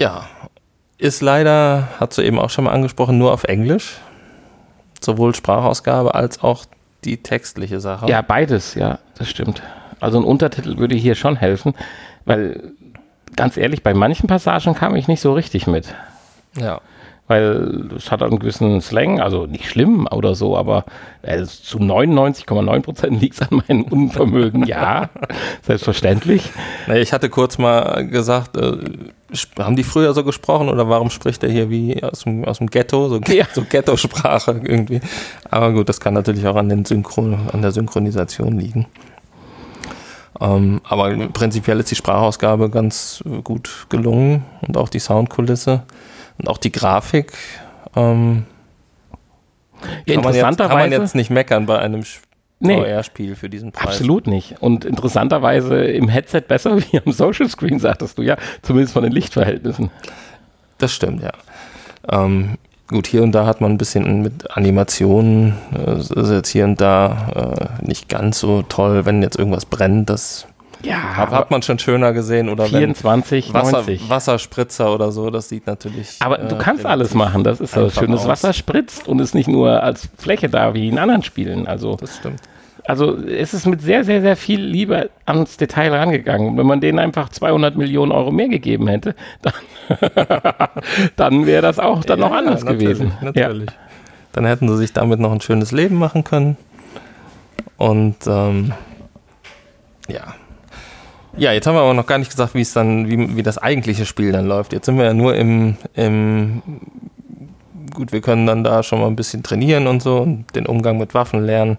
Ja, 0.00 0.26
ist 0.98 1.22
leider, 1.22 1.88
hat 1.98 2.16
du 2.18 2.22
eben 2.22 2.38
auch 2.38 2.50
schon 2.50 2.64
mal 2.64 2.72
angesprochen, 2.72 3.16
nur 3.16 3.32
auf 3.32 3.44
Englisch 3.44 4.00
sowohl 5.04 5.34
Sprachausgabe 5.34 6.14
als 6.14 6.42
auch 6.42 6.64
die 7.04 7.18
textliche 7.18 7.80
Sache. 7.80 8.06
Ja, 8.08 8.22
beides, 8.22 8.74
ja, 8.74 8.98
das 9.16 9.28
stimmt. 9.28 9.62
Also 10.00 10.18
ein 10.18 10.24
Untertitel 10.24 10.78
würde 10.78 10.96
hier 10.96 11.14
schon 11.14 11.36
helfen, 11.36 11.74
weil 12.24 12.72
ganz 13.34 13.56
ehrlich, 13.56 13.82
bei 13.82 13.94
manchen 13.94 14.26
Passagen 14.26 14.74
kam 14.74 14.94
ich 14.96 15.08
nicht 15.08 15.20
so 15.20 15.32
richtig 15.32 15.66
mit. 15.66 15.94
Ja 16.58 16.80
weil 17.28 17.88
es 17.96 18.10
hat 18.10 18.22
einen 18.22 18.38
gewissen 18.38 18.80
Slang, 18.80 19.20
also 19.20 19.46
nicht 19.46 19.68
schlimm 19.68 20.06
oder 20.10 20.34
so, 20.34 20.56
aber 20.56 20.84
äh, 21.22 21.44
zu 21.44 21.78
99,9 21.78 22.80
Prozent 22.80 23.20
liegt 23.20 23.40
es 23.40 23.42
an 23.42 23.62
meinem 23.66 23.82
Unvermögen. 23.82 24.64
ja, 24.66 25.10
selbstverständlich. 25.62 26.50
Naja, 26.86 27.00
ich 27.00 27.12
hatte 27.12 27.28
kurz 27.28 27.58
mal 27.58 28.06
gesagt, 28.06 28.56
äh, 28.56 28.78
haben 29.58 29.76
die 29.76 29.84
früher 29.84 30.14
so 30.14 30.22
gesprochen 30.22 30.68
oder 30.68 30.88
warum 30.88 31.10
spricht 31.10 31.42
er 31.42 31.50
hier 31.50 31.68
wie 31.68 32.02
aus 32.02 32.20
dem, 32.20 32.44
aus 32.44 32.58
dem 32.58 32.68
Ghetto, 32.68 33.08
so, 33.08 33.20
ja. 33.28 33.46
so 33.52 33.62
Ghetto-Sprache 33.62 34.60
irgendwie. 34.62 35.00
Aber 35.50 35.72
gut, 35.72 35.88
das 35.88 35.98
kann 35.98 36.14
natürlich 36.14 36.46
auch 36.46 36.56
an, 36.56 36.68
den 36.68 36.84
Synchron, 36.84 37.36
an 37.52 37.62
der 37.62 37.72
Synchronisation 37.72 38.58
liegen. 38.58 38.86
Ähm, 40.40 40.80
aber 40.84 41.14
prinzipiell 41.28 41.80
ist 41.80 41.90
die 41.90 41.96
Sprachausgabe 41.96 42.70
ganz 42.70 43.24
gut 43.42 43.86
gelungen 43.88 44.44
und 44.66 44.76
auch 44.76 44.88
die 44.88 44.98
Soundkulisse. 44.98 45.82
Und 46.38 46.48
auch 46.48 46.58
die 46.58 46.72
Grafik. 46.72 47.32
Ähm, 47.94 48.44
ja, 50.06 50.14
kann, 50.14 50.24
man 50.24 50.34
jetzt, 50.34 50.58
kann 50.58 50.68
man 50.70 50.92
jetzt 50.92 51.14
nicht 51.14 51.30
meckern 51.30 51.66
bei 51.66 51.78
einem 51.78 52.02
VR-Spiel 52.62 53.30
nee, 53.30 53.34
für 53.34 53.48
diesen 53.48 53.72
Preis. 53.72 53.96
Absolut 53.96 54.26
nicht. 54.26 54.56
Und 54.60 54.84
interessanterweise 54.84 55.84
im 55.84 56.08
Headset 56.08 56.42
besser 56.42 56.78
wie 56.92 57.00
am 57.04 57.12
Social 57.12 57.48
Screen, 57.48 57.78
sagtest 57.78 58.18
du 58.18 58.22
ja, 58.22 58.36
zumindest 58.62 58.94
von 58.94 59.02
den 59.02 59.12
Lichtverhältnissen. 59.12 59.90
Das 60.78 60.92
stimmt, 60.92 61.22
ja. 61.22 61.32
Ähm, 62.10 62.56
gut, 62.88 63.06
hier 63.06 63.22
und 63.22 63.32
da 63.32 63.46
hat 63.46 63.60
man 63.60 63.72
ein 63.72 63.78
bisschen 63.78 64.22
mit 64.22 64.56
Animationen, 64.56 65.54
äh, 65.74 65.98
ist 65.98 66.30
jetzt 66.30 66.48
hier 66.48 66.64
und 66.64 66.80
da 66.80 67.78
äh, 67.82 67.86
nicht 67.86 68.08
ganz 68.08 68.40
so 68.40 68.62
toll, 68.62 69.04
wenn 69.04 69.22
jetzt 69.22 69.38
irgendwas 69.38 69.66
brennt, 69.66 70.08
das 70.10 70.46
ja, 70.82 71.16
hat, 71.16 71.30
hat 71.30 71.50
man 71.50 71.62
schon 71.62 71.78
schöner 71.78 72.12
gesehen 72.12 72.48
oder 72.48 72.66
24, 72.66 73.52
Wasser, 73.52 73.72
90. 73.78 74.08
Wasserspritzer 74.08 74.92
oder 74.92 75.10
so, 75.12 75.30
das 75.30 75.48
sieht 75.48 75.66
natürlich. 75.66 76.16
Aber 76.20 76.38
äh, 76.38 76.48
du 76.48 76.56
kannst 76.56 76.86
alles 76.86 77.14
machen, 77.14 77.44
das 77.44 77.60
ist 77.60 77.76
das 77.76 77.94
Schöne. 77.94 78.14
Das 78.14 78.28
Wasser 78.28 78.52
spritzt 78.52 79.08
und 79.08 79.20
ist 79.20 79.34
nicht 79.34 79.48
nur 79.48 79.82
als 79.82 80.08
Fläche 80.18 80.48
da 80.48 80.74
wie 80.74 80.88
in 80.88 80.98
anderen 80.98 81.22
Spielen. 81.22 81.66
Also, 81.66 81.96
das 81.96 82.16
stimmt. 82.16 82.40
Also 82.88 83.16
es 83.16 83.52
ist 83.52 83.66
mit 83.66 83.82
sehr, 83.82 84.04
sehr, 84.04 84.20
sehr 84.20 84.36
viel 84.36 84.60
Liebe 84.60 85.10
ans 85.24 85.56
Detail 85.56 85.92
rangegangen. 85.92 86.56
Wenn 86.56 86.66
man 86.66 86.80
denen 86.80 87.00
einfach 87.00 87.28
200 87.28 87.76
Millionen 87.76 88.12
Euro 88.12 88.30
mehr 88.30 88.48
gegeben 88.48 88.86
hätte, 88.86 89.16
dann, 89.42 89.54
dann 91.16 91.46
wäre 91.46 91.62
das 91.62 91.80
auch 91.80 92.04
dann 92.04 92.20
ja, 92.20 92.28
noch 92.28 92.36
anders 92.36 92.62
natürlich, 92.62 92.98
gewesen. 92.98 93.12
Natürlich. 93.20 93.70
Ja. 93.70 93.76
Dann 94.32 94.44
hätten 94.44 94.68
sie 94.68 94.76
sich 94.76 94.92
damit 94.92 95.18
noch 95.18 95.32
ein 95.32 95.40
schönes 95.40 95.72
Leben 95.72 95.96
machen 95.96 96.22
können. 96.22 96.56
Und 97.76 98.16
ähm, 98.26 98.72
ja, 100.08 100.34
ja, 101.36 101.52
jetzt 101.52 101.66
haben 101.66 101.74
wir 101.74 101.82
aber 101.82 101.94
noch 101.94 102.06
gar 102.06 102.18
nicht 102.18 102.30
gesagt, 102.30 102.54
wie 102.54 102.62
es 102.62 102.72
dann, 102.72 103.08
wie, 103.08 103.36
wie 103.36 103.42
das 103.42 103.58
eigentliche 103.58 104.06
Spiel 104.06 104.32
dann 104.32 104.46
läuft. 104.46 104.72
Jetzt 104.72 104.86
sind 104.86 104.98
wir 104.98 105.04
ja 105.04 105.14
nur 105.14 105.34
im, 105.34 105.76
im 105.94 106.62
gut, 107.94 108.12
wir 108.12 108.20
können 108.20 108.46
dann 108.46 108.62
da 108.62 108.82
schon 108.82 109.00
mal 109.00 109.06
ein 109.06 109.16
bisschen 109.16 109.42
trainieren 109.42 109.86
und 109.86 110.02
so 110.02 110.18
und 110.18 110.54
den 110.54 110.66
Umgang 110.66 110.98
mit 110.98 111.14
Waffen 111.14 111.44
lernen 111.44 111.78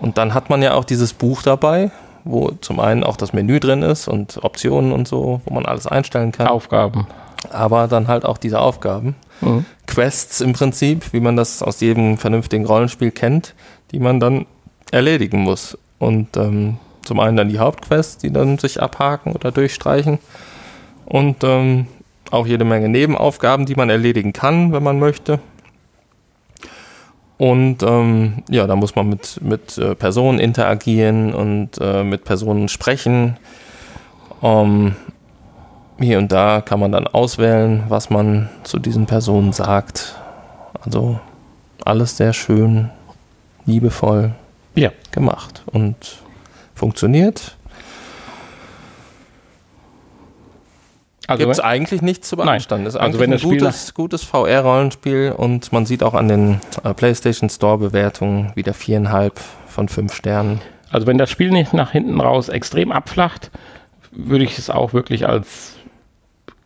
Und 0.00 0.16
dann 0.16 0.34
hat 0.34 0.48
man 0.48 0.62
ja 0.62 0.74
auch 0.74 0.84
dieses 0.84 1.12
Buch 1.12 1.42
dabei, 1.42 1.90
wo 2.24 2.50
zum 2.60 2.80
einen 2.80 3.04
auch 3.04 3.16
das 3.16 3.32
Menü 3.32 3.60
drin 3.60 3.82
ist 3.82 4.08
und 4.08 4.42
Optionen 4.42 4.92
und 4.92 5.08
so, 5.08 5.40
wo 5.44 5.54
man 5.54 5.66
alles 5.66 5.86
einstellen 5.86 6.32
kann. 6.32 6.46
Aufgaben. 6.46 7.06
Aber 7.50 7.88
dann 7.88 8.08
halt 8.08 8.24
auch 8.24 8.38
diese 8.38 8.60
Aufgaben. 8.60 9.16
Mhm. 9.40 9.64
Quests 9.86 10.40
im 10.40 10.52
Prinzip, 10.52 11.12
wie 11.12 11.20
man 11.20 11.36
das 11.36 11.62
aus 11.62 11.80
jedem 11.80 12.18
vernünftigen 12.18 12.66
Rollenspiel 12.66 13.10
kennt, 13.10 13.54
die 13.92 13.98
man 13.98 14.20
dann 14.20 14.46
erledigen 14.90 15.40
muss. 15.40 15.76
Und 15.98 16.36
ähm, 16.36 16.78
zum 17.02 17.20
einen 17.20 17.36
dann 17.36 17.48
die 17.48 17.58
Hauptquests, 17.58 18.18
die 18.18 18.32
dann 18.32 18.58
sich 18.58 18.82
abhaken 18.82 19.32
oder 19.32 19.52
durchstreichen. 19.52 20.18
Und 21.06 21.42
ähm, 21.42 21.86
auch 22.30 22.46
jede 22.46 22.64
Menge 22.64 22.88
Nebenaufgaben, 22.88 23.66
die 23.66 23.74
man 23.74 23.90
erledigen 23.90 24.32
kann, 24.32 24.72
wenn 24.72 24.82
man 24.82 24.98
möchte. 24.98 25.40
Und 27.38 27.82
ähm, 27.82 28.42
ja, 28.50 28.66
da 28.66 28.76
muss 28.76 28.94
man 28.94 29.08
mit, 29.08 29.40
mit 29.42 29.78
äh, 29.78 29.94
Personen 29.94 30.38
interagieren 30.38 31.32
und 31.32 31.70
äh, 31.80 32.04
mit 32.04 32.24
Personen 32.24 32.68
sprechen. 32.68 33.38
Ähm, 34.42 34.94
hier 35.98 36.18
und 36.18 36.30
da 36.32 36.60
kann 36.60 36.80
man 36.80 36.92
dann 36.92 37.06
auswählen, 37.06 37.84
was 37.88 38.10
man 38.10 38.48
zu 38.62 38.78
diesen 38.78 39.06
Personen 39.06 39.52
sagt. 39.52 40.16
Also 40.84 41.18
alles 41.84 42.16
sehr 42.16 42.32
schön, 42.32 42.90
liebevoll 43.66 44.32
Ja. 44.74 44.90
gemacht 45.10 45.62
und 45.66 46.20
funktioniert. 46.80 47.56
Also, 51.26 51.44
Gibt 51.44 51.52
es 51.52 51.60
eigentlich 51.60 52.02
nichts 52.02 52.28
zu 52.28 52.36
Nein. 52.36 52.46
beanstanden. 52.46 52.86
Ist 52.86 52.96
Also 52.96 53.20
wenn 53.20 53.30
ein 53.30 53.32
das 53.32 53.42
gutes, 53.42 53.94
gutes 53.94 54.24
VR-Rollenspiel 54.24 55.32
und 55.36 55.72
man 55.72 55.86
sieht 55.86 56.02
auch 56.02 56.14
an 56.14 56.26
den 56.26 56.60
äh, 56.82 56.92
PlayStation 56.94 57.48
Store-Bewertungen 57.50 58.50
wieder 58.56 58.74
viereinhalb 58.74 59.38
von 59.66 59.88
fünf 59.88 60.14
Sternen. 60.14 60.60
also 60.90 61.06
wenn 61.06 61.18
das 61.18 61.30
Spiel 61.30 61.50
nicht 61.50 61.72
nach 61.72 61.92
hinten 61.92 62.20
raus 62.20 62.48
extrem 62.48 62.90
abflacht, 62.90 63.52
würde 64.10 64.44
ich 64.44 64.58
es 64.58 64.70
auch 64.70 64.92
wirklich 64.92 65.28
als, 65.28 65.76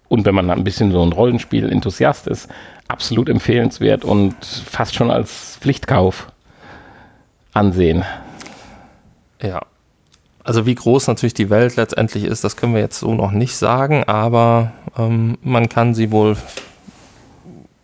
und 0.09 0.25
wenn 0.25 0.35
man 0.35 0.49
ein 0.49 0.65
bisschen 0.65 0.93
so 0.93 1.03
ein 1.03 1.13
Rollenspiel-Enthusiast 1.13 2.27
ist, 2.29 2.49
absolut 2.89 3.29
empfehlenswert 3.29 4.05
und 4.05 4.35
fast 4.45 4.95
schon 4.95 5.11
als 5.11 5.59
Pflichtkauf 5.61 6.29
ansehen. 7.53 8.05
Ja. 9.43 9.61
Also 10.45 10.67
wie 10.67 10.75
groß 10.75 11.07
natürlich 11.07 11.33
die 11.33 11.49
Welt 11.49 11.77
letztendlich 11.77 12.25
ist, 12.25 12.45
das 12.45 12.57
können 12.57 12.75
wir 12.75 12.81
jetzt 12.83 12.99
so 13.01 13.15
noch 13.15 13.33
nicht 13.33 13.57
sagen, 13.57 14.05
aber 14.05 14.73
ähm, 14.97 15.39
man 15.43 15.71
kann 15.71 15.95
sie 15.95 16.13
wohl, 16.13 16.37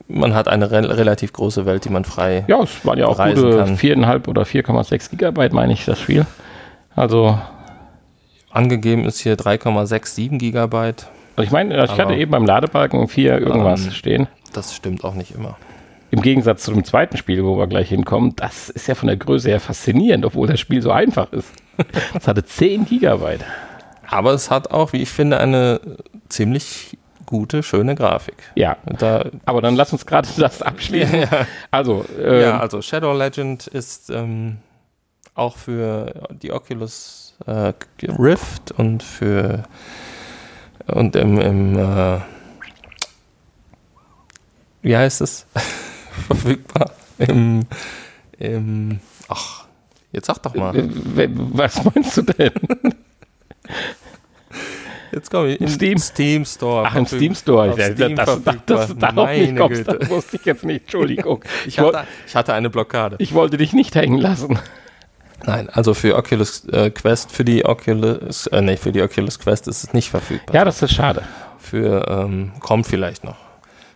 man 0.09 0.35
hat 0.35 0.47
eine 0.47 0.71
re 0.71 0.97
relativ 0.99 1.33
große 1.33 1.65
Welt, 1.65 1.87
die 1.87 1.89
man 1.89 2.05
frei 2.05 2.45
Ja, 2.49 2.63
es 2.63 2.85
waren 2.85 2.99
ja 2.99 3.07
auch 3.07 3.17
gute. 3.17 3.65
4,5 3.65 4.29
oder 4.29 4.43
4,6 4.43 5.11
Gigabyte, 5.11 5.55
meine 5.55 5.73
ich, 5.73 5.87
das 5.87 5.99
Spiel. 5.99 6.27
Also, 6.95 7.39
angegeben 8.51 9.07
ist 9.07 9.21
hier 9.21 9.37
3,67 9.37 10.37
Gigabyte. 10.37 11.07
also 11.37 11.47
ich 11.47 11.53
meine, 11.53 11.83
ich 11.83 11.99
hatte 11.99 12.15
eben 12.15 12.31
beim 12.31 12.45
Ladebalken 12.45 13.09
4 13.09 13.39
irgendwas 13.39 13.87
Ähm, 13.87 13.91
stehen. 13.93 14.27
Das 14.53 14.75
stimmt 14.75 15.03
auch 15.05 15.15
nicht 15.15 15.35
immer. 15.35 15.57
Im 16.11 16.21
Gegensatz 16.23 16.65
zu 16.65 16.73
dem 16.73 16.85
zweiten 16.85 17.17
Spiel, 17.17 17.45
wo 17.45 17.57
wir 17.57 17.69
gleich 17.69 17.89
hinkommen, 17.89 18.35
das 18.37 18.69
ist 18.69 18.89
ja 18.89 18.97
von 18.97 19.07
der 19.07 19.17
Größe 19.17 19.49
her 19.49 19.61
faszinierend, 19.61 20.27
obwohl 20.27 20.49
das 20.49 20.59
Spiel 20.61 20.83
so 20.83 20.91
einfach 20.91 21.33
ist. 21.33 21.49
Das 22.12 22.28
hatte 22.28 22.45
10 22.45 22.85
Gigabyte. 22.87 23.45
Aber 24.09 24.33
es 24.33 24.51
hat 24.51 24.70
auch, 24.70 24.93
wie 24.93 25.03
ich 25.03 25.11
finde, 25.11 25.39
eine 25.39 25.81
ziemlich 26.28 26.99
gute, 27.26 27.62
schöne 27.62 27.95
Grafik. 27.95 28.35
Ja, 28.57 28.76
Da, 28.85 29.26
aber 29.45 29.62
dann 29.62 29.76
lass 29.76 29.93
uns 29.93 30.05
gerade 30.05 30.28
das 30.37 30.62
abschließen. 30.62 31.26
Also, 31.70 32.05
ähm, 32.20 32.41
ja, 32.41 32.59
also 32.59 32.83
Shadow 32.83 33.16
Legend 33.16 33.66
ist 33.68 34.11
ähm, 34.11 34.59
auch 35.35 35.57
für 35.57 36.28
die 36.43 36.53
Oculus 36.53 37.37
äh, 37.47 37.72
Rift 38.03 38.72
und 38.72 39.03
für 39.03 39.62
und 40.87 41.14
im, 41.14 41.39
im 41.39 41.78
äh, 41.78 42.18
wie 44.83 44.97
heißt 44.97 45.20
es? 45.20 45.47
verfügbar 46.26 46.91
im, 47.18 47.66
im 48.39 49.01
ach, 49.28 49.60
jetzt 50.13 50.27
sag 50.27 50.39
doch 50.43 50.55
mal. 50.55 50.75
äh, 50.77 50.85
w- 50.89 51.29
was 51.33 51.83
meinst 51.85 52.17
du 52.17 52.23
denn? 52.23 52.53
Jetzt 55.13 55.31
komme 55.31 55.55
ich. 55.55 55.61
Im 55.61 55.69
Steam? 55.69 55.99
Steam 55.99 56.45
Store. 56.45 56.87
Ach, 56.87 56.95
im 56.95 57.07
Steam 57.07 57.35
Store. 57.35 57.75
Ja, 57.77 57.93
Steam 57.93 58.15
das, 58.15 58.43
das, 58.45 58.57
das, 58.67 58.95
das, 58.97 59.15
Meine 59.15 59.55
kommst, 59.57 59.85
Güte. 59.85 59.99
das 59.99 60.09
wusste 60.09 60.37
ich 60.37 60.45
jetzt 60.45 60.65
nicht. 60.65 60.83
Entschuldigung. 60.83 61.43
Ich 61.67 61.79
hatte, 61.81 62.05
ich 62.27 62.37
hatte 62.37 62.55
eine 62.55 62.71
Blockade. 62.71 63.17
ich 63.19 63.35
wollte 63.35 63.57
dich 63.57 63.73
nicht 63.73 63.95
hängen 63.97 64.19
lassen. 64.19 64.59
Nein, 65.47 65.69
also 65.71 65.95
für 65.95 66.17
Oculus 66.17 66.67
äh, 66.69 66.91
Quest, 66.91 67.33
für 67.33 67.45
die 67.45 67.65
Oculus, 67.65 68.47
äh, 68.49 68.61
nee, 68.61 68.77
für 68.77 68.93
die 68.93 69.03
Oculus 69.03 69.39
Quest 69.39 69.69
ist 69.69 69.83
es 69.85 69.93
nicht 69.95 70.11
verfügbar. 70.11 70.55
Ja, 70.55 70.65
das 70.65 70.81
ist 70.83 70.93
schade. 70.93 71.23
Für, 71.59 72.07
ähm, 72.09 72.53
kommt 72.61 72.87
vielleicht 72.87 73.25
noch. 73.25 73.37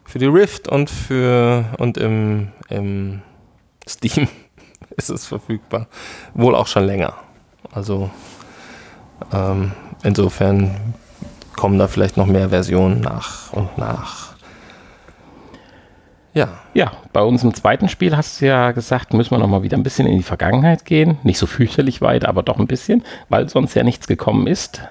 Für 0.07 0.19
die 0.19 0.27
Rift 0.27 0.69
und 0.69 0.89
für, 0.91 1.67
und 1.79 1.97
im, 1.99 2.49
im 2.71 3.21
Steam 3.89 4.27
ist 4.97 5.11
es 5.11 5.26
verfügbar. 5.26 5.86
Wohl 6.34 6.55
auch 6.55 6.66
schon 6.66 6.84
länger. 6.84 7.14
Also, 7.72 8.11
ähm, 9.32 9.72
insofern 10.03 10.95
kommen 11.57 11.78
da 11.78 11.88
vielleicht 11.88 12.16
noch 12.16 12.26
mehr 12.26 12.51
Versionen 12.51 13.01
nach 13.01 13.53
und 13.53 13.78
nach. 13.78 14.34
Ja, 16.34 16.49
Ja, 16.74 16.92
bei 17.12 17.22
unserem 17.22 17.55
zweiten 17.55 17.88
Spiel 17.88 18.16
hast 18.16 18.40
du 18.40 18.47
ja 18.47 18.72
gesagt, 18.72 19.14
müssen 19.14 19.30
wir 19.30 19.38
noch 19.38 19.47
mal 19.47 19.62
wieder 19.62 19.76
ein 19.76 19.84
bisschen 19.84 20.09
in 20.09 20.16
die 20.16 20.24
Vergangenheit 20.24 20.84
gehen. 20.84 21.18
Nicht 21.22 21.38
so 21.38 21.47
fürchterlich 21.47 22.01
weit, 22.01 22.24
aber 22.24 22.42
doch 22.42 22.59
ein 22.59 22.66
bisschen, 22.66 23.05
weil 23.28 23.49
sonst 23.49 23.74
ja 23.74 23.84
nichts 23.84 24.09
gekommen 24.09 24.49
ist. 24.49 24.82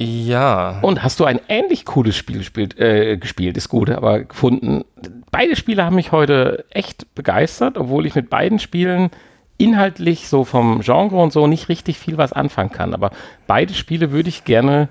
Ja, 0.00 0.78
Und 0.82 1.02
hast 1.02 1.18
du 1.18 1.24
ein 1.24 1.40
ähnlich 1.48 1.84
cooles 1.84 2.14
Spiel 2.14 2.38
gespielt, 2.38 2.78
äh, 2.78 3.16
gespielt, 3.16 3.56
ist 3.56 3.68
gut, 3.68 3.90
aber 3.90 4.20
gefunden. 4.20 4.84
Beide 5.32 5.56
Spiele 5.56 5.84
haben 5.84 5.96
mich 5.96 6.12
heute 6.12 6.64
echt 6.70 7.12
begeistert, 7.16 7.76
obwohl 7.76 8.06
ich 8.06 8.14
mit 8.14 8.30
beiden 8.30 8.60
Spielen 8.60 9.10
inhaltlich 9.56 10.28
so 10.28 10.44
vom 10.44 10.82
Genre 10.82 11.16
und 11.16 11.32
so 11.32 11.48
nicht 11.48 11.68
richtig 11.68 11.98
viel 11.98 12.16
was 12.16 12.32
anfangen 12.32 12.70
kann. 12.70 12.94
Aber 12.94 13.10
beide 13.48 13.74
Spiele 13.74 14.12
würde 14.12 14.28
ich 14.28 14.44
gerne 14.44 14.88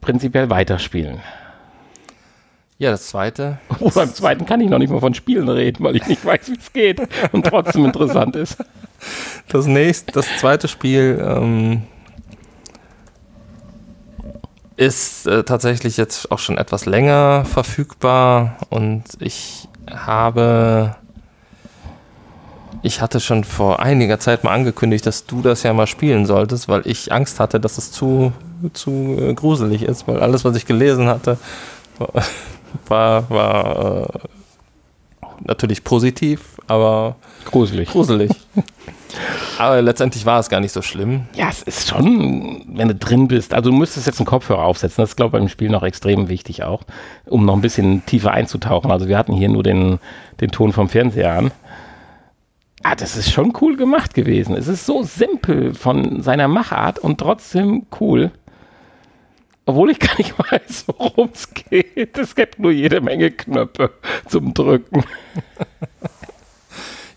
prinzipiell 0.00 0.48
weiterspielen. 0.48 1.20
ja, 2.78 2.90
das 2.90 3.08
zweite. 3.08 3.58
Oh, 3.80 3.90
beim 3.94 4.08
zweiten 4.14 4.46
kann 4.46 4.62
ich 4.62 4.70
noch 4.70 4.78
nicht 4.78 4.90
mal 4.90 5.00
von 5.00 5.12
Spielen 5.12 5.50
reden, 5.50 5.84
weil 5.84 5.96
ich 5.96 6.06
nicht 6.06 6.24
weiß, 6.24 6.50
wie 6.50 6.58
es 6.58 6.72
geht 6.72 7.02
und 7.32 7.44
trotzdem 7.44 7.84
interessant 7.84 8.34
ist. 8.34 8.64
Das 9.48 9.66
nächste, 9.66 10.10
das 10.12 10.38
zweite 10.38 10.68
Spiel 10.68 11.22
ähm, 11.22 11.82
ist 14.82 15.26
äh, 15.26 15.44
tatsächlich 15.44 15.96
jetzt 15.96 16.30
auch 16.32 16.38
schon 16.38 16.58
etwas 16.58 16.86
länger 16.86 17.44
verfügbar 17.44 18.56
und 18.68 19.04
ich 19.20 19.68
habe, 19.88 20.96
ich 22.82 23.00
hatte 23.00 23.20
schon 23.20 23.44
vor 23.44 23.80
einiger 23.80 24.18
Zeit 24.18 24.42
mal 24.42 24.52
angekündigt, 24.52 25.06
dass 25.06 25.24
du 25.26 25.40
das 25.40 25.62
ja 25.62 25.72
mal 25.72 25.86
spielen 25.86 26.26
solltest, 26.26 26.68
weil 26.68 26.82
ich 26.84 27.12
Angst 27.12 27.38
hatte, 27.38 27.60
dass 27.60 27.78
es 27.78 27.92
zu, 27.92 28.32
zu 28.72 29.16
äh, 29.20 29.34
gruselig 29.34 29.82
ist, 29.82 30.08
weil 30.08 30.20
alles, 30.20 30.44
was 30.44 30.56
ich 30.56 30.66
gelesen 30.66 31.06
hatte, 31.06 31.38
war, 32.88 33.30
war 33.30 34.04
äh, 34.04 34.18
natürlich 35.44 35.84
positiv, 35.84 36.58
aber 36.66 37.14
Gruselig. 37.44 37.88
gruselig. 37.88 38.30
Aber 39.58 39.82
letztendlich 39.82 40.26
war 40.26 40.38
es 40.40 40.48
gar 40.48 40.60
nicht 40.60 40.72
so 40.72 40.82
schlimm. 40.82 41.26
Ja, 41.34 41.48
es 41.48 41.62
ist 41.62 41.88
schon, 41.88 42.64
wenn 42.68 42.88
du 42.88 42.94
drin 42.94 43.28
bist. 43.28 43.54
Also 43.54 43.70
du 43.70 43.76
müsstest 43.76 44.06
jetzt 44.06 44.18
einen 44.18 44.26
Kopfhörer 44.26 44.64
aufsetzen. 44.64 45.02
Das 45.02 45.10
ist, 45.10 45.16
glaube 45.16 45.36
ich, 45.36 45.40
beim 45.40 45.48
Spiel 45.48 45.70
noch 45.70 45.82
extrem 45.82 46.28
wichtig 46.28 46.62
auch, 46.62 46.82
um 47.26 47.44
noch 47.44 47.54
ein 47.54 47.60
bisschen 47.60 48.04
tiefer 48.06 48.32
einzutauchen. 48.32 48.90
Also 48.90 49.08
wir 49.08 49.18
hatten 49.18 49.34
hier 49.34 49.48
nur 49.48 49.62
den, 49.62 49.98
den 50.40 50.50
Ton 50.50 50.72
vom 50.72 50.88
Fernseher 50.88 51.32
an. 51.32 51.50
Ah, 52.82 52.96
das 52.96 53.16
ist 53.16 53.30
schon 53.30 53.52
cool 53.60 53.76
gemacht 53.76 54.14
gewesen. 54.14 54.56
Es 54.56 54.66
ist 54.66 54.86
so 54.86 55.02
simpel 55.02 55.74
von 55.74 56.20
seiner 56.22 56.48
Machart 56.48 56.98
und 56.98 57.18
trotzdem 57.18 57.86
cool. 58.00 58.32
Obwohl 59.66 59.90
ich 59.90 60.00
gar 60.00 60.16
nicht 60.18 60.34
weiß, 60.50 60.86
worum 60.88 61.30
es 61.32 61.48
geht. 61.54 62.18
Es 62.18 62.34
gibt 62.34 62.58
nur 62.58 62.72
jede 62.72 63.00
Menge 63.00 63.30
Knöpfe 63.30 63.92
zum 64.26 64.52
Drücken. 64.52 65.04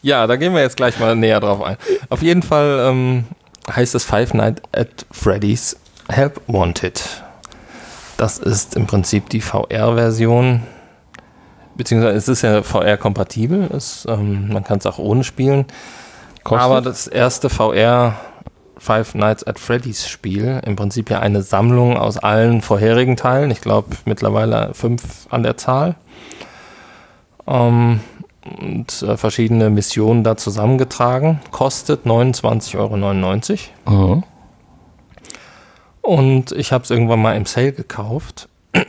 Ja, 0.05 0.27
da 0.27 0.35
gehen 0.35 0.53
wir 0.53 0.61
jetzt 0.61 0.77
gleich 0.77 0.99
mal 0.99 1.15
näher 1.15 1.39
drauf 1.39 1.63
ein. 1.63 1.77
Auf 2.09 2.21
jeden 2.21 2.43
Fall 2.43 2.77
ähm, 2.79 3.23
heißt 3.75 3.95
es 3.95 4.03
Five 4.03 4.35
Nights 4.35 4.61
at 4.71 5.03
Freddy's 5.09 5.77
Help 6.09 6.39
Wanted. 6.45 7.01
Das 8.15 8.37
ist 8.37 8.75
im 8.75 8.85
Prinzip 8.85 9.29
die 9.29 9.41
VR-Version. 9.41 10.61
Beziehungsweise 11.73 12.17
es 12.17 12.27
ist 12.27 12.43
ja 12.43 12.61
VR-kompatibel. 12.61 13.67
Ähm, 14.07 14.49
man 14.49 14.63
kann 14.63 14.77
es 14.77 14.85
auch 14.85 14.99
ohne 14.99 15.23
spielen. 15.23 15.65
Kostet? 16.43 16.63
Aber 16.63 16.81
das 16.81 17.07
erste 17.07 17.49
VR 17.49 18.13
Five 18.77 19.15
Nights 19.15 19.43
at 19.47 19.57
Freddy's 19.57 20.07
Spiel, 20.07 20.61
im 20.67 20.75
Prinzip 20.75 21.09
ja 21.09 21.19
eine 21.19 21.41
Sammlung 21.41 21.97
aus 21.97 22.19
allen 22.19 22.61
vorherigen 22.61 23.17
Teilen. 23.17 23.49
Ich 23.49 23.61
glaube 23.61 23.95
mittlerweile 24.05 24.71
fünf 24.75 25.01
an 25.31 25.41
der 25.41 25.57
Zahl. 25.57 25.95
Ähm, 27.47 28.01
und 28.45 29.01
äh, 29.01 29.17
verschiedene 29.17 29.69
Missionen 29.69 30.23
da 30.23 30.37
zusammengetragen. 30.37 31.39
Kostet 31.51 32.05
29,99 32.05 33.67
Euro. 33.85 34.15
Mhm. 34.15 34.23
Und 36.01 36.51
ich 36.51 36.71
habe 36.71 36.83
es 36.83 36.91
irgendwann 36.91 37.21
mal 37.21 37.35
im 37.35 37.45
Sale 37.45 37.73
gekauft. 37.73 38.47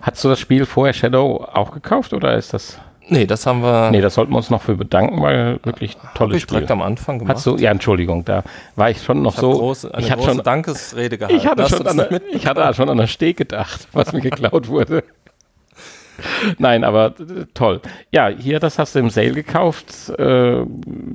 Hast 0.00 0.22
du 0.22 0.28
das 0.28 0.38
Spiel 0.38 0.66
vorher 0.66 0.92
Shadow 0.92 1.44
auch 1.52 1.72
gekauft 1.72 2.12
oder 2.12 2.36
ist 2.36 2.54
das? 2.54 2.78
Nee, 3.08 3.26
das 3.26 3.44
haben 3.46 3.62
wir. 3.62 3.90
Nee, 3.90 4.00
das 4.00 4.14
sollten 4.14 4.32
wir 4.32 4.38
uns 4.38 4.48
noch 4.50 4.62
für 4.62 4.76
bedanken, 4.76 5.20
weil 5.20 5.58
wirklich 5.62 5.96
tolles 6.14 6.36
ich 6.36 6.42
Spiel. 6.44 6.54
direkt 6.56 6.70
am 6.70 6.80
Anfang 6.80 7.18
gemacht. 7.18 7.36
Hast 7.36 7.46
du, 7.46 7.56
ja, 7.56 7.70
Entschuldigung, 7.70 8.24
da 8.24 8.44
war 8.76 8.90
ich 8.90 9.02
schon 9.02 9.20
noch 9.20 9.34
ich 9.34 9.40
so. 9.40 9.52
Große, 9.52 9.92
eine 9.92 10.02
ich 10.02 10.10
hatte 10.10 10.22
große 10.22 10.36
schon, 10.36 10.44
Dankesrede 10.44 11.18
gehalten. 11.18 11.36
ich 11.36 11.46
hatte, 11.46 11.68
schon 11.68 11.84
das 11.84 11.98
an 11.98 12.08
der, 12.08 12.22
ich 12.32 12.46
hatte 12.46 12.72
schon 12.74 12.88
an 12.88 12.96
der 12.96 13.06
Steg 13.06 13.36
gedacht, 13.36 13.88
was 13.92 14.12
mir 14.12 14.20
geklaut 14.20 14.68
wurde. 14.68 15.04
Nein, 16.58 16.84
aber 16.84 17.14
äh, 17.18 17.46
toll. 17.54 17.80
Ja, 18.10 18.28
hier, 18.28 18.60
das 18.60 18.78
hast 18.78 18.94
du 18.94 18.98
im 18.98 19.10
Sale 19.10 19.32
gekauft. 19.32 20.10
Äh, 20.18 20.64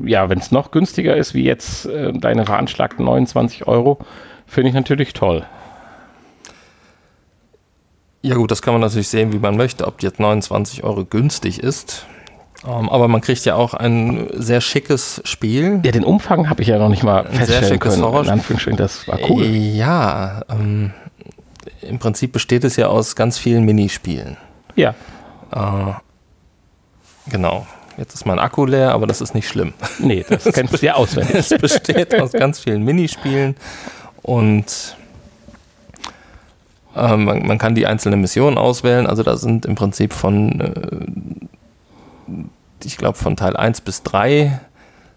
ja, 0.06 0.30
wenn 0.30 0.40
es 0.40 0.52
noch 0.52 0.72
günstiger 0.72 1.16
ist, 1.16 1.34
wie 1.34 1.44
jetzt 1.44 1.86
äh, 1.86 2.12
deine 2.14 2.46
veranschlagten 2.46 3.06
29 3.06 3.68
Euro, 3.68 4.00
finde 4.46 4.70
ich 4.70 4.76
natürlich 4.76 5.14
toll. 5.14 5.46
Ja 8.22 8.36
gut, 8.36 8.52
das 8.52 8.62
kann 8.62 8.74
man 8.74 8.82
natürlich 8.82 9.08
sehen, 9.08 9.32
wie 9.32 9.40
man 9.40 9.56
möchte, 9.56 9.88
ob 9.88 10.04
jetzt 10.04 10.20
29 10.20 10.84
Euro 10.84 11.06
günstig 11.06 11.64
ist. 11.64 12.06
Ähm, 12.68 12.90
aber 12.90 13.08
man 13.08 13.22
kriegt 13.22 13.46
ja 13.46 13.56
auch 13.56 13.74
ein 13.74 14.28
sehr 14.34 14.60
schickes 14.60 15.22
Spiel. 15.24 15.80
Ja, 15.84 15.92
den 15.92 16.04
Umfang 16.04 16.50
habe 16.50 16.62
ich 16.62 16.68
ja 16.68 16.78
noch 16.78 16.90
nicht 16.90 17.04
mal 17.04 17.26
Ein 17.26 17.32
sehr 17.32 17.46
feststellen 17.46 17.74
schickes 17.74 18.02
können. 18.02 18.26
In 18.26 18.30
Anführungsstrichen, 18.30 18.78
das 18.78 19.08
war 19.08 19.20
cool. 19.30 19.46
Ja, 19.46 20.42
ähm, 20.50 20.92
im 21.82 22.00
Prinzip 22.00 22.34
besteht 22.34 22.66
es 22.66 22.76
ja 22.76 22.88
aus 22.88 23.16
ganz 23.16 23.38
vielen 23.38 23.64
Minispielen. 23.64 24.36
Ja, 24.80 24.96
Äh, 25.52 25.94
genau. 27.30 27.68
Jetzt 27.98 28.14
ist 28.14 28.26
mein 28.26 28.40
Akku 28.40 28.66
leer, 28.66 28.94
aber 28.94 29.08
das 29.08 29.20
ist 29.20 29.34
nicht 29.36 29.48
schlimm. 29.48 29.74
nee, 30.00 30.26
das 30.28 30.46
kennst 30.46 30.82
du 30.82 30.86
ja 30.86 30.94
auswendig. 30.94 31.36
es 31.36 31.50
besteht 31.50 32.18
aus 32.20 32.32
ganz 32.32 32.60
vielen 32.60 32.84
Minispielen 32.84 33.58
und 34.22 34.96
äh, 36.96 37.18
man, 37.18 37.46
man 37.46 37.58
kann 37.58 37.76
die 37.76 37.86
einzelnen 37.88 38.22
Missionen 38.22 38.58
auswählen. 38.58 39.06
Also 39.06 39.24
da 39.24 39.36
sind 39.36 39.66
im 39.66 39.76
Prinzip 39.76 40.14
von, 40.14 40.62
äh, 40.62 42.36
ich 42.86 42.98
glaube, 42.98 43.18
von 43.18 43.36
Teil 43.36 43.58
1 43.58 43.82
bis 43.82 44.04
3 44.04 44.62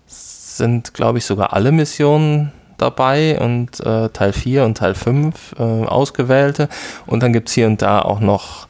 sind, 0.06 0.92
glaube 0.92 1.18
ich, 1.18 1.24
sogar 1.24 1.52
alle 1.52 1.70
Missionen 1.70 2.50
dabei 2.78 3.38
und 3.38 3.78
äh, 3.78 4.08
Teil 4.08 4.32
4 4.32 4.64
und 4.64 4.78
Teil 4.78 4.96
5 4.96 5.54
äh, 5.56 5.62
ausgewählte. 5.62 6.68
Und 7.06 7.22
dann 7.22 7.32
gibt 7.32 7.48
es 7.48 7.54
hier 7.54 7.68
und 7.68 7.80
da 7.80 8.02
auch 8.02 8.18
noch 8.18 8.66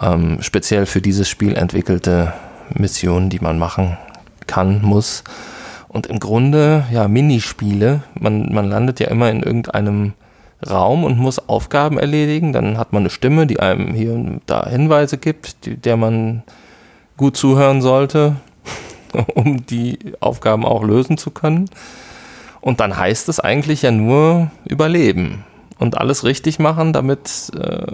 ähm, 0.00 0.38
speziell 0.40 0.86
für 0.86 1.00
dieses 1.00 1.28
Spiel 1.28 1.56
entwickelte 1.56 2.32
Missionen, 2.74 3.30
die 3.30 3.40
man 3.40 3.58
machen 3.58 3.96
kann, 4.46 4.82
muss. 4.82 5.24
Und 5.88 6.06
im 6.06 6.18
Grunde, 6.18 6.84
ja, 6.92 7.08
Minispiele. 7.08 8.02
Man, 8.18 8.52
man 8.52 8.68
landet 8.68 9.00
ja 9.00 9.08
immer 9.08 9.30
in 9.30 9.42
irgendeinem 9.42 10.12
Raum 10.68 11.04
und 11.04 11.18
muss 11.18 11.48
Aufgaben 11.48 11.98
erledigen. 11.98 12.52
Dann 12.52 12.78
hat 12.78 12.92
man 12.92 13.02
eine 13.02 13.10
Stimme, 13.10 13.46
die 13.46 13.60
einem 13.60 13.94
hier 13.94 14.12
und 14.12 14.42
da 14.46 14.68
Hinweise 14.68 15.18
gibt, 15.18 15.64
die, 15.64 15.76
der 15.76 15.96
man 15.96 16.42
gut 17.16 17.36
zuhören 17.36 17.80
sollte, 17.80 18.36
um 19.34 19.64
die 19.66 19.98
Aufgaben 20.20 20.64
auch 20.64 20.82
lösen 20.82 21.16
zu 21.16 21.30
können. 21.30 21.70
Und 22.60 22.80
dann 22.80 22.96
heißt 22.96 23.28
es 23.28 23.40
eigentlich 23.40 23.82
ja 23.82 23.90
nur 23.90 24.50
überleben 24.64 25.44
und 25.78 25.96
alles 25.96 26.24
richtig 26.24 26.58
machen, 26.58 26.92
damit 26.92 27.50
äh, 27.56 27.92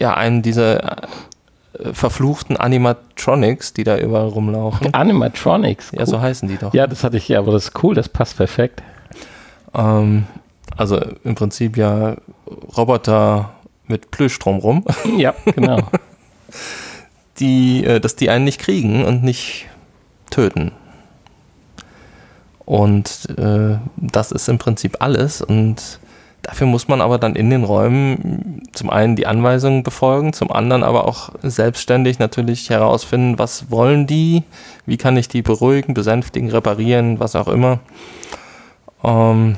ja 0.00 0.14
einen 0.14 0.42
dieser 0.42 1.02
äh, 1.02 1.92
verfluchten 1.92 2.56
Animatronics, 2.56 3.72
die 3.74 3.84
da 3.84 3.96
überall 3.98 4.28
rumlaufen. 4.28 4.92
Animatronics. 4.92 5.92
Ja, 5.92 6.06
so 6.06 6.20
heißen 6.20 6.48
die 6.48 6.56
doch. 6.56 6.74
Ja, 6.74 6.86
das 6.86 7.04
hatte 7.04 7.16
ich 7.16 7.28
ja, 7.28 7.38
aber 7.38 7.52
das 7.52 7.66
ist 7.66 7.82
cool, 7.84 7.94
das 7.94 8.08
passt 8.08 8.36
perfekt. 8.36 8.82
Ähm, 9.74 10.24
also 10.76 11.00
im 11.24 11.34
Prinzip 11.34 11.76
ja 11.76 12.16
Roboter 12.76 13.52
mit 13.86 14.10
Plüsch 14.10 14.38
drumrum, 14.38 14.84
Ja, 15.16 15.34
genau. 15.54 15.78
die, 17.38 17.84
äh, 17.84 18.00
dass 18.00 18.16
die 18.16 18.30
einen 18.30 18.44
nicht 18.44 18.60
kriegen 18.60 19.04
und 19.04 19.22
nicht 19.22 19.66
töten. 20.30 20.72
Und 22.64 23.28
äh, 23.36 23.78
das 23.96 24.30
ist 24.30 24.48
im 24.48 24.58
Prinzip 24.58 24.98
alles. 25.00 25.42
Und 25.42 25.98
dafür 26.42 26.66
muss 26.66 26.88
man 26.88 27.00
aber 27.00 27.18
dann 27.18 27.34
in 27.34 27.50
den 27.50 27.64
Räumen 27.64 28.62
zum 28.72 28.90
einen 28.90 29.16
die 29.16 29.26
Anweisungen 29.26 29.82
befolgen, 29.82 30.32
zum 30.32 30.50
anderen 30.52 30.82
aber 30.82 31.06
auch 31.06 31.30
selbstständig 31.42 32.18
natürlich 32.18 32.70
herausfinden, 32.70 33.38
was 33.38 33.70
wollen 33.70 34.06
die, 34.06 34.42
wie 34.86 34.96
kann 34.96 35.16
ich 35.16 35.28
die 35.28 35.42
beruhigen, 35.42 35.94
besänftigen, 35.94 36.50
reparieren, 36.50 37.20
was 37.20 37.36
auch 37.36 37.48
immer. 37.48 37.80
Ähm, 39.04 39.56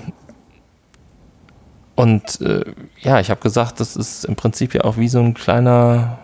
und 1.95 2.41
äh, 2.41 2.65
ja, 3.01 3.21
ich 3.21 3.31
habe 3.31 3.41
gesagt, 3.41 3.81
das 3.81 3.97
ist 3.97 4.25
im 4.25 4.37
Prinzip 4.37 4.75
ja 4.75 4.85
auch 4.85 4.97
wie 4.97 5.09
so 5.09 5.21
ein 5.21 5.35
kleiner 5.35 6.19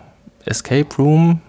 Escape 0.44 0.88
Room. 0.98 1.40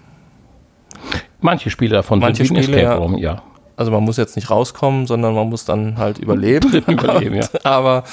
Manche 1.42 1.70
Spiele 1.70 1.96
davon 1.96 2.20
Manche 2.20 2.46
sind 2.46 2.62
Spiele, 2.62 2.82
Escape. 2.82 2.98
Room, 2.98 3.18
ja. 3.18 3.42
Also 3.80 3.92
man 3.92 4.04
muss 4.04 4.18
jetzt 4.18 4.36
nicht 4.36 4.52
rauskommen, 4.52 5.08
sondern 5.08 5.34
man 5.34 5.48
muss 5.50 5.64
dann 5.64 5.98
halt 5.98 6.20
überleben. 6.20 6.84
Überleben, 6.86 7.36
ja. 7.36 7.48
Aber 7.64 8.04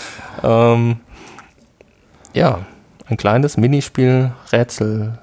ähm, 0.45 1.01
ja, 2.35 2.61
ein 3.09 3.17
kleines 3.17 3.57
Minispiel, 3.57 4.31
Rätsel, 4.53 5.19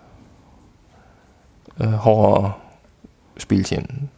äh, 1.80 1.88
Horror-Spielchen. 2.04 4.10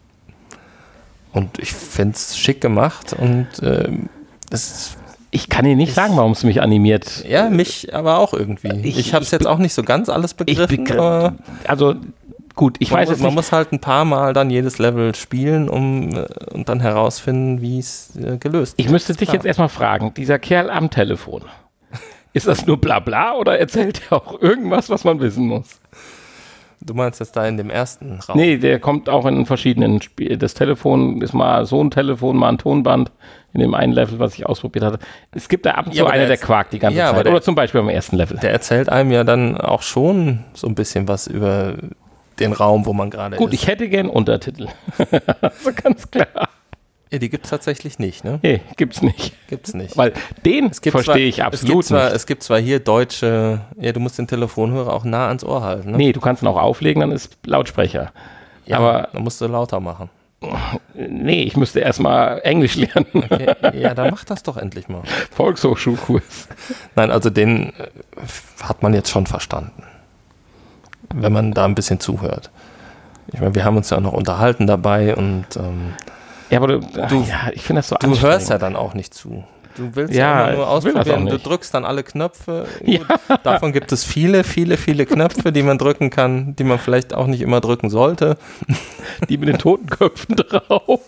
Und 1.31 1.59
ich 1.59 1.73
finde 1.73 2.15
es 2.15 2.37
schick 2.37 2.61
gemacht 2.61 3.13
und 3.13 3.47
ähm, 3.61 4.09
es 4.49 4.95
Ich 5.31 5.49
kann 5.49 5.65
dir 5.65 5.75
nicht 5.75 5.89
Ich- 5.89 5.95
sagen, 5.95 6.15
warum 6.15 6.31
es 6.31 6.43
mich 6.43 6.61
animiert. 6.61 7.25
ja, 7.27 7.49
mich 7.49 7.93
aber 7.93 8.19
auch 8.19 8.33
irgendwie. 8.33 8.69
Ich- 8.83 8.97
Ich, 8.97 9.13
habe 9.13 9.23
es 9.23 9.29
ich 9.29 9.33
jetzt 9.33 9.43
be- 9.43 9.49
auch 9.51 9.57
nicht 9.57 9.73
so 9.73 9.83
ganz 9.83 10.07
alles 10.09 10.31
Ich 10.31 10.37
begriffen. 10.37 10.85
begr- 10.87 10.97
aber 10.97 11.33
Also 11.67 11.95
gut, 12.55 12.77
ich 12.79 12.91
man, 12.91 13.01
weiß 13.01 13.09
muss, 13.09 13.19
man 13.19 13.27
nicht. 13.27 13.35
muss 13.35 13.51
halt 13.51 13.71
ein 13.71 13.79
paar 13.79 14.05
Mal 14.05 14.33
dann 14.33 14.49
jedes 14.49 14.77
Level 14.79 15.13
spielen, 15.15 15.69
um 15.69 16.09
äh, 16.15 16.25
und 16.53 16.69
dann 16.69 16.79
herausfinden, 16.79 17.61
wie 17.61 17.79
es 17.79 18.15
äh, 18.15 18.37
gelöst 18.37 18.75
Ich 18.77 18.85
wird. 18.85 18.93
müsste 18.93 19.11
Ist 19.11 19.21
dich 19.21 19.27
klar. 19.29 19.35
jetzt 19.35 19.45
erstmal 19.45 19.69
fragen, 19.69 20.13
dieser 20.15 20.39
Kerl 20.39 20.69
am 20.69 20.89
Telefon, 20.89 21.41
ist 22.33 22.47
das 22.47 22.65
nur 22.65 22.77
Blabla 22.77 23.33
oder 23.35 23.59
erzählt 23.59 24.01
er 24.09 24.17
auch 24.17 24.41
irgendwas, 24.41 24.89
was 24.89 25.03
man 25.03 25.19
wissen 25.19 25.47
muss? 25.47 25.79
Du 26.81 26.93
meinst 26.93 27.19
jetzt 27.19 27.35
da 27.35 27.47
in 27.47 27.57
dem 27.57 27.71
ersten 27.71 28.19
Raum? 28.19 28.37
Nee, 28.37 28.57
der 28.57 28.79
kommt 28.79 29.09
auch 29.09 29.25
in 29.25 29.45
verschiedenen 29.47 30.01
Spielen. 30.03 30.37
Das 30.37 30.53
Telefon 30.53 31.19
ist 31.21 31.33
mal 31.33 31.65
so 31.65 31.83
ein 31.83 31.89
Telefon, 31.89 32.37
mal 32.37 32.49
ein 32.49 32.57
Tonband 32.59 33.11
in 33.53 33.61
dem 33.61 33.73
einen 33.73 33.91
Level, 33.93 34.19
was 34.19 34.35
ich 34.35 34.45
ausprobiert 34.45 34.83
hatte. 34.85 34.99
Es 35.31 35.49
gibt 35.49 35.65
da 35.65 35.71
ab 35.71 35.87
und 35.87 35.93
Ja, 35.95 35.99
zu 36.01 36.05
aber 36.05 36.13
einer, 36.13 36.27
der 36.27 36.35
der 36.35 36.45
quakt 36.45 36.73
die 36.73 36.79
ganze 36.79 36.99
Ja, 36.99 37.11
Zeit. 37.13 37.25
der- 37.25 37.31
Oder 37.31 37.41
zum 37.41 37.55
Beispiel 37.55 37.81
beim 37.81 37.89
ersten 37.89 38.17
Level. 38.17 38.37
Der 38.37 38.51
erzählt 38.51 38.89
einem 38.89 39.11
ja 39.11 39.23
dann 39.23 39.57
auch 39.57 39.81
schon 39.81 40.43
so 40.53 40.67
ein 40.67 40.75
bisschen 40.75 41.07
was 41.07 41.25
über 41.25 41.73
den 42.39 42.53
Raum, 42.53 42.85
wo 42.85 42.93
man 42.93 43.09
gerade 43.09 43.37
Gut, 43.37 43.53
ist. 43.53 43.61
ich 43.61 43.67
hätte 43.67 43.87
gern 43.89 44.09
Untertitel. 44.09 44.67
so 45.63 45.71
ganz 45.73 46.09
klar. 46.11 46.49
ja, 47.11 47.19
die 47.19 47.29
gibt 47.29 47.45
es 47.45 47.49
tatsächlich 47.49 47.99
nicht, 47.99 48.23
ne? 48.23 48.39
Nee, 48.41 48.61
gibt's 48.77 49.01
nicht. 49.01 49.33
Gibt's 49.47 49.73
nicht. 49.73 49.97
Weil 49.97 50.13
den 50.45 50.65
es 50.67 50.79
verstehe 50.79 51.27
ich 51.27 51.39
es 51.39 51.45
absolut 51.45 51.75
gibt 51.75 51.85
zwar, 51.85 52.05
nicht. 52.05 52.15
Es 52.15 52.25
gibt 52.25 52.43
zwar 52.43 52.59
hier 52.59 52.79
deutsche, 52.79 53.61
ja, 53.79 53.91
du 53.91 53.99
musst 53.99 54.17
den 54.17 54.27
Telefonhörer 54.27 54.91
auch 54.93 55.03
nah 55.03 55.27
ans 55.27 55.43
Ohr 55.43 55.63
halten, 55.63 55.91
ne? 55.91 55.97
Nee, 55.97 56.11
du 56.13 56.19
kannst 56.19 56.43
ihn 56.43 56.47
auch 56.47 56.61
auflegen, 56.61 57.01
dann 57.01 57.11
ist 57.11 57.37
Lautsprecher. 57.45 58.11
Ja, 58.65 58.77
aber- 58.79 59.09
dann 59.13 59.23
musst 59.23 59.39
du 59.41 59.47
lauter 59.47 59.79
machen. 59.79 60.09
Nee, 60.93 61.43
ich 61.43 61.57
müsste 61.57 61.79
erstmal 61.79 62.39
Englisch 62.43 62.75
lernen. 62.75 63.07
Okay, 63.13 63.55
ja, 63.79 63.93
dann 63.95 64.11
mach 64.11 64.25
das 64.25 64.43
doch 64.43 64.57
endlich 64.57 64.87
mal. 64.87 65.01
Volkshochschulkurs. 65.31 66.47
Nein, 66.95 67.09
also 67.09 67.29
den 67.29 67.69
äh, 67.69 67.87
hat 68.61 68.83
man 68.83 68.93
jetzt 68.93 69.09
schon 69.09 69.25
verstanden. 69.25 69.83
Wenn 71.13 71.33
man 71.33 71.51
da 71.53 71.65
ein 71.65 71.75
bisschen 71.75 71.99
zuhört. 71.99 72.51
Ich 73.33 73.39
meine, 73.39 73.55
wir 73.55 73.65
haben 73.65 73.77
uns 73.77 73.89
ja 73.89 73.97
auch 73.97 74.01
noch 74.01 74.13
unterhalten 74.13 74.67
dabei 74.67 75.15
und 75.15 75.45
ähm, 75.57 75.93
Ja, 76.49 76.59
aber 76.59 76.67
du, 76.67 76.79
Du- 76.79 77.21
ja, 77.23 77.49
ich 77.53 77.63
finde 77.63 77.79
das 77.79 77.89
so 77.89 77.95
du 77.99 78.19
hörst 78.21 78.49
ja 78.49 78.57
dann 78.57 78.75
auch 78.75 78.93
nicht 78.93 79.13
zu. 79.13 79.43
Du 79.77 79.93
willst 79.93 80.13
Ja, 80.13 80.19
ja, 80.41 80.47
immer 80.47 80.55
nur 80.57 80.69
ausprobieren. 80.69 81.25
Du 81.25 81.37
drückst 81.37 81.73
dann 81.73 81.83
alle 81.83 82.03
Knöpfe. 82.03 82.65
Gut, 82.85 83.05
Davon 83.43 83.73
gibt 83.73 83.91
es 83.91 84.05
viele, 84.05 84.45
viele, 84.45 84.77
viele 84.77 85.05
Knöpfe, 85.05 85.51
die 85.51 85.63
man 85.63 85.77
drücken 85.77 86.09
kann, 86.11 86.55
die 86.55 86.63
man 86.63 86.79
vielleicht 86.79 87.13
auch 87.13 87.27
nicht 87.27 87.41
immer 87.41 87.59
drücken 87.59 87.89
sollte. 87.89 88.37
die 89.29 89.37
mit 89.37 89.49
den 89.49 89.57
Totenköpfen 89.57 90.35
drauf. 90.37 91.01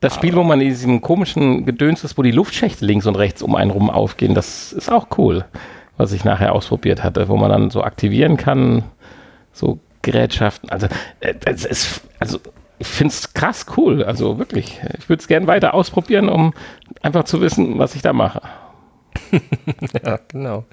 Das 0.00 0.14
Spiel, 0.16 0.34
wo 0.34 0.42
man 0.42 0.60
in 0.60 0.68
diesem 0.68 1.00
komischen 1.00 1.64
Gedöns 1.64 2.04
ist, 2.04 2.18
wo 2.18 2.22
die 2.22 2.30
Luftschächte 2.32 2.84
links 2.84 3.06
und 3.06 3.14
rechts 3.16 3.42
um 3.42 3.54
einen 3.54 3.70
rum 3.70 3.90
aufgehen, 3.90 4.34
das 4.34 4.72
ist 4.72 4.90
auch 4.90 5.06
cool, 5.16 5.44
was 5.96 6.12
ich 6.12 6.24
nachher 6.24 6.52
ausprobiert 6.52 7.02
hatte, 7.02 7.28
wo 7.28 7.36
man 7.36 7.50
dann 7.50 7.70
so 7.70 7.82
aktivieren 7.82 8.36
kann, 8.36 8.84
so 9.52 9.78
Gerätschaften. 10.02 10.70
Also, 10.70 10.88
äh, 11.20 11.34
es 11.46 11.64
ist, 11.64 12.02
also 12.18 12.38
ich 12.78 12.88
finde 12.88 13.12
es 13.12 13.32
krass 13.34 13.66
cool, 13.76 14.02
also 14.04 14.38
wirklich. 14.38 14.80
Ich 14.98 15.08
würde 15.08 15.20
es 15.20 15.28
gerne 15.28 15.46
weiter 15.46 15.74
ausprobieren, 15.74 16.28
um 16.28 16.52
einfach 17.02 17.24
zu 17.24 17.40
wissen, 17.40 17.78
was 17.78 17.94
ich 17.94 18.02
da 18.02 18.12
mache. 18.12 18.42
Ja, 20.04 20.18
genau. 20.28 20.64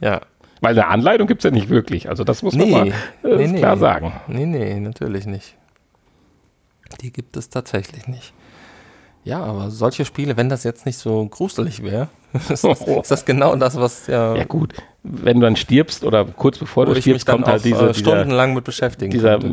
Ja. 0.00 0.20
Weil 0.60 0.72
eine 0.78 0.86
Anleitung 0.88 1.26
gibt 1.26 1.40
es 1.40 1.44
ja 1.44 1.50
nicht 1.50 1.68
wirklich. 1.68 2.08
Also 2.08 2.24
das 2.24 2.42
muss 2.42 2.54
man 2.54 2.66
Nee, 2.66 2.70
mal 2.72 2.86
äh, 2.88 2.92
nee, 3.36 3.46
nee. 3.48 3.58
klar 3.58 3.76
sagen. 3.76 4.12
Nee, 4.26 4.46
nee, 4.46 4.78
natürlich 4.80 5.26
nicht. 5.26 5.56
Die 7.00 7.12
gibt 7.12 7.36
es 7.36 7.48
tatsächlich 7.50 8.06
nicht. 8.08 8.32
Ja, 9.26 9.42
aber 9.42 9.70
solche 9.70 10.04
Spiele, 10.04 10.36
wenn 10.36 10.48
das 10.48 10.62
jetzt 10.62 10.86
nicht 10.86 10.98
so 10.98 11.26
gruselig 11.26 11.82
wäre, 11.82 12.06
ist, 12.48 12.62
das- 12.64 12.80
ist 12.80 13.10
das 13.10 13.24
genau 13.24 13.56
das, 13.56 13.76
was 13.76 14.06
ja, 14.06 14.36
Ja 14.36 14.44
gut, 14.44 14.72
wenn 15.02 15.40
du 15.40 15.46
dann 15.46 15.56
stirbst 15.56 16.04
oder 16.04 16.24
kurz 16.24 16.58
bevor 16.58 16.86
du 16.86 16.94
stirbst, 16.94 17.26
kommt 17.26 17.46
halt 17.46 17.64
diese, 17.64 17.90
äh, 17.90 17.94
stundenlang 17.94 18.54
mit 18.54 18.62
beschäftigen 18.64 19.10
dieser 19.10 19.38
könnte. 19.40 19.48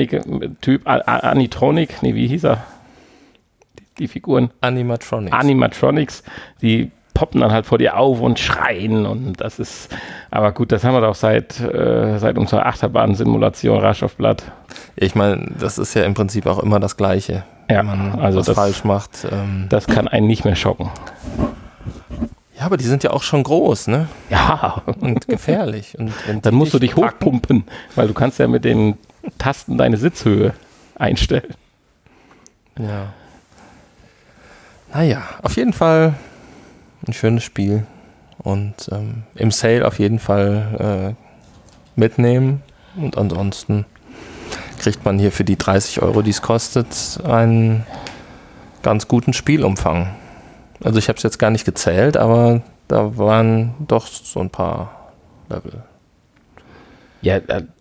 Mechatronik-Typ, 0.00 0.86
A- 0.86 0.96
A- 1.06 1.18
Anitronic, 1.30 2.02
nee, 2.02 2.14
wie 2.14 2.26
hieß 2.26 2.44
er? 2.44 2.64
Die, 3.78 3.84
die 4.00 4.08
Figuren. 4.08 4.50
Animatronics. 4.60 5.32
Animatronics, 5.32 6.22
die 6.60 6.90
poppen 7.14 7.40
dann 7.40 7.52
halt 7.52 7.66
vor 7.66 7.78
dir 7.78 7.96
auf 7.96 8.20
und 8.20 8.38
schreien 8.38 9.06
und 9.06 9.40
das 9.40 9.58
ist, 9.60 9.94
aber 10.30 10.52
gut, 10.52 10.70
das 10.72 10.84
haben 10.84 10.94
wir 10.94 11.00
doch 11.00 11.14
seit, 11.16 11.58
äh, 11.60 12.18
seit 12.18 12.36
unserer 12.38 12.66
Achterbahn-Simulation 12.66 13.78
Rush 13.84 14.02
of 14.02 14.16
Blood. 14.16 14.42
ich 14.96 15.14
meine, 15.14 15.52
das 15.58 15.78
ist 15.78 15.94
ja 15.94 16.02
im 16.04 16.14
Prinzip 16.14 16.46
auch 16.46 16.60
immer 16.60 16.78
das 16.80 16.96
Gleiche. 16.96 17.44
Ja, 17.70 17.78
wenn 17.78 17.86
man 17.86 18.18
also 18.20 18.38
was 18.38 18.46
das- 18.46 18.54
falsch 18.56 18.84
macht. 18.84 19.26
Ähm, 19.30 19.66
Das 19.68 19.86
kann 19.86 20.08
einen 20.08 20.26
nicht 20.26 20.44
mehr 20.44 20.56
schocken. 20.56 20.90
ja, 22.58 22.64
aber 22.64 22.76
die 22.76 22.84
sind 22.84 23.02
ja 23.04 23.10
auch 23.10 23.22
schon 23.22 23.42
groß, 23.42 23.88
ne? 23.88 24.08
Ja, 24.30 24.82
Und 25.00 25.28
gefährlich. 25.28 25.96
Und 25.98 26.12
dann 26.46 26.54
musst 26.54 26.72
du 26.74 26.78
dich 26.78 26.94
packen- 26.94 27.06
hochpumpen, 27.26 27.64
weil 27.94 28.08
du 28.08 28.14
kannst 28.14 28.38
ja 28.38 28.48
mit 28.48 28.64
den 28.64 28.96
Tasten 29.36 29.76
deine 29.78 29.96
Sitzhöhe 29.98 30.54
einstellen. 30.96 31.54
Ja. 32.78 33.12
Naja, 34.92 35.22
auf 35.42 35.56
jeden 35.56 35.72
Fall 35.72 36.14
ein 37.06 37.12
schönes 37.12 37.44
Spiel. 37.44 37.86
Und 38.38 38.74
ähm, 38.92 39.24
im 39.34 39.50
Sale 39.50 39.86
auf 39.86 39.98
jeden 39.98 40.18
Fall 40.18 41.14
äh, 41.16 42.00
mitnehmen. 42.00 42.62
Und 42.96 43.18
ansonsten 43.18 43.84
kriegt 44.78 45.04
man 45.04 45.18
hier 45.18 45.32
für 45.32 45.44
die 45.44 45.56
30 45.56 46.02
Euro, 46.02 46.22
die 46.22 46.30
es 46.30 46.42
kostet, 46.42 47.18
einen 47.24 47.84
ganz 48.82 49.08
guten 49.08 49.32
Spielumfang. 49.32 50.14
Also 50.82 50.98
ich 50.98 51.08
habe 51.08 51.16
es 51.16 51.22
jetzt 51.22 51.38
gar 51.38 51.50
nicht 51.50 51.64
gezählt, 51.64 52.16
aber 52.16 52.62
da 52.86 53.16
waren 53.18 53.74
doch 53.86 54.06
so 54.06 54.40
ein 54.40 54.50
paar 54.50 55.12
Level. 55.48 55.82
Ja, 57.20 57.40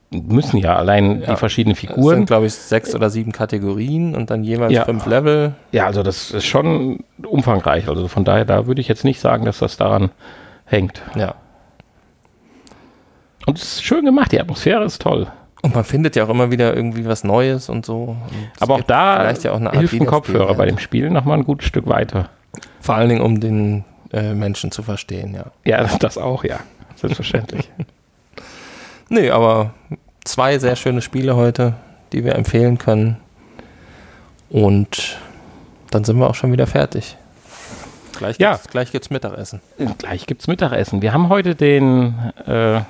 müssen 0.10 0.58
ja 0.58 0.76
allein 0.76 1.22
Ja. 1.22 1.32
die 1.32 1.36
verschiedenen 1.36 1.76
Es 1.76 1.82
sind, 1.82 1.90
Figuren. 1.92 2.26
glaube 2.26 2.48
ich, 2.48 2.54
sechs 2.56 2.96
oder 2.96 3.10
sieben 3.10 3.32
Kategorien 3.32 4.16
und 4.16 4.30
dann 4.32 4.44
jeweils 4.44 4.74
Ja. 4.74 4.86
fünf 4.86 5.06
Level. 5.06 5.54
Ja, 5.72 5.86
also 5.86 6.02
das 6.02 6.32
ist 6.32 6.46
schon 6.46 7.04
umfangreich. 7.24 7.88
Also 7.88 8.08
von 8.08 8.24
daher, 8.26 8.46
da 8.46 8.66
würde 8.68 8.82
ich 8.82 8.88
jetzt 8.88 9.04
nicht 9.04 9.20
sagen, 9.20 9.46
dass 9.46 9.60
das 9.60 9.78
daran 9.78 10.10
hängt. 10.66 11.02
Ja. 11.16 11.36
Und 13.46 13.58
es 13.60 13.64
ist 13.64 13.84
schön 13.84 14.04
gemacht, 14.06 14.32
die 14.32 14.42
Atmosphäre 14.42 14.84
ist 14.84 15.02
toll. 15.02 15.28
Und 15.62 15.74
man 15.74 15.84
findet 15.84 16.16
ja 16.16 16.26
auch 16.26 16.30
immer 16.30 16.52
wieder 16.52 16.76
irgendwie 16.76 17.06
was 17.06 17.24
Neues 17.24 17.70
und 17.70 17.86
so. 17.86 18.04
Und 18.04 18.18
es 18.56 18.62
Aber 18.62 18.76
auch 18.76 18.78
gibt 18.78 18.90
da 18.90 19.20
vielleicht 19.20 19.44
ja 19.44 19.52
auch 19.52 19.58
eine 19.58 19.70
Art 19.72 19.80
hilft 19.80 19.96
ein 19.96 20.06
Kopfhörer 20.06 20.54
bei 20.54 20.66
dem 20.66 20.78
Spiel 20.78 21.10
nochmal 21.10 21.38
ein 21.40 21.44
gutes 21.46 21.68
Stück 21.68 21.88
weiter. 21.88 22.30
Vor 22.80 22.96
allen 22.96 23.10
Dingen, 23.10 23.22
um 23.22 23.40
den 23.40 23.84
äh, 24.14 24.34
Menschen 24.34 24.72
zu 24.72 24.84
verstehen, 24.84 25.34
ja. 25.34 25.46
Ja, 25.66 25.90
das 26.00 26.18
auch, 26.18 26.44
ja. 26.44 26.60
Selbstverständlich. 26.96 27.70
Nee, 29.10 29.30
aber 29.30 29.72
zwei 30.26 30.60
sehr 30.60 30.76
schöne 30.76 31.02
Spiele 31.02 31.38
heute, 31.38 31.76
die 32.12 32.26
wir 32.26 32.36
empfehlen 32.36 32.78
können. 32.78 33.16
Und 34.50 35.18
dann 35.92 36.04
sind 36.04 36.20
wir 36.20 36.30
auch 36.30 36.36
schon 36.36 36.52
wieder 36.52 36.68
fertig. 36.68 37.16
Gleich 38.18 38.38
Ja. 38.38 38.54
gibt's, 38.54 38.68
gleich 38.68 38.92
gibt's 38.92 39.10
Mittagessen. 39.10 39.62
Gleich 39.98 40.26
gibt's 40.26 40.48
Mittagessen. 40.48 41.02
Wir 41.02 41.14
haben 41.14 41.30
heute 41.30 41.56
den, 41.56 42.16
äh, 42.46 42.82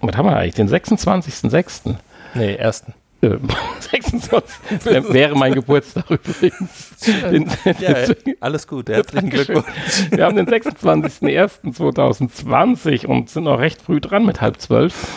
was 0.00 0.16
haben 0.16 0.26
wir 0.26 0.36
eigentlich? 0.36 0.54
Den 0.54 0.68
26.06. 0.68 1.96
Nee, 2.34 2.54
ersten. 2.54 2.94
Äh, 3.22 3.36
26. 3.80 5.12
wäre 5.12 5.36
mein 5.36 5.52
Geburtstag 5.54 6.10
übrigens. 6.10 6.90
Den, 7.30 7.48
Ja, 7.80 7.94
alles 8.40 8.66
gut. 8.66 8.88
Herzlichen. 8.88 9.30
Glückwunsch. 9.30 9.66
Wir 10.10 10.24
haben 10.24 10.36
den 10.36 10.46
26.01.2020 10.46 13.06
und 13.06 13.28
sind 13.30 13.44
noch 13.44 13.58
recht 13.58 13.82
früh 13.82 14.00
dran 14.00 14.24
mit 14.24 14.40
halb 14.40 14.60
zwölf. 14.60 15.08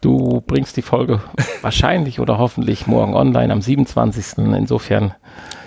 Du 0.00 0.42
bringst 0.46 0.76
die 0.76 0.82
Folge 0.82 1.22
wahrscheinlich 1.62 2.20
oder 2.20 2.38
hoffentlich 2.38 2.86
morgen 2.86 3.14
online 3.14 3.52
am 3.52 3.62
27. 3.62 4.38
Insofern, 4.54 5.14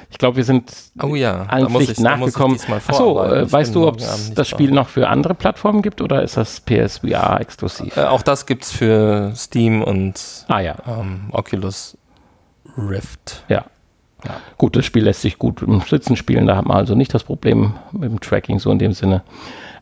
ich 0.09 0.17
glaube, 0.17 0.37
wir 0.37 0.43
sind 0.43 0.71
Oh 1.01 1.15
ja, 1.15 1.43
allen 1.47 1.69
Pflichten 1.69 2.03
nachgekommen. 2.03 2.57
Achso, 2.87 3.23
äh, 3.23 3.51
weißt 3.51 3.75
du, 3.75 3.87
ob 3.87 3.97
es 3.97 4.33
das 4.33 4.33
da. 4.33 4.43
Spiel 4.45 4.71
noch 4.71 4.87
für 4.87 5.07
andere 5.09 5.33
Plattformen 5.33 5.81
gibt 5.81 6.01
oder 6.01 6.23
ist 6.23 6.37
das 6.37 6.61
PSVR 6.61 7.39
exklusiv? 7.41 7.95
Äh, 7.97 8.05
auch 8.05 8.21
das 8.21 8.45
gibt's 8.45 8.71
für 8.71 9.31
Steam 9.35 9.83
und 9.83 10.45
ah 10.47 10.59
ja, 10.59 10.75
ähm, 10.87 11.27
Oculus 11.31 11.97
Rift. 12.77 13.43
ja. 13.49 13.65
Gut, 14.57 14.75
das 14.75 14.83
Spiel 14.83 15.03
lässt 15.03 15.21
sich 15.21 15.37
gut 15.37 15.61
im 15.61 15.79
Sitzen 15.81 16.15
spielen, 16.17 16.47
da 16.47 16.57
hat 16.57 16.65
man 16.65 16.75
also 16.75 16.95
nicht 16.95 17.13
das 17.13 17.23
Problem 17.23 17.75
mit 17.93 18.09
dem 18.09 18.19
Tracking 18.19 18.59
so 18.59 18.71
in 18.71 18.79
dem 18.79 18.91
Sinne. 18.91 19.23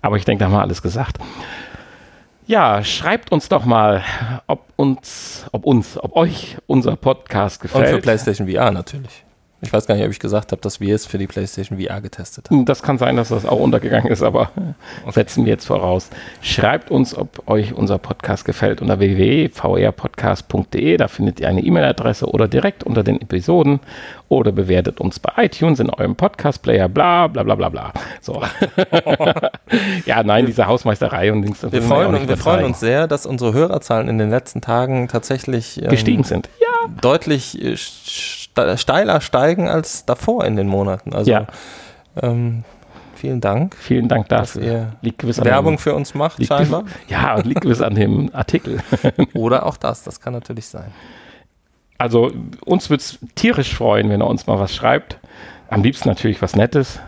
Aber 0.01 0.17
ich 0.17 0.25
denke, 0.25 0.39
da 0.39 0.45
haben 0.45 0.53
wir 0.53 0.61
alles 0.61 0.81
gesagt. 0.83 1.17
Ja, 2.45 2.83
schreibt 2.83 3.31
uns 3.31 3.49
doch 3.49 3.65
mal, 3.65 4.03
ob 4.45 4.67
uns, 4.75 5.45
ob 5.51 5.65
uns, 5.65 5.97
ob 5.97 6.15
euch 6.15 6.57
unser 6.67 6.95
Podcast 6.95 7.63
Und 7.63 7.69
für 7.71 7.79
gefällt. 7.79 8.03
PlayStation 8.03 8.47
VR 8.47 8.71
natürlich. 8.71 9.24
Ich 9.65 9.73
weiß 9.73 9.87
gar 9.87 9.95
nicht, 9.95 10.05
ob 10.05 10.11
ich 10.11 10.19
gesagt 10.19 10.51
habe, 10.51 10.61
dass 10.61 10.79
wir 10.79 10.93
es 10.93 11.07
für 11.07 11.17
die 11.17 11.25
PlayStation 11.25 11.79
VR 11.79 11.99
getestet 11.99 12.51
haben. 12.51 12.65
Das 12.65 12.83
kann 12.83 12.99
sein, 12.99 13.15
dass 13.15 13.29
das 13.29 13.47
auch 13.47 13.59
untergegangen 13.59 14.11
ist, 14.11 14.21
aber 14.21 14.51
setzen 15.09 15.45
wir 15.45 15.53
jetzt 15.53 15.65
voraus. 15.65 16.09
Schreibt 16.41 16.91
uns, 16.91 17.17
ob 17.17 17.47
euch 17.47 17.73
unser 17.73 17.97
Podcast 17.97 18.45
gefällt 18.45 18.81
unter 18.81 18.99
www.vrpodcast.de. 18.99 20.97
Da 20.97 21.07
findet 21.07 21.39
ihr 21.39 21.49
eine 21.49 21.61
E-Mail-Adresse 21.61 22.27
oder 22.27 22.47
direkt 22.47 22.83
unter 22.83 23.03
den 23.03 23.19
Episoden 23.19 23.79
oder 24.29 24.51
bewertet 24.51 24.99
uns 24.99 25.19
bei 25.19 25.45
iTunes 25.45 25.79
in 25.79 25.89
eurem 25.89 26.15
Podcast-Player, 26.15 26.87
bla 26.87 27.27
bla 27.27 27.41
bla 27.41 27.55
bla 27.55 27.69
bla. 27.69 27.93
So. 28.21 28.43
ja, 30.05 30.21
nein, 30.23 30.45
diese 30.45 30.67
Hausmeisterei 30.67 31.31
und 31.31 31.41
Dings. 31.41 31.65
Wir 31.71 31.81
freuen, 31.81 32.13
uns, 32.13 32.27
wir 32.27 32.37
freuen 32.37 32.65
uns 32.65 32.79
sehr, 32.79 33.07
dass 33.07 33.25
unsere 33.25 33.53
Hörerzahlen 33.53 34.09
in 34.09 34.19
den 34.19 34.29
letzten 34.29 34.61
Tagen 34.61 35.07
tatsächlich 35.07 35.81
ähm, 35.81 35.89
gestiegen 35.89 36.23
sind. 36.23 36.49
Ja, 36.61 36.89
deutlich 37.01 37.59
äh, 37.63 37.75
steiler 38.77 39.21
steigen 39.21 39.67
als 39.67 40.05
davor 40.05 40.45
in 40.45 40.55
den 40.55 40.67
Monaten. 40.67 41.13
Also 41.13 41.31
Ja. 41.31 41.47
ähm, 42.21 42.63
vielen 43.15 43.41
Dank, 43.41 43.75
vielen 43.75 44.07
Dank 44.07 44.29
dass 44.29 44.53
dafür. 44.53 44.63
ihr 44.71 44.93
Liegt 45.01 45.19
gewiss 45.19 45.39
an 45.39 45.45
Werbung 45.45 45.75
dem, 45.75 45.79
für 45.79 45.95
uns 45.95 46.13
macht, 46.13 46.39
liegt 46.39 46.49
scheinbar. 46.49 46.83
ja, 47.07 47.35
liegt 47.39 47.61
gewiss 47.61 47.81
an 47.81 47.95
dem 47.95 48.29
Artikel. 48.33 48.79
Oder 49.33 49.65
auch 49.65 49.77
das, 49.77 50.03
das 50.03 50.19
kann 50.19 50.33
natürlich 50.33 50.67
sein. 50.67 50.91
Also 51.97 52.31
uns 52.65 52.89
würde 52.89 53.01
es 53.01 53.19
tierisch 53.35 53.73
freuen, 53.73 54.09
wenn 54.09 54.21
er 54.21 54.27
uns 54.27 54.47
mal 54.47 54.59
was 54.59 54.75
schreibt. 54.75 55.17
Am 55.69 55.81
liebsten 55.81 56.09
natürlich 56.09 56.41
was 56.41 56.55
Nettes. 56.55 56.99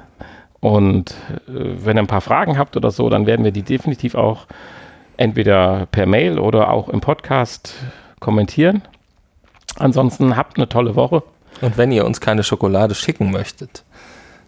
Und 0.59 1.11
äh, 1.47 1.51
wenn 1.85 1.97
ihr 1.97 2.03
ein 2.03 2.07
paar 2.07 2.21
Fragen 2.21 2.57
habt 2.57 2.77
oder 2.77 2.89
so, 2.91 3.09
dann 3.09 3.25
werden 3.27 3.43
wir 3.43 3.51
die 3.51 3.63
definitiv 3.63 4.15
auch 4.15 4.47
entweder 5.17 5.87
per 5.91 6.05
Mail 6.05 6.39
oder 6.39 6.71
auch 6.71 6.89
im 6.89 7.01
Podcast 7.01 7.73
kommentieren. 8.19 8.81
Ansonsten 9.77 10.35
habt 10.37 10.57
eine 10.57 10.69
tolle 10.69 10.95
Woche. 10.95 11.21
Und 11.61 11.77
wenn 11.77 11.91
ihr 11.91 12.05
uns 12.05 12.21
keine 12.21 12.43
Schokolade 12.43 12.95
schicken 12.95 13.31
möchtet, 13.31 13.83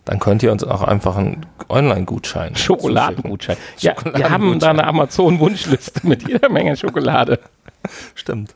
dann 0.06 0.20
könnt 0.20 0.42
ihr 0.44 0.52
uns 0.52 0.64
auch 0.64 0.82
einfach 0.82 1.18
einen 1.18 1.46
Online-Gutschein 1.70 2.56
Schokoladengutschein. 2.56 3.58
Ja, 3.80 3.94
wir 4.16 4.30
haben 4.30 4.58
da 4.60 4.72
eine 4.72 4.86
Amazon-Wunschliste 4.86 6.08
mit 6.08 6.28
jeder 6.28 6.50
Menge 6.50 6.76
Schokolade. 6.76 7.40
Stimmt. 8.16 8.56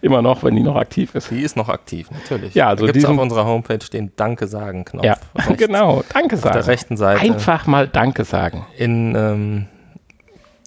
Immer 0.00 0.22
noch, 0.22 0.42
wenn 0.42 0.54
die 0.54 0.62
noch 0.62 0.76
aktiv 0.76 1.14
ist. 1.14 1.30
Die 1.30 1.42
ist 1.42 1.56
noch 1.56 1.68
aktiv, 1.68 2.10
natürlich. 2.10 2.54
Ja, 2.54 2.68
also 2.68 2.86
da 2.86 2.92
gibt 2.92 3.04
es 3.04 3.10
auf 3.10 3.18
unserer 3.18 3.44
Homepage 3.44 3.78
den 3.78 4.12
Danke 4.16 4.46
sagen 4.46 4.84
Knopf. 4.84 5.04
Ja, 5.04 5.16
rechts 5.34 5.56
genau. 5.58 6.02
Danke 6.12 6.36
Auf 6.36 6.42
der 6.42 6.52
sagen. 6.52 6.64
rechten 6.66 6.96
Seite 6.96 7.20
Einfach 7.20 7.66
mal 7.66 7.88
Danke 7.88 8.24
sagen. 8.24 8.66
in 8.76 9.14
ähm, 9.16 9.66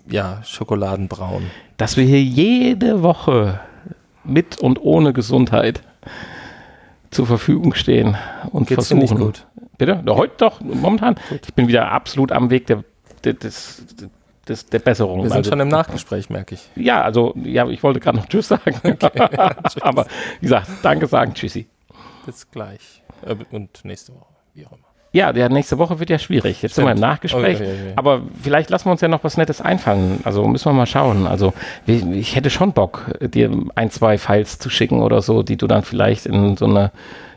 ja, 0.10 0.42
Schokoladenbraun. 0.44 1.50
dass 1.78 1.98
wir 1.98 2.06
hier 2.06 2.22
jede 2.22 3.02
Woche 3.02 3.60
mit 4.24 4.60
und 4.60 4.82
ohne 4.82 5.14
Gesundheit 5.14 5.82
zur 7.12 7.26
Verfügung 7.28 7.74
stehen 7.74 8.18
und 8.52 8.68
Geht's 8.68 8.90
dir 8.90 8.96
versuchen. 8.98 9.18
nicht 9.20 9.26
gut? 9.26 9.48
Bitte? 9.78 10.04
Ja, 10.06 10.16
heute 10.16 10.34
doch, 10.38 10.60
momentan. 10.62 11.16
Ich 11.46 11.54
bin 11.54 11.68
wieder 11.68 11.92
absolut 11.92 12.32
am 12.32 12.50
Weg 12.50 12.68
der, 12.68 12.84
der, 13.24 13.34
des, 13.34 13.84
des, 14.48 14.66
der 14.66 14.80
Besserung. 14.80 15.20
Wir 15.24 15.30
sind 15.30 15.38
Also, 15.38 15.52
schon 15.52 15.60
im 15.60 15.68
Nachgespräch, 15.68 16.30
merke 16.30 16.56
ich. 16.56 16.70
ja, 16.76 17.02
also, 17.02 17.34
ja, 17.44 17.68
ich 17.70 17.84
wollte 17.84 18.00
gerade 18.00 18.18
noch 18.18 18.26
Tschüss 18.28 18.48
sagen. 18.48 18.76
Aber 19.82 20.08
wie 20.40 20.46
gesagt, 20.46 20.68
Danke 20.84 21.08
sagen, 21.08 21.34
Tschüssi. 21.34 21.68
Bis 22.26 22.50
gleich. 22.50 23.04
Äh, 23.26 23.36
und 23.52 23.84
nächste 23.86 24.14
Woche, 24.14 24.26
wie 24.54 24.66
auch 24.66 24.72
immer. 24.72 24.87
Ja, 25.18 25.34
der 25.34 25.50
nächste 25.50 25.80
Woche 25.80 26.00
wird 26.00 26.12
ja 26.12 26.20
schwierig. 26.20 26.62
Jetzt 26.62 26.76
sind 26.76 26.86
wir 26.86 26.92
im 26.92 26.98
Stimmt. 26.98 27.10
Nachgespräch. 27.12 27.60
Ja, 27.60 27.66
ja, 27.66 27.72
ja. 27.72 27.78
Aber 27.96 28.22
vielleicht 28.44 28.70
lassen 28.70 28.86
wir 28.86 28.92
uns 28.92 29.02
ja 29.02 29.08
noch 29.08 29.24
was 29.24 29.36
Nettes 29.36 29.62
einfallen. 29.62 30.20
Also 30.26 30.48
müssen 30.48 30.66
wir 30.66 30.74
mal 30.74 30.86
schauen. 30.86 31.26
Also 31.26 31.54
ich 31.88 32.36
hätte 32.36 32.52
schon 32.52 32.72
Bock, 32.74 33.06
dir 33.20 33.50
ein, 33.74 33.90
zwei 33.90 34.20
Files 34.20 34.60
zu 34.60 34.70
schicken 34.70 35.02
oder 35.02 35.24
so, 35.24 35.42
die 35.42 35.58
du 35.58 35.66
dann 35.66 35.82
vielleicht 35.82 36.28
in 36.28 36.56
so 36.56 36.66
eine 36.66 36.92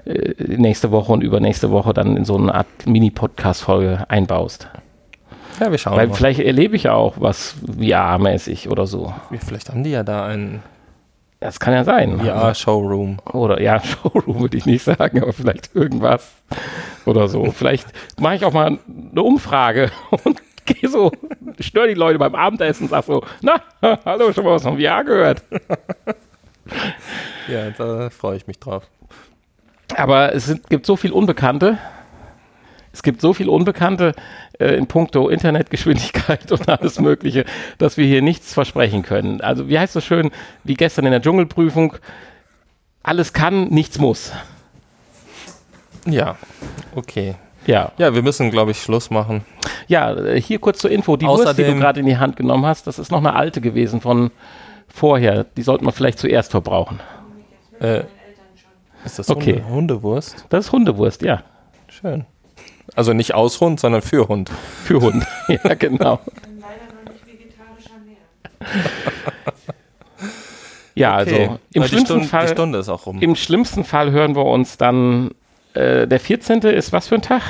äh, 0.04 0.34
nächste 0.58 0.90
Woche 0.90 1.10
und 1.10 1.22
übernächste 1.22 1.70
Woche 1.70 1.94
dann 1.94 2.18
in 2.18 2.26
so 2.26 2.36
eine 2.36 2.54
Art 2.54 2.66
Mini-Podcast-Folge 2.84 4.04
einbaust. 4.08 4.68
Ja, 5.58 5.70
wir 5.70 5.78
schauen 5.78 5.96
Weil 5.96 6.08
mal. 6.08 6.14
vielleicht 6.14 6.40
erlebe 6.40 6.76
ich 6.76 6.82
ja 6.82 6.92
auch 6.92 7.14
was 7.18 7.54
VR-mäßig 7.78 8.68
oder 8.68 8.86
so. 8.86 9.14
Vielleicht 9.38 9.70
haben 9.70 9.84
die 9.84 9.90
ja 9.90 10.02
da 10.02 10.26
einen 10.26 10.62
Das 11.40 11.58
kann 11.58 11.72
ja 11.72 11.84
sein. 11.84 12.20
VR-Showroom. 12.20 13.18
Oder 13.32 13.62
ja, 13.62 13.80
Showroom 13.82 14.40
würde 14.40 14.58
ich 14.58 14.66
nicht 14.66 14.84
sagen, 14.84 15.22
aber 15.22 15.32
vielleicht 15.32 15.74
irgendwas 15.74 16.30
oder 17.06 17.28
so. 17.28 17.50
Vielleicht 17.50 17.88
mache 18.20 18.36
ich 18.36 18.44
auch 18.44 18.52
mal 18.52 18.78
eine 18.88 19.22
Umfrage 19.22 19.90
und 20.24 20.42
gehe 20.66 20.90
so, 20.90 21.10
störe 21.58 21.88
die 21.88 21.94
Leute 21.94 22.18
beim 22.18 22.34
Abendessen 22.34 22.84
und 22.84 22.90
sag 22.90 23.04
so, 23.04 23.24
na, 23.40 23.62
hallo, 24.04 24.32
schon 24.32 24.44
mal 24.44 24.52
was 24.52 24.62
von 24.62 24.78
VR 24.78 25.02
gehört. 25.02 25.42
Ja, 27.48 27.70
da 27.70 28.10
freue 28.10 28.36
ich 28.36 28.46
mich 28.46 28.60
drauf. 28.60 28.84
Aber 29.96 30.34
es 30.34 30.46
sind, 30.46 30.68
gibt 30.68 30.86
so 30.86 30.94
viel 30.94 31.10
Unbekannte. 31.10 31.78
Es 32.92 33.02
gibt 33.02 33.20
so 33.20 33.32
viel 33.34 33.48
Unbekannte 33.48 34.14
äh, 34.58 34.74
in 34.74 34.86
puncto 34.86 35.28
Internetgeschwindigkeit 35.28 36.50
und 36.52 36.68
alles 36.68 36.98
Mögliche, 36.98 37.44
dass 37.78 37.96
wir 37.96 38.06
hier 38.06 38.20
nichts 38.22 38.52
versprechen 38.52 39.02
können. 39.02 39.40
Also, 39.40 39.68
wie 39.68 39.78
heißt 39.78 39.94
das 39.96 40.04
schön, 40.04 40.30
wie 40.64 40.74
gestern 40.74 41.04
in 41.06 41.12
der 41.12 41.22
Dschungelprüfung, 41.22 41.94
alles 43.02 43.32
kann, 43.32 43.68
nichts 43.68 43.98
muss. 43.98 44.32
Ja, 46.06 46.36
okay. 46.94 47.34
Ja, 47.66 47.92
Ja, 47.98 48.14
wir 48.14 48.22
müssen, 48.22 48.50
glaube 48.50 48.70
ich, 48.70 48.82
Schluss 48.82 49.10
machen. 49.10 49.44
ja 49.86 50.12
äh, 50.16 50.40
hier 50.40 50.58
kurz 50.58 50.78
zur 50.78 50.90
Info. 50.90 51.16
Die 51.16 51.26
Wurst, 51.26 51.58
die 51.58 51.62
du 51.62 51.68
Außerdem- 51.72 51.78
gerade 51.78 52.00
in 52.00 52.06
die 52.06 52.16
Hand 52.18 52.36
genommen 52.36 52.64
hast, 52.66 52.86
das 52.86 52.98
ist 52.98 53.10
noch 53.12 53.18
eine 53.18 53.34
alte 53.34 53.60
gewesen 53.60 54.00
von 54.00 54.30
vorher. 54.88 55.44
Die 55.44 55.62
sollten 55.62 55.84
wir 55.84 55.92
vielleicht 55.92 56.18
zuerst 56.18 56.50
verbrauchen. 56.50 57.00
Äh, 57.80 58.04
ist 59.04 59.18
das 59.18 59.28
Okay. 59.28 59.62
Hunde, 59.68 59.68
Hundewurst? 59.68 60.46
Das 60.48 60.66
ist 60.66 60.72
Hundewurst, 60.72 61.22
ja. 61.22 61.42
Schön. 61.88 62.24
Also 62.96 63.12
nicht 63.12 63.34
aus 63.34 63.60
Hund, 63.60 63.80
sondern 63.80 64.02
für 64.02 64.28
Hund. 64.28 64.50
Für 64.84 65.00
Hund. 65.00 65.26
ja, 65.48 65.74
genau. 65.74 66.20
Ja, 70.94 71.20
Okay. 71.20 71.46
also 71.46 71.58
im 71.72 71.84
schlimmsten 71.84 72.24
Stunde, 72.24 72.82
Fall. 72.82 73.16
Im 73.20 73.36
schlimmsten 73.36 73.84
Fall 73.84 74.10
hören 74.10 74.34
wir 74.36 74.44
uns 74.44 74.76
dann, 74.76 75.30
äh, 75.74 76.06
der 76.06 76.20
14. 76.20 76.60
ist 76.62 76.92
was 76.92 77.08
für 77.08 77.14
ein 77.14 77.22
Tag? 77.22 77.42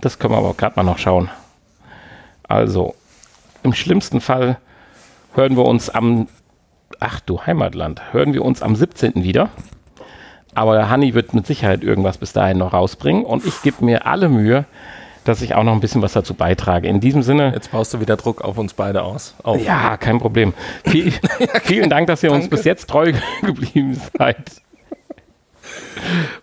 Das 0.00 0.18
können 0.18 0.34
wir 0.34 0.38
aber 0.38 0.54
gerade 0.54 0.74
mal 0.76 0.82
noch 0.82 0.98
schauen. 0.98 1.30
Also, 2.42 2.94
im 3.62 3.72
schlimmsten 3.72 4.20
Fall 4.20 4.58
hören 5.34 5.56
wir 5.56 5.64
uns 5.64 5.88
am, 5.88 6.28
ach 7.00 7.20
du 7.20 7.40
Heimatland, 7.40 8.12
hören 8.12 8.34
wir 8.34 8.44
uns 8.44 8.60
am 8.60 8.76
17. 8.76 9.22
wieder. 9.24 9.48
Aber 10.54 10.74
der 10.76 10.88
Hanni 10.90 11.14
wird 11.14 11.34
mit 11.34 11.46
Sicherheit 11.46 11.82
irgendwas 11.82 12.18
bis 12.18 12.32
dahin 12.32 12.58
noch 12.58 12.72
rausbringen 12.72 13.24
und 13.24 13.44
ich 13.44 13.62
gebe 13.62 13.84
mir 13.84 14.06
alle 14.06 14.28
Mühe, 14.28 14.64
dass 15.24 15.40
ich 15.42 15.54
auch 15.54 15.64
noch 15.64 15.72
ein 15.72 15.80
bisschen 15.80 16.02
was 16.02 16.12
dazu 16.12 16.34
beitrage. 16.34 16.86
In 16.86 17.00
diesem 17.00 17.22
Sinne, 17.22 17.52
Jetzt 17.54 17.72
baust 17.72 17.94
du 17.94 18.00
wieder 18.00 18.16
Druck 18.16 18.42
auf 18.42 18.58
uns 18.58 18.74
beide 18.74 19.02
aus. 19.02 19.34
Auf. 19.42 19.64
ja, 19.64 19.96
kein 19.96 20.18
Problem. 20.18 20.52
Viel, 20.84 21.12
vielen 21.62 21.88
Dank, 21.90 22.06
dass 22.08 22.22
ihr 22.22 22.30
uns 22.30 22.48
bis 22.48 22.64
jetzt 22.64 22.88
treu 22.88 23.12
geblieben 23.42 23.98
seid. 24.18 24.62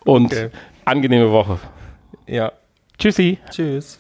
Und 0.03 0.25
Okay. 0.33 0.49
angenehme 0.85 1.31
Woche. 1.31 1.59
ja. 2.27 2.51
Tschüssi. 2.97 3.39
Tschüss. 3.49 3.97